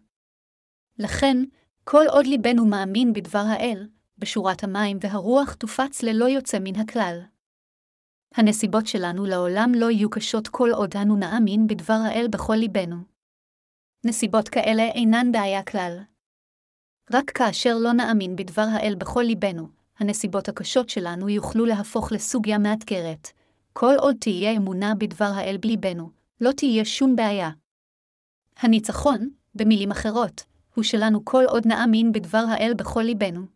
לכן, 0.99 1.37
כל 1.85 2.05
עוד 2.09 2.27
ליבנו 2.27 2.67
מאמין 2.67 3.13
בדבר 3.13 3.45
האל, 3.47 3.89
בשורת 4.19 4.65
המים 4.65 4.99
והרוח 5.01 5.55
תופץ 5.55 6.03
ללא 6.03 6.25
יוצא 6.25 6.59
מן 6.61 6.77
הכלל. 6.77 7.21
הנסיבות 8.35 8.87
שלנו 8.87 9.25
לעולם 9.25 9.73
לא 9.77 9.91
יהיו 9.91 10.11
קשות 10.11 10.49
כל 10.49 10.71
עוד 10.71 10.97
אנו 10.97 11.17
נאמין 11.17 11.67
בדבר 11.67 11.99
האל 12.05 12.27
בכל 12.31 12.55
ליבנו. 12.55 12.97
נסיבות 14.05 14.49
כאלה 14.49 14.83
אינן 14.83 15.33
בעיה 15.33 15.63
כלל. 15.63 15.99
רק 17.13 17.31
כאשר 17.31 17.77
לא 17.81 17.93
נאמין 17.93 18.37
בדבר 18.37 18.67
האל 18.73 18.95
בכל 18.95 19.23
ליבנו, 19.23 19.69
הנסיבות 19.99 20.49
הקשות 20.49 20.89
שלנו 20.89 21.29
יוכלו 21.29 21.65
להפוך 21.65 22.13
לסוגיה 22.13 22.59
מאתגרת. 22.59 23.29
כל 23.73 23.95
עוד 23.99 24.17
תהיה 24.21 24.57
אמונה 24.57 24.95
בדבר 24.95 25.31
האל 25.35 25.57
בליבנו, 25.57 26.11
לא 26.41 26.53
תהיה 26.53 26.85
שום 26.85 27.17
בעיה. 27.17 27.51
הניצחון, 28.57 29.31
במילים 29.55 29.91
אחרות, 29.91 30.43
הוא 30.75 30.85
שלנו 30.85 31.25
כל 31.25 31.45
עוד 31.49 31.67
נאמין 31.67 32.13
בדבר 32.13 32.45
האל 32.49 32.75
בכל 32.77 33.03
ליבנו. 33.03 33.54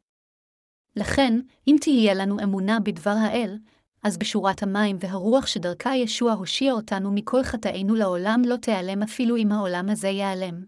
לכן, 0.99 1.41
אם 1.69 1.77
תהיה 1.81 2.15
לנו 2.15 2.41
אמונה 2.43 2.81
בדבר 2.81 3.15
האל, 3.21 3.59
אז 4.03 4.19
בשורת 4.19 4.63
המים 4.63 4.97
והרוח 5.01 5.47
שדרכה 5.47 5.97
ישוע 5.97 6.33
הושיע 6.33 6.73
אותנו 6.73 7.13
מכל 7.13 7.43
חטאינו 7.43 7.95
לעולם 7.95 8.43
לא 8.47 8.57
תיעלם 8.57 9.03
אפילו 9.03 9.37
אם 9.37 9.53
העולם 9.53 9.91
הזה 9.91 10.09
ייעלם. 10.09 10.65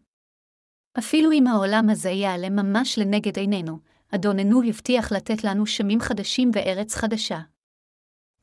אפילו 0.99 1.33
אם 1.33 1.47
העולם 1.47 1.91
הזה 1.91 2.11
ייעלם 2.11 2.57
ממש 2.57 2.99
לנגד 2.99 3.39
עינינו, 3.39 3.78
אדוננו 4.14 4.62
הבטיח 4.62 5.12
לתת 5.12 5.45
לנו 5.45 5.66
שמים 5.66 6.01
חדשים 6.01 6.51
וארץ 6.55 6.95
חדשה. 6.95 7.41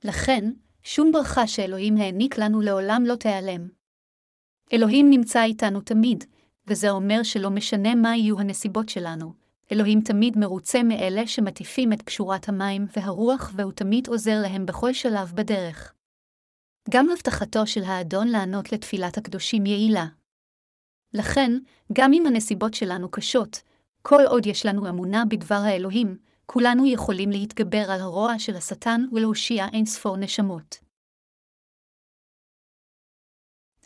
לכן, 0.03 0.51
שום 0.83 1.11
ברכה 1.11 1.47
שאלוהים 1.47 1.97
העניק 1.97 2.37
לנו 2.37 2.61
לעולם 2.61 3.03
לא 3.05 3.15
תיעלם. 3.15 3.67
אלוהים 4.73 5.09
נמצא 5.09 5.43
איתנו 5.43 5.81
תמיד, 5.81 6.23
וזה 6.67 6.89
אומר 6.89 7.23
שלא 7.23 7.49
משנה 7.49 7.95
מה 7.95 8.15
יהיו 8.15 8.39
הנסיבות 8.39 8.89
שלנו, 8.89 9.33
אלוהים 9.71 10.01
תמיד 10.01 10.37
מרוצה 10.37 10.83
מאלה 10.83 11.27
שמטיפים 11.27 11.93
את 11.93 12.01
פשורת 12.01 12.49
המים 12.49 12.85
והרוח, 12.95 13.51
והוא 13.55 13.71
תמיד 13.71 14.07
עוזר 14.07 14.39
להם 14.41 14.65
בכל 14.65 14.93
שלב 14.93 15.31
בדרך. 15.35 15.93
גם 16.89 17.09
הבטחתו 17.09 17.67
של 17.67 17.83
האדון 17.83 18.27
לענות 18.27 18.71
לתפילת 18.71 19.17
הקדושים 19.17 19.65
יעילה. 19.65 20.05
לכן, 21.13 21.51
גם 21.93 22.13
אם 22.13 22.23
הנסיבות 22.27 22.73
שלנו 22.73 23.11
קשות, 23.11 23.61
כל 24.01 24.23
עוד 24.27 24.45
יש 24.45 24.65
לנו 24.65 24.89
אמונה 24.89 25.23
בדבר 25.29 25.61
האלוהים, 25.65 26.17
כולנו 26.45 26.85
יכולים 26.85 27.29
להתגבר 27.29 27.91
על 27.91 28.01
הרוע 28.01 28.39
של 28.39 28.55
השטן 28.55 29.01
ולהושיע 29.11 29.65
אין 29.73 29.85
ספור 29.85 30.17
נשמות. 30.17 30.75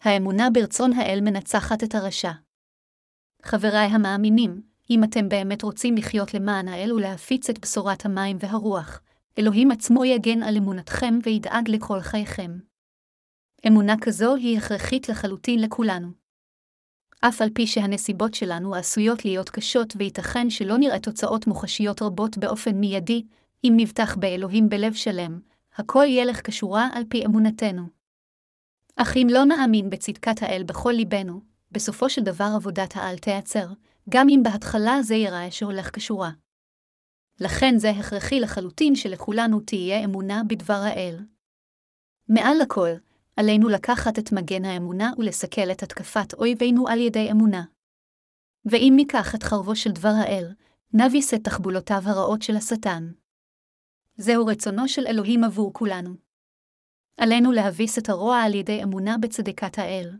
האמונה 0.01 0.49
ברצון 0.53 0.93
האל 0.93 1.19
מנצחת 1.21 1.84
את 1.84 1.95
הרשע. 1.95 2.32
חבריי 3.43 3.88
המאמינים, 3.88 4.70
אם 4.91 5.03
אתם 5.03 5.29
באמת 5.29 5.63
רוצים 5.63 5.95
לחיות 5.95 6.33
למען 6.33 6.67
האל 6.67 6.93
ולהפיץ 6.93 7.49
את 7.49 7.59
בשורת 7.59 8.05
המים 8.05 8.37
והרוח, 8.39 9.01
אלוהים 9.39 9.71
עצמו 9.71 10.05
יגן 10.05 10.43
על 10.43 10.57
אמונתכם 10.57 11.19
וידאג 11.23 11.69
לכל 11.69 11.99
חייכם. 11.99 12.51
אמונה 13.67 13.95
כזו 14.01 14.35
היא 14.35 14.57
הכרחית 14.57 15.09
לחלוטין 15.09 15.61
לכולנו. 15.61 16.07
אף 17.21 17.41
על 17.41 17.49
פי 17.53 17.67
שהנסיבות 17.67 18.33
שלנו 18.33 18.75
עשויות 18.75 19.25
להיות 19.25 19.49
קשות 19.49 19.93
וייתכן 19.97 20.49
שלא 20.49 20.77
נראה 20.77 20.99
תוצאות 20.99 21.47
מוחשיות 21.47 22.01
רבות 22.01 22.37
באופן 22.37 22.75
מיידי, 22.75 23.23
אם 23.63 23.73
נבטח 23.77 24.15
באלוהים 24.15 24.69
בלב 24.69 24.93
שלם, 24.93 25.39
הכל 25.75 26.05
ילך 26.07 26.47
כשורה 26.47 26.89
על 26.93 27.03
פי 27.09 27.25
אמונתנו. 27.25 27.83
אך 28.95 29.17
אם 29.17 29.27
לא 29.31 29.45
נאמין 29.45 29.89
בצדקת 29.89 30.41
האל 30.43 30.63
בכל 30.63 30.91
ליבנו, 30.91 31.41
בסופו 31.71 32.09
של 32.09 32.21
דבר 32.21 32.49
עבודת 32.55 32.95
העל 32.95 33.17
תיעצר, 33.17 33.67
גם 34.10 34.28
אם 34.30 34.39
בהתחלה 34.43 35.02
זה 35.02 35.16
ייראה 35.16 35.52
שהולך 35.52 35.89
כשורה. 35.95 36.32
לכן 37.39 37.74
זה 37.78 37.89
הכרחי 37.89 38.39
לחלוטין 38.39 38.95
שלכולנו 38.95 39.60
תהיה 39.60 40.04
אמונה 40.04 40.41
בדבר 40.47 40.82
האל. 40.84 41.18
מעל 42.30 42.58
לכל, 42.62 42.89
עלינו 43.36 43.70
לקחת 43.70 44.20
את 44.20 44.32
מגן 44.32 44.66
האמונה 44.66 45.12
ולסכל 45.18 45.72
את 45.72 45.84
התקפת 45.84 46.34
אויבינו 46.34 46.88
על 46.88 46.99
ידי 46.99 47.32
אמונה. 47.32 47.64
ואם 48.66 48.93
ניקח 48.95 49.36
את 49.36 49.43
חרבו 49.43 49.76
של 49.76 49.91
דבר 49.91 50.14
האל, 50.22 50.54
נביס 50.93 51.34
את 51.34 51.43
תחבולותיו 51.43 52.02
הרעות 52.06 52.41
של 52.41 52.56
השטן. 52.56 53.12
זהו 54.18 54.45
רצונו 54.45 54.88
של 54.88 55.08
אלוהים 55.08 55.43
עבור 55.43 55.74
כולנו. 55.74 56.16
עלינו 57.18 57.52
להביס 57.52 57.97
את 57.97 58.10
הרוע 58.10 58.41
על 58.41 58.54
ידי 58.54 58.84
אמונה 58.84 59.18
בצדקת 59.18 59.78
האל. 59.78 60.18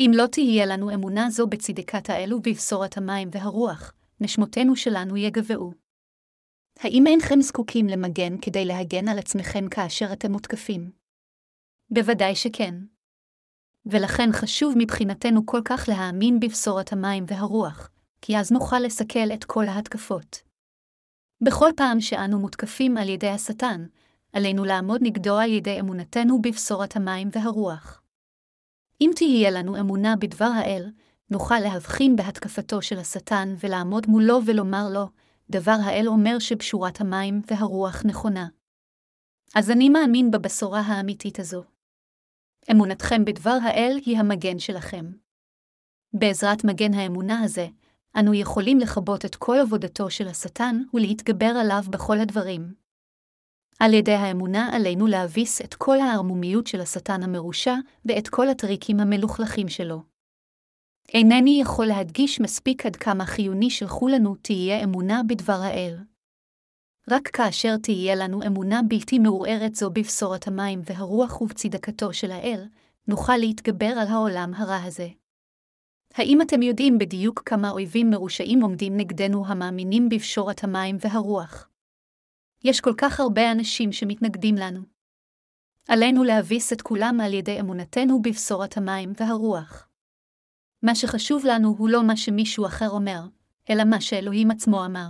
אם 0.00 0.10
לא 0.14 0.26
תהיה 0.26 0.66
לנו 0.66 0.94
אמונה 0.94 1.30
זו 1.30 1.46
בצדקת 1.46 2.10
האל 2.10 2.34
ובבשורת 2.34 2.96
המים 2.96 3.28
והרוח, 3.32 3.92
נשמותינו 4.20 4.76
שלנו 4.76 5.16
יגבעו. 5.16 5.72
האם 6.78 7.06
אינכם 7.06 7.40
זקוקים 7.40 7.86
למגן 7.86 8.40
כדי 8.42 8.64
להגן 8.64 9.08
על 9.08 9.18
עצמכם 9.18 9.68
כאשר 9.68 10.12
אתם 10.12 10.32
מותקפים? 10.32 10.90
בוודאי 11.90 12.34
שכן. 12.36 12.74
ולכן 13.86 14.32
חשוב 14.32 14.74
מבחינתנו 14.78 15.46
כל 15.46 15.60
כך 15.64 15.88
להאמין 15.88 16.40
בבשורת 16.40 16.92
המים 16.92 17.24
והרוח, 17.28 17.90
כי 18.22 18.38
אז 18.38 18.52
נוכל 18.52 18.78
לסכל 18.78 19.32
את 19.34 19.44
כל 19.44 19.64
ההתקפות. 19.64 20.42
בכל 21.40 21.70
פעם 21.76 22.00
שאנו 22.00 22.40
מותקפים 22.40 22.96
על 22.96 23.08
ידי 23.08 23.28
השטן, 23.28 23.86
עלינו 24.32 24.64
לעמוד 24.64 25.00
נגדו 25.02 25.38
על 25.38 25.52
ידי 25.52 25.80
אמונתנו 25.80 26.42
בבשורת 26.42 26.96
המים 26.96 27.28
והרוח. 27.32 28.03
אם 29.00 29.10
תהיה 29.16 29.50
לנו 29.50 29.80
אמונה 29.80 30.16
בדבר 30.16 30.50
האל, 30.54 30.90
נוכל 31.30 31.58
להבחין 31.58 32.16
בהתקפתו 32.16 32.82
של 32.82 32.98
השטן 32.98 33.54
ולעמוד 33.60 34.06
מולו 34.06 34.40
ולומר 34.46 34.88
לו, 34.92 35.08
דבר 35.50 35.76
האל 35.84 36.08
אומר 36.08 36.38
שבשורת 36.38 37.00
המים 37.00 37.42
והרוח 37.46 38.02
נכונה. 38.04 38.46
אז 39.54 39.70
אני 39.70 39.88
מאמין 39.88 40.30
בבשורה 40.30 40.80
האמיתית 40.80 41.38
הזו. 41.38 41.62
אמונתכם 42.70 43.24
בדבר 43.24 43.58
האל 43.62 43.98
היא 44.06 44.18
המגן 44.18 44.58
שלכם. 44.58 45.12
בעזרת 46.12 46.64
מגן 46.64 46.94
האמונה 46.94 47.40
הזה, 47.40 47.66
אנו 48.18 48.34
יכולים 48.34 48.78
לכבות 48.78 49.24
את 49.24 49.36
כל 49.36 49.56
עבודתו 49.62 50.10
של 50.10 50.28
השטן 50.28 50.82
ולהתגבר 50.94 51.52
עליו 51.60 51.82
בכל 51.90 52.20
הדברים. 52.20 52.83
על 53.80 53.94
ידי 53.94 54.12
האמונה 54.12 54.68
עלינו 54.72 55.06
להביס 55.06 55.60
את 55.60 55.74
כל 55.74 56.00
הערמומיות 56.00 56.66
של 56.66 56.80
השטן 56.80 57.22
המרושע 57.22 57.74
ואת 58.04 58.28
כל 58.28 58.48
הטריקים 58.48 59.00
המלוכלכים 59.00 59.68
שלו. 59.68 60.02
אינני 61.14 61.60
יכול 61.60 61.86
להדגיש 61.86 62.40
מספיק 62.40 62.86
עד 62.86 62.96
כמה 62.96 63.26
חיוני 63.26 63.70
שלחו 63.70 64.08
לנו 64.08 64.34
תהיה 64.34 64.84
אמונה 64.84 65.20
בדבר 65.28 65.60
האל. 65.62 65.96
רק 67.10 67.28
כאשר 67.28 67.76
תהיה 67.76 68.14
לנו 68.14 68.42
אמונה 68.46 68.80
בלתי 68.88 69.18
מעורערת 69.18 69.74
זו 69.74 69.90
בבשורת 69.90 70.48
המים 70.48 70.80
והרוח 70.84 71.40
ובצדקתו 71.40 72.12
של 72.12 72.30
האל, 72.30 72.64
נוכל 73.08 73.36
להתגבר 73.36 73.86
על 73.86 74.06
העולם 74.08 74.52
הרע 74.56 74.82
הזה. 74.84 75.08
האם 76.14 76.42
אתם 76.42 76.62
יודעים 76.62 76.98
בדיוק 76.98 77.42
כמה 77.46 77.70
אויבים 77.70 78.10
מרושעים 78.10 78.62
עומדים 78.62 78.96
נגדנו 78.96 79.46
המאמינים 79.46 80.08
בבשורת 80.08 80.64
המים 80.64 80.96
והרוח? 81.00 81.68
יש 82.64 82.80
כל 82.80 82.94
כך 82.98 83.20
הרבה 83.20 83.52
אנשים 83.52 83.92
שמתנגדים 83.92 84.54
לנו. 84.54 84.80
עלינו 85.88 86.24
להביס 86.24 86.72
את 86.72 86.82
כולם 86.82 87.20
על 87.20 87.32
ידי 87.32 87.60
אמונתנו 87.60 88.22
בבשורת 88.22 88.76
המים 88.76 89.12
והרוח. 89.20 89.88
מה 90.82 90.94
שחשוב 90.94 91.44
לנו 91.46 91.74
הוא 91.78 91.88
לא 91.88 92.02
מה 92.06 92.16
שמישהו 92.16 92.66
אחר 92.66 92.90
אומר, 92.90 93.20
אלא 93.70 93.84
מה 93.84 94.00
שאלוהים 94.00 94.50
עצמו 94.50 94.84
אמר. 94.84 95.08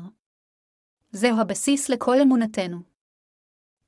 זהו 1.10 1.40
הבסיס 1.40 1.88
לכל 1.88 2.20
אמונתנו. 2.22 2.78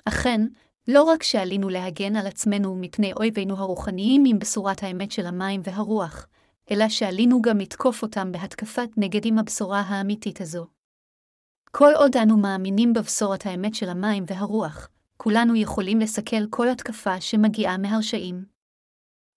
אכן, 0.04 0.40
לא 0.88 1.02
רק 1.02 1.22
שעלינו 1.22 1.68
להגן 1.68 2.16
על 2.16 2.26
עצמנו 2.26 2.76
מפני 2.76 3.12
אויבינו 3.12 3.56
הרוחניים 3.56 4.24
עם 4.26 4.38
בשורת 4.38 4.82
האמת 4.82 5.12
של 5.12 5.26
המים 5.26 5.60
והרוח, 5.64 6.26
אלא 6.70 6.88
שעלינו 6.88 7.42
גם 7.42 7.58
לתקוף 7.58 8.02
אותם 8.02 8.32
בהתקפת 8.32 8.88
נגד 8.96 9.26
עם 9.26 9.38
הבשורה 9.38 9.80
האמיתית 9.80 10.40
הזו. 10.40 10.75
כל 11.78 11.92
עוד 11.96 12.16
אנו 12.16 12.36
מאמינים 12.36 12.92
בבשורת 12.92 13.46
האמת 13.46 13.74
של 13.74 13.88
המים 13.88 14.24
והרוח, 14.26 14.88
כולנו 15.16 15.56
יכולים 15.56 15.98
לסכל 16.00 16.46
כל 16.50 16.68
התקפה 16.68 17.20
שמגיעה 17.20 17.78
מהרשעים. 17.78 18.44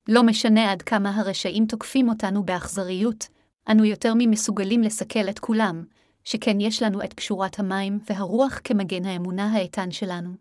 לא 0.08 0.24
משנה 0.24 0.72
עד 0.72 0.82
כמה 0.82 1.16
הרשעים 1.16 1.66
תוקפים 1.66 2.10
אותנו 2.10 2.44
באכזריות, 2.44 3.28
אנו 3.72 3.86
יותר 3.86 4.14
ממסוגלים 4.18 4.82
לסכל 4.82 5.30
את 5.30 5.40
כולם, 5.40 5.84
שכן 6.24 6.60
יש 6.60 6.84
לנו 6.84 7.04
את 7.04 7.14
קשורת 7.14 7.60
המים 7.60 8.00
והרוח 8.10 8.60
כמגן 8.64 9.06
האמונה 9.06 9.54
האיתן 9.54 9.92
שלנו. 9.92 10.34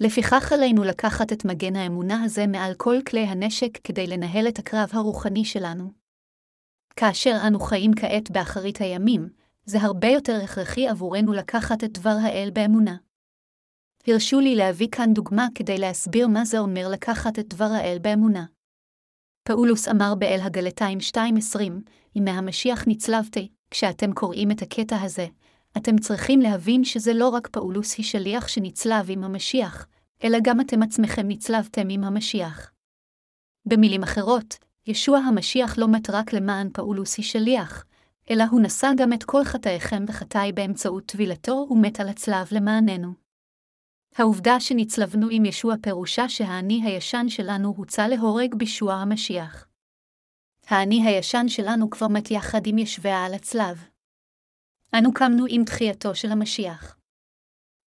לפיכך 0.00 0.52
עלינו 0.52 0.84
לקחת 0.84 1.32
את 1.32 1.44
מגן 1.44 1.76
האמונה 1.76 2.22
הזה 2.22 2.46
מעל 2.46 2.74
כל 2.74 2.96
כלי 3.06 3.20
הנשק 3.20 3.78
כדי 3.84 4.06
לנהל 4.06 4.48
את 4.48 4.58
הקרב 4.58 4.90
הרוחני 4.92 5.44
שלנו. 5.44 5.92
כאשר 6.96 7.36
אנו 7.46 7.60
חיים 7.60 7.90
כעת 7.94 8.30
באחרית 8.30 8.80
הימים, 8.80 9.41
זה 9.64 9.78
הרבה 9.80 10.08
יותר 10.08 10.40
הכרחי 10.44 10.88
עבורנו 10.88 11.32
לקחת 11.32 11.84
את 11.84 11.98
דבר 11.98 12.16
האל 12.22 12.50
באמונה. 12.52 12.96
הרשו 14.06 14.40
לי 14.40 14.54
להביא 14.56 14.88
כאן 14.92 15.14
דוגמה 15.14 15.46
כדי 15.54 15.78
להסביר 15.78 16.28
מה 16.28 16.44
זה 16.44 16.58
אומר 16.58 16.88
לקחת 16.88 17.38
את 17.38 17.48
דבר 17.48 17.68
האל 17.74 17.98
באמונה. 18.02 18.44
פאולוס 19.48 19.88
אמר 19.88 20.14
באל 20.18 20.40
הגלטיים 20.42 20.98
2.20, 20.98 21.60
עם 22.16 22.24
המשיח 22.24 22.84
נצלבתי, 22.86 23.48
כשאתם 23.70 24.12
קוראים 24.12 24.50
את 24.50 24.62
הקטע 24.62 25.00
הזה, 25.02 25.26
אתם 25.76 25.98
צריכים 25.98 26.40
להבין 26.40 26.84
שזה 26.84 27.14
לא 27.14 27.28
רק 27.28 27.48
פאולוס 27.48 27.96
השליח 27.96 28.48
שנצלב 28.48 29.06
עם 29.08 29.24
המשיח, 29.24 29.86
אלא 30.24 30.38
גם 30.42 30.60
אתם 30.60 30.82
עצמכם 30.82 31.28
נצלבתם 31.28 31.88
עם 31.90 32.04
המשיח. 32.04 32.72
במילים 33.66 34.02
אחרות, 34.02 34.58
ישוע 34.86 35.18
המשיח 35.18 35.78
לא 35.78 35.88
מת 35.88 36.10
רק 36.10 36.32
למען 36.32 36.68
פאולוס 36.72 37.16
השליח, 37.16 37.84
אלא 38.30 38.44
הוא 38.50 38.60
נשא 38.60 38.90
גם 38.96 39.12
את 39.12 39.24
כל 39.24 39.44
חטאיכם 39.44 40.04
וחטאי 40.08 40.52
באמצעות 40.52 41.06
טבילתו 41.06 41.66
ומת 41.70 42.00
על 42.00 42.08
הצלב 42.08 42.48
למעננו. 42.52 43.12
העובדה 44.16 44.60
שנצלבנו 44.60 45.26
עם 45.30 45.44
ישוע 45.44 45.74
פירושה 45.82 46.28
שהאני 46.28 46.82
הישן 46.84 47.28
שלנו 47.28 47.74
הוצא 47.76 48.06
להורג 48.06 48.54
בישוע 48.54 48.94
המשיח. 48.94 49.66
האני 50.66 51.06
הישן 51.06 51.48
שלנו 51.48 51.90
כבר 51.90 52.08
מת 52.08 52.30
יחד 52.30 52.66
עם 52.66 52.78
ישביה 52.78 53.24
על 53.24 53.34
הצלב. 53.34 53.84
אנו 54.98 55.14
קמנו 55.14 55.44
עם 55.48 55.64
תחייתו 55.64 56.14
של 56.14 56.32
המשיח. 56.32 56.96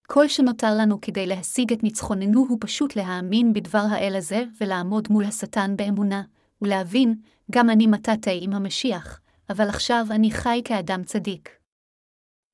כל 0.07 0.27
שנותר 0.27 0.71
לנו 0.79 1.01
כדי 1.01 1.27
להשיג 1.27 1.73
את 1.73 1.83
ניצחוננו 1.83 2.45
הוא 2.49 2.57
פשוט 2.61 2.95
להאמין 2.95 3.53
בדבר 3.53 3.85
האל 3.91 4.15
הזה 4.15 4.43
ולעמוד 4.61 5.07
מול 5.09 5.25
השטן 5.25 5.75
באמונה, 5.75 6.23
ולהבין, 6.61 7.15
גם 7.51 7.69
אני 7.69 7.87
מתתי 7.87 8.39
עם 8.41 8.53
המשיח, 8.53 9.21
אבל 9.49 9.69
עכשיו 9.69 10.05
אני 10.11 10.31
חי 10.31 10.61
כאדם 10.65 11.03
צדיק. 11.03 11.49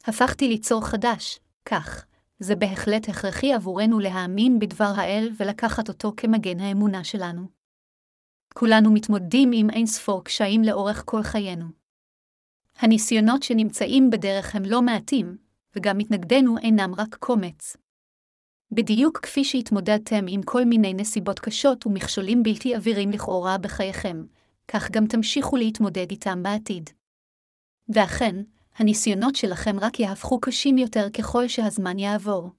הפכתי 0.03 0.47
ליצור 0.47 0.85
חדש, 0.85 1.39
כך, 1.65 2.05
זה 2.39 2.55
בהחלט 2.55 3.09
הכרחי 3.09 3.53
עבורנו 3.53 3.99
להאמין 3.99 4.59
בדבר 4.59 4.93
האל 4.95 5.29
ולקחת 5.37 5.89
אותו 5.89 6.13
כמגן 6.17 6.59
האמונה 6.59 7.03
שלנו. 7.03 7.47
כולנו 8.53 8.93
מתמודדים 8.93 9.51
עם 9.53 9.69
אין 9.69 9.85
ספור 9.85 10.23
קשיים 10.23 10.63
לאורך 10.63 11.03
כל 11.05 11.23
חיינו. 11.23 11.65
הניסיונות 12.77 13.43
שנמצאים 13.43 14.09
בדרך 14.09 14.55
הם 14.55 14.63
לא 14.65 14.81
מעטים, 14.81 15.37
וגם 15.75 15.97
מתנגדינו 15.97 16.57
אינם 16.57 16.95
רק 16.97 17.15
קומץ. 17.15 17.77
בדיוק 18.71 19.19
כפי 19.19 19.43
שהתמודדתם 19.43 20.25
עם 20.27 20.41
כל 20.43 20.65
מיני 20.65 20.93
נסיבות 20.93 21.39
קשות 21.39 21.87
ומכשולים 21.87 22.43
בלתי 22.43 22.75
עבירים 22.75 23.11
לכאורה 23.11 23.57
בחייכם, 23.57 24.23
כך 24.73 24.91
גם 24.91 25.07
תמשיכו 25.07 25.57
להתמודד 25.57 26.11
איתם 26.11 26.43
בעתיד. 26.43 26.89
ואכן, 27.89 28.35
הניסיונות 28.75 29.35
שלכם 29.35 29.79
רק 29.79 29.99
יהפכו 29.99 30.39
קשים 30.41 30.77
יותר 30.77 31.09
ככל 31.09 31.47
שהזמן 31.47 31.99
יעבור. 31.99 32.49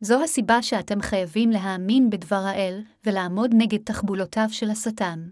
זו 0.00 0.22
הסיבה 0.24 0.62
שאתם 0.62 1.00
חייבים 1.02 1.50
להאמין 1.50 2.10
בדבר 2.10 2.42
האל 2.46 2.82
ולעמוד 3.04 3.50
נגד 3.54 3.78
תחבולותיו 3.84 4.46
של 4.50 4.70
השטן. 4.70 5.28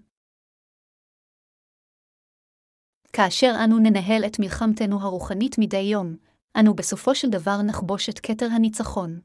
כאשר 3.12 3.52
אנו 3.64 3.78
ננהל 3.78 4.24
את 4.26 4.38
מלחמתנו 4.38 5.00
הרוחנית 5.00 5.58
מדי 5.58 5.76
יום, 5.76 6.16
אנו 6.60 6.74
בסופו 6.74 7.14
של 7.14 7.30
דבר 7.30 7.62
נחבוש 7.62 8.08
את 8.08 8.20
כתר 8.22 8.46
הניצחון. 8.46 9.20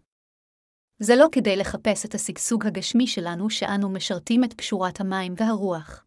זה 1.00 1.16
לא 1.16 1.28
כדי 1.32 1.56
לחפש 1.56 2.06
את 2.06 2.16
השגשוג 2.16 2.66
הגשמי 2.66 3.08
שלנו 3.08 3.50
שאנו 3.50 3.90
משרתים 3.90 4.44
את 4.44 4.54
פשורת 4.54 5.00
המים 5.02 5.34
והרוח. 5.38 6.05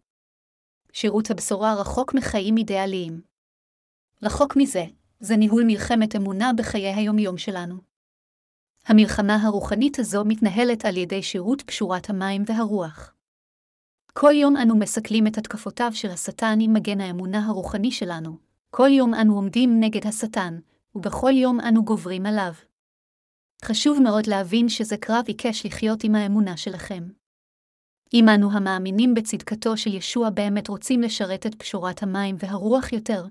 שירות 0.92 1.30
הבשורה 1.30 1.74
רחוק 1.74 2.14
מחיים 2.14 2.56
אידיאליים. 2.56 3.20
רחוק 4.22 4.56
מזה, 4.56 4.84
זה 5.20 5.36
ניהול 5.36 5.64
מלחמת 5.66 6.16
אמונה 6.16 6.52
בחיי 6.56 6.94
היומיום 6.94 7.38
שלנו. 7.38 7.76
המלחמה 8.86 9.36
הרוחנית 9.42 9.98
הזו 9.98 10.24
מתנהלת 10.24 10.84
על 10.84 10.96
ידי 10.96 11.22
שירות 11.22 11.62
פשורת 11.62 12.10
המים 12.10 12.44
והרוח. 12.46 13.14
כל 14.12 14.32
יום 14.34 14.56
אנו 14.56 14.76
מסכלים 14.76 15.26
את 15.26 15.38
התקפותיו 15.38 15.90
של 15.94 16.10
השטן 16.10 16.58
עם 16.60 16.72
מגן 16.72 17.00
האמונה 17.00 17.46
הרוחני 17.46 17.90
שלנו. 17.90 18.36
כל 18.70 18.88
יום 18.92 19.14
אנו 19.14 19.34
עומדים 19.34 19.80
נגד 19.80 20.06
השטן, 20.06 20.58
ובכל 20.94 21.32
יום 21.32 21.60
אנו 21.60 21.84
גוברים 21.84 22.26
עליו. 22.26 22.52
חשוב 23.64 24.02
מאוד 24.02 24.26
להבין 24.26 24.68
שזה 24.68 24.96
קרב 24.96 25.24
עיקש 25.26 25.66
לחיות 25.66 26.04
עם 26.04 26.14
האמונה 26.14 26.56
שלכם. 26.56 27.08
אם 28.14 28.28
אנו 28.28 28.52
המאמינים 28.52 29.14
בצדקתו 29.14 29.76
של 29.76 29.94
ישוע 29.94 30.30
באמת 30.30 30.68
רוצים 30.68 31.00
לשרת 31.00 31.46
את 31.46 31.54
פשורת 31.54 32.02
המים 32.02 32.36
והרוח 32.38 32.92
יותר, 32.92 33.24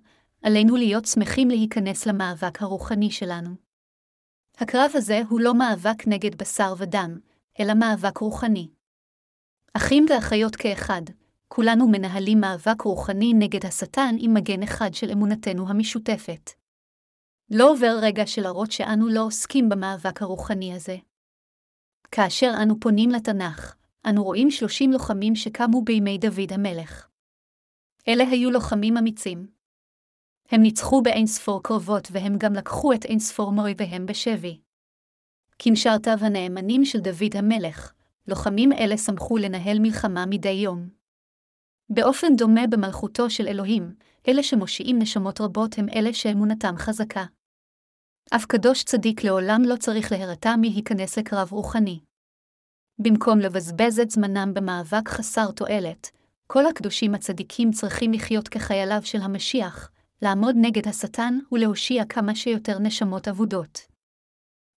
עלינו 0.43 0.75
להיות 0.75 1.05
שמחים 1.05 1.47
להיכנס 1.47 2.05
למאבק 2.05 2.61
הרוחני 2.61 3.11
שלנו. 3.11 3.49
הקרב 4.57 4.91
הזה 4.93 5.21
הוא 5.29 5.39
לא 5.39 5.53
מאבק 5.53 6.07
נגד 6.07 6.35
בשר 6.35 6.73
ודם, 6.77 7.19
אלא 7.59 7.73
מאבק 7.73 8.17
רוחני. 8.17 8.69
אחים 9.73 10.05
ואחיות 10.09 10.55
כאחד, 10.55 11.01
כולנו 11.47 11.87
מנהלים 11.87 12.41
מאבק 12.41 12.81
רוחני 12.81 13.33
נגד 13.33 13.65
השטן 13.65 14.15
עם 14.19 14.33
מגן 14.33 14.63
אחד 14.63 14.93
של 14.93 15.11
אמונתנו 15.11 15.69
המשותפת. 15.69 16.51
לא 17.51 17.71
עובר 17.71 17.97
רגע 18.01 18.27
של 18.27 18.41
להראות 18.41 18.71
שאנו 18.71 19.07
לא 19.07 19.25
עוסקים 19.25 19.69
במאבק 19.69 20.21
הרוחני 20.21 20.73
הזה. 20.73 20.97
כאשר 22.11 22.51
אנו 22.63 22.79
פונים 22.79 23.09
לתנ"ך, 23.09 23.75
אנו 24.09 24.23
רואים 24.23 24.51
שלושים 24.51 24.91
לוחמים 24.91 25.35
שקמו 25.35 25.81
בימי 25.81 26.17
דוד 26.17 26.53
המלך. 26.53 27.07
אלה 28.07 28.23
היו 28.23 28.51
לוחמים 28.51 28.97
אמיצים. 28.97 29.47
הם 30.51 30.61
ניצחו 30.61 31.01
באין 31.01 31.27
ספור 31.27 31.63
קרבות 31.63 32.07
והם 32.11 32.37
גם 32.37 32.53
לקחו 32.53 32.93
את 32.93 33.05
אין 33.05 33.19
ספור 33.19 33.51
מוריביהם 33.51 34.05
בשבי. 34.05 34.61
כמשרתיו 35.59 36.17
הנאמנים 36.21 36.85
של 36.85 36.99
דוד 36.99 37.35
המלך, 37.35 37.93
לוחמים 38.27 38.71
אלה 38.73 38.97
שמחו 38.97 39.37
לנהל 39.37 39.79
מלחמה 39.79 40.25
מדי 40.25 40.49
יום. 40.49 40.89
באופן 41.89 42.35
דומה 42.37 42.67
במלכותו 42.69 43.29
של 43.29 43.47
אלוהים, 43.47 43.95
אלה 44.27 44.43
שמושיעים 44.43 44.99
נשמות 44.99 45.41
רבות 45.41 45.77
הם 45.77 45.85
אלה 45.95 46.13
שאמונתם 46.13 46.73
חזקה. 46.77 47.25
אף 48.35 48.45
קדוש 48.45 48.83
צדיק 48.83 49.23
לעולם 49.23 49.61
לא 49.65 49.75
צריך 49.75 50.11
להירתע 50.11 50.55
מלהיכנס 50.61 51.17
לקרב 51.17 51.51
רוחני. 51.51 51.99
במקום 52.99 53.39
לבזבז 53.39 53.99
את 53.99 54.11
זמנם 54.11 54.53
במאבק 54.53 55.09
חסר 55.09 55.51
תועלת, 55.51 56.11
כל 56.47 56.65
הקדושים 56.65 57.15
הצדיקים 57.15 57.71
צריכים 57.71 58.11
לחיות 58.11 58.47
כחייליו 58.47 58.99
של 59.03 59.21
המשיח, 59.21 59.91
לעמוד 60.21 60.55
נגד 60.61 60.87
השטן 60.87 61.39
ולהושיע 61.51 62.05
כמה 62.05 62.35
שיותר 62.35 62.79
נשמות 62.79 63.27
אבודות. 63.27 63.79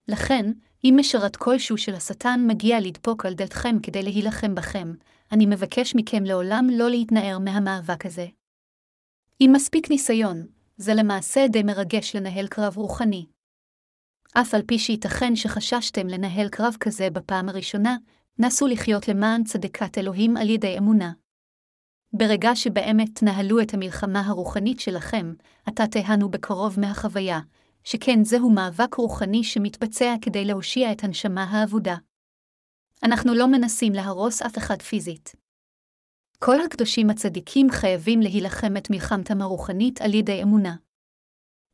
לכן, 0.08 0.52
אם 0.84 0.94
משרת 0.98 1.36
כלשהו 1.36 1.78
של 1.78 1.94
השטן 1.94 2.40
מגיע 2.46 2.80
לדפוק 2.80 3.26
על 3.26 3.34
דלתכם 3.34 3.76
כדי 3.82 4.02
להילחם 4.02 4.54
בכם, 4.54 4.92
אני 5.32 5.46
מבקש 5.46 5.94
מכם 5.94 6.24
לעולם 6.24 6.66
לא 6.72 6.90
להתנער 6.90 7.38
מהמאבק 7.38 8.06
הזה. 8.06 8.26
עם 9.38 9.52
מספיק 9.52 9.90
ניסיון, 9.90 10.46
זה 10.76 10.94
למעשה 10.94 11.46
די 11.48 11.62
מרגש 11.62 12.16
לנהל 12.16 12.46
קרב 12.46 12.76
רוחני. 12.76 13.26
אף 14.34 14.54
על 14.54 14.62
פי 14.62 14.78
שייתכן 14.78 15.36
שחששתם 15.36 16.06
לנהל 16.06 16.48
קרב 16.48 16.76
כזה 16.80 17.10
בפעם 17.10 17.48
הראשונה, 17.48 17.96
נסו 18.38 18.66
לחיות 18.66 19.08
למען 19.08 19.44
צדקת 19.44 19.98
אלוהים 19.98 20.36
על 20.36 20.50
ידי 20.50 20.78
אמונה. 20.78 21.12
ברגע 22.12 22.50
שבאמת 22.54 23.08
תנהלו 23.14 23.60
את 23.60 23.74
המלחמה 23.74 24.20
הרוחנית 24.26 24.80
שלכם, 24.80 25.32
עתה 25.66 25.86
תהנו 25.86 26.28
בקרוב 26.28 26.80
מהחוויה, 26.80 27.40
שכן 27.84 28.24
זהו 28.24 28.50
מאבק 28.50 28.94
רוחני 28.94 29.44
שמתבצע 29.44 30.14
כדי 30.22 30.44
להושיע 30.44 30.92
את 30.92 31.04
הנשמה 31.04 31.44
האבודה. 31.44 31.96
אנחנו 33.02 33.34
לא 33.34 33.46
מנסים 33.46 33.92
להרוס 33.92 34.42
אף 34.42 34.58
אחד 34.58 34.82
פיזית. 34.82 35.32
כל 36.38 36.60
הקדושים 36.60 37.10
הצדיקים 37.10 37.70
חייבים 37.70 38.20
להילחם 38.20 38.76
את 38.76 38.90
מלחמתם 38.90 39.42
הרוחנית 39.42 40.00
על 40.00 40.14
ידי 40.14 40.42
אמונה. 40.42 40.76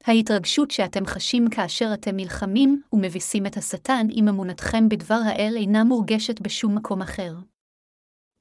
ההתרגשות 0.07 0.70
שאתם 0.70 1.07
חשים 1.07 1.50
כאשר 1.50 1.90
אתם 1.94 2.16
נלחמים 2.16 2.82
ומביסים 2.92 3.46
את 3.46 3.57
השטן 3.57 4.07
עם 4.11 4.28
אמונתכם 4.28 4.88
בדבר 4.88 5.20
האל 5.24 5.54
אינה 5.57 5.84
מורגשת 5.84 6.40
בשום 6.40 6.74
מקום 6.74 7.02
אחר. 7.02 7.34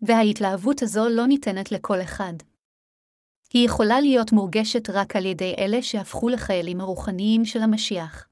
וההתלהבות 0.01 0.81
הזו 0.81 1.09
לא 1.09 1.27
ניתנת 1.27 1.71
לכל 1.71 2.01
אחד. 2.01 2.33
היא 3.53 3.65
יכולה 3.65 4.01
להיות 4.01 4.31
מורגשת 4.31 4.89
רק 4.89 5.15
על 5.15 5.25
ידי 5.25 5.55
אלה 5.57 5.81
שהפכו 5.81 6.29
לחיילים 6.29 6.81
הרוחניים 6.81 7.45
של 7.45 7.59
המשיח. 7.59 8.27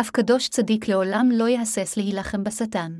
אף 0.00 0.10
קדוש 0.10 0.48
צדיק 0.48 0.88
לעולם 0.88 1.28
לא 1.32 1.48
יהסס 1.48 1.96
להילחם 1.96 2.44
בשטן. 2.44 2.98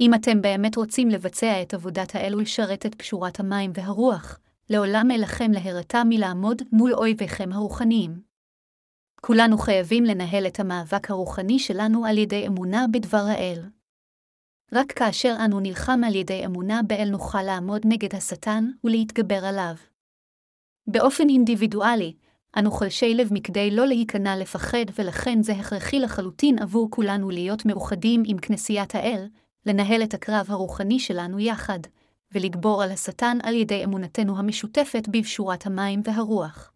אם 0.00 0.14
אתם 0.14 0.42
באמת 0.42 0.76
רוצים 0.76 1.08
לבצע 1.08 1.62
את 1.62 1.74
עבודת 1.74 2.14
האל 2.14 2.34
ולשרת 2.34 2.86
את 2.86 2.94
פשורת 2.94 3.40
המים 3.40 3.70
והרוח, 3.74 4.38
לעולם 4.72 5.10
אלכם 5.10 5.50
להירתע 5.52 6.02
מלעמוד 6.08 6.62
מול 6.72 6.94
אויביכם 6.94 7.52
הרוחניים. 7.52 8.22
כולנו 9.20 9.58
חייבים 9.58 10.04
לנהל 10.04 10.46
את 10.46 10.60
המאבק 10.60 11.10
הרוחני 11.10 11.58
שלנו 11.58 12.04
על 12.06 12.18
ידי 12.18 12.46
אמונה 12.46 12.86
בדבר 12.92 13.24
האל. 13.28 13.62
רק 14.72 14.92
כאשר 14.92 15.36
אנו 15.44 15.60
נלחם 15.60 16.00
על 16.06 16.14
ידי 16.14 16.46
אמונה 16.46 16.80
באל 16.86 17.08
נוכל 17.10 17.42
לעמוד 17.42 17.82
נגד 17.84 18.14
השטן 18.14 18.64
ולהתגבר 18.84 19.44
עליו. 19.44 19.74
באופן 20.86 21.28
אינדיבידואלי, 21.28 22.14
אנו 22.58 22.70
חלשי 22.70 23.14
לב 23.14 23.28
מכדי 23.32 23.70
לא 23.70 23.86
להיכנע 23.86 24.36
לפחד 24.36 24.86
ולכן 24.98 25.42
זה 25.42 25.52
הכרחי 25.52 26.00
לחלוטין 26.00 26.58
עבור 26.58 26.90
כולנו 26.90 27.30
להיות 27.30 27.66
מאוחדים 27.66 28.22
עם 28.26 28.38
כנסיית 28.38 28.94
האל, 28.94 29.28
לנהל 29.66 30.02
את 30.02 30.14
הקרב 30.14 30.46
הרוחני 30.48 30.98
שלנו 30.98 31.40
יחד, 31.40 31.78
ולגבור 32.32 32.82
על 32.82 32.90
השטן 32.90 33.38
על 33.42 33.54
ידי 33.54 33.84
אמונתנו 33.84 34.38
המשותפת 34.38 35.08
בבשורת 35.08 35.66
המים 35.66 36.00
והרוח. 36.04 36.72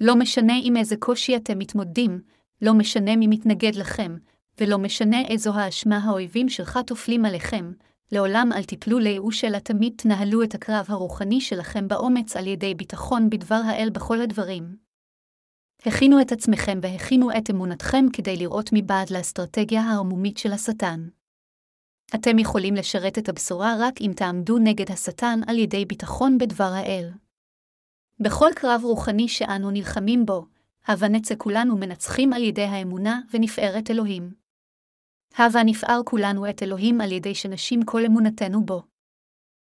לא 0.00 0.16
משנה 0.16 0.52
עם 0.62 0.76
איזה 0.76 0.96
קושי 0.96 1.36
אתם 1.36 1.58
מתמודדים, 1.58 2.20
לא 2.62 2.74
משנה 2.74 3.16
מי 3.16 3.26
מתנגד 3.26 3.74
לכם, 3.74 4.16
ולא 4.60 4.78
משנה 4.78 5.20
איזו 5.20 5.54
האשמה 5.54 5.98
האויבים 5.98 6.48
שלך 6.48 6.78
טופלים 6.86 7.24
עליכם, 7.24 7.72
לעולם 8.12 8.50
אל 8.52 8.64
תיפלו 8.64 8.98
לייאוש 8.98 9.44
אלא 9.44 9.58
תמיד 9.58 9.92
תנהלו 9.96 10.42
את 10.42 10.54
הקרב 10.54 10.86
הרוחני 10.88 11.40
שלכם 11.40 11.88
באומץ 11.88 12.36
על 12.36 12.46
ידי 12.46 12.74
ביטחון 12.74 13.30
בדבר 13.30 13.60
האל 13.64 13.90
בכל 13.90 14.20
הדברים. 14.20 14.76
הכינו 15.86 16.20
את 16.20 16.32
עצמכם 16.32 16.78
והכינו 16.82 17.30
את 17.38 17.50
אמונתכם 17.50 18.04
כדי 18.12 18.36
לראות 18.36 18.70
מבעד 18.72 19.10
לאסטרטגיה 19.10 19.82
הערמומית 19.82 20.38
של 20.38 20.52
השטן. 20.52 21.08
אתם 22.14 22.38
יכולים 22.38 22.74
לשרת 22.74 23.18
את 23.18 23.28
הבשורה 23.28 23.76
רק 23.80 24.00
אם 24.00 24.12
תעמדו 24.16 24.58
נגד 24.58 24.90
השטן 24.90 25.40
על 25.46 25.58
ידי 25.58 25.84
ביטחון 25.84 26.38
בדבר 26.38 26.70
האל. 26.72 27.10
בכל 28.20 28.50
קרב 28.56 28.80
רוחני 28.84 29.28
שאנו 29.28 29.70
נלחמים 29.70 30.26
בו, 30.26 30.46
הבה 30.86 31.08
נצא 31.08 31.34
כולנו 31.38 31.76
מנצחים 31.76 32.32
על 32.32 32.42
ידי 32.42 32.62
האמונה 32.62 33.20
ונפארת 33.32 33.90
אלוהים. 33.90 34.34
הבה 35.36 35.62
נפאר 35.64 36.00
כולנו 36.04 36.50
את 36.50 36.62
אלוהים 36.62 37.00
על 37.00 37.12
ידי 37.12 37.34
שנשים 37.34 37.82
כל 37.82 38.04
אמונתנו 38.06 38.64
בו. 38.64 38.82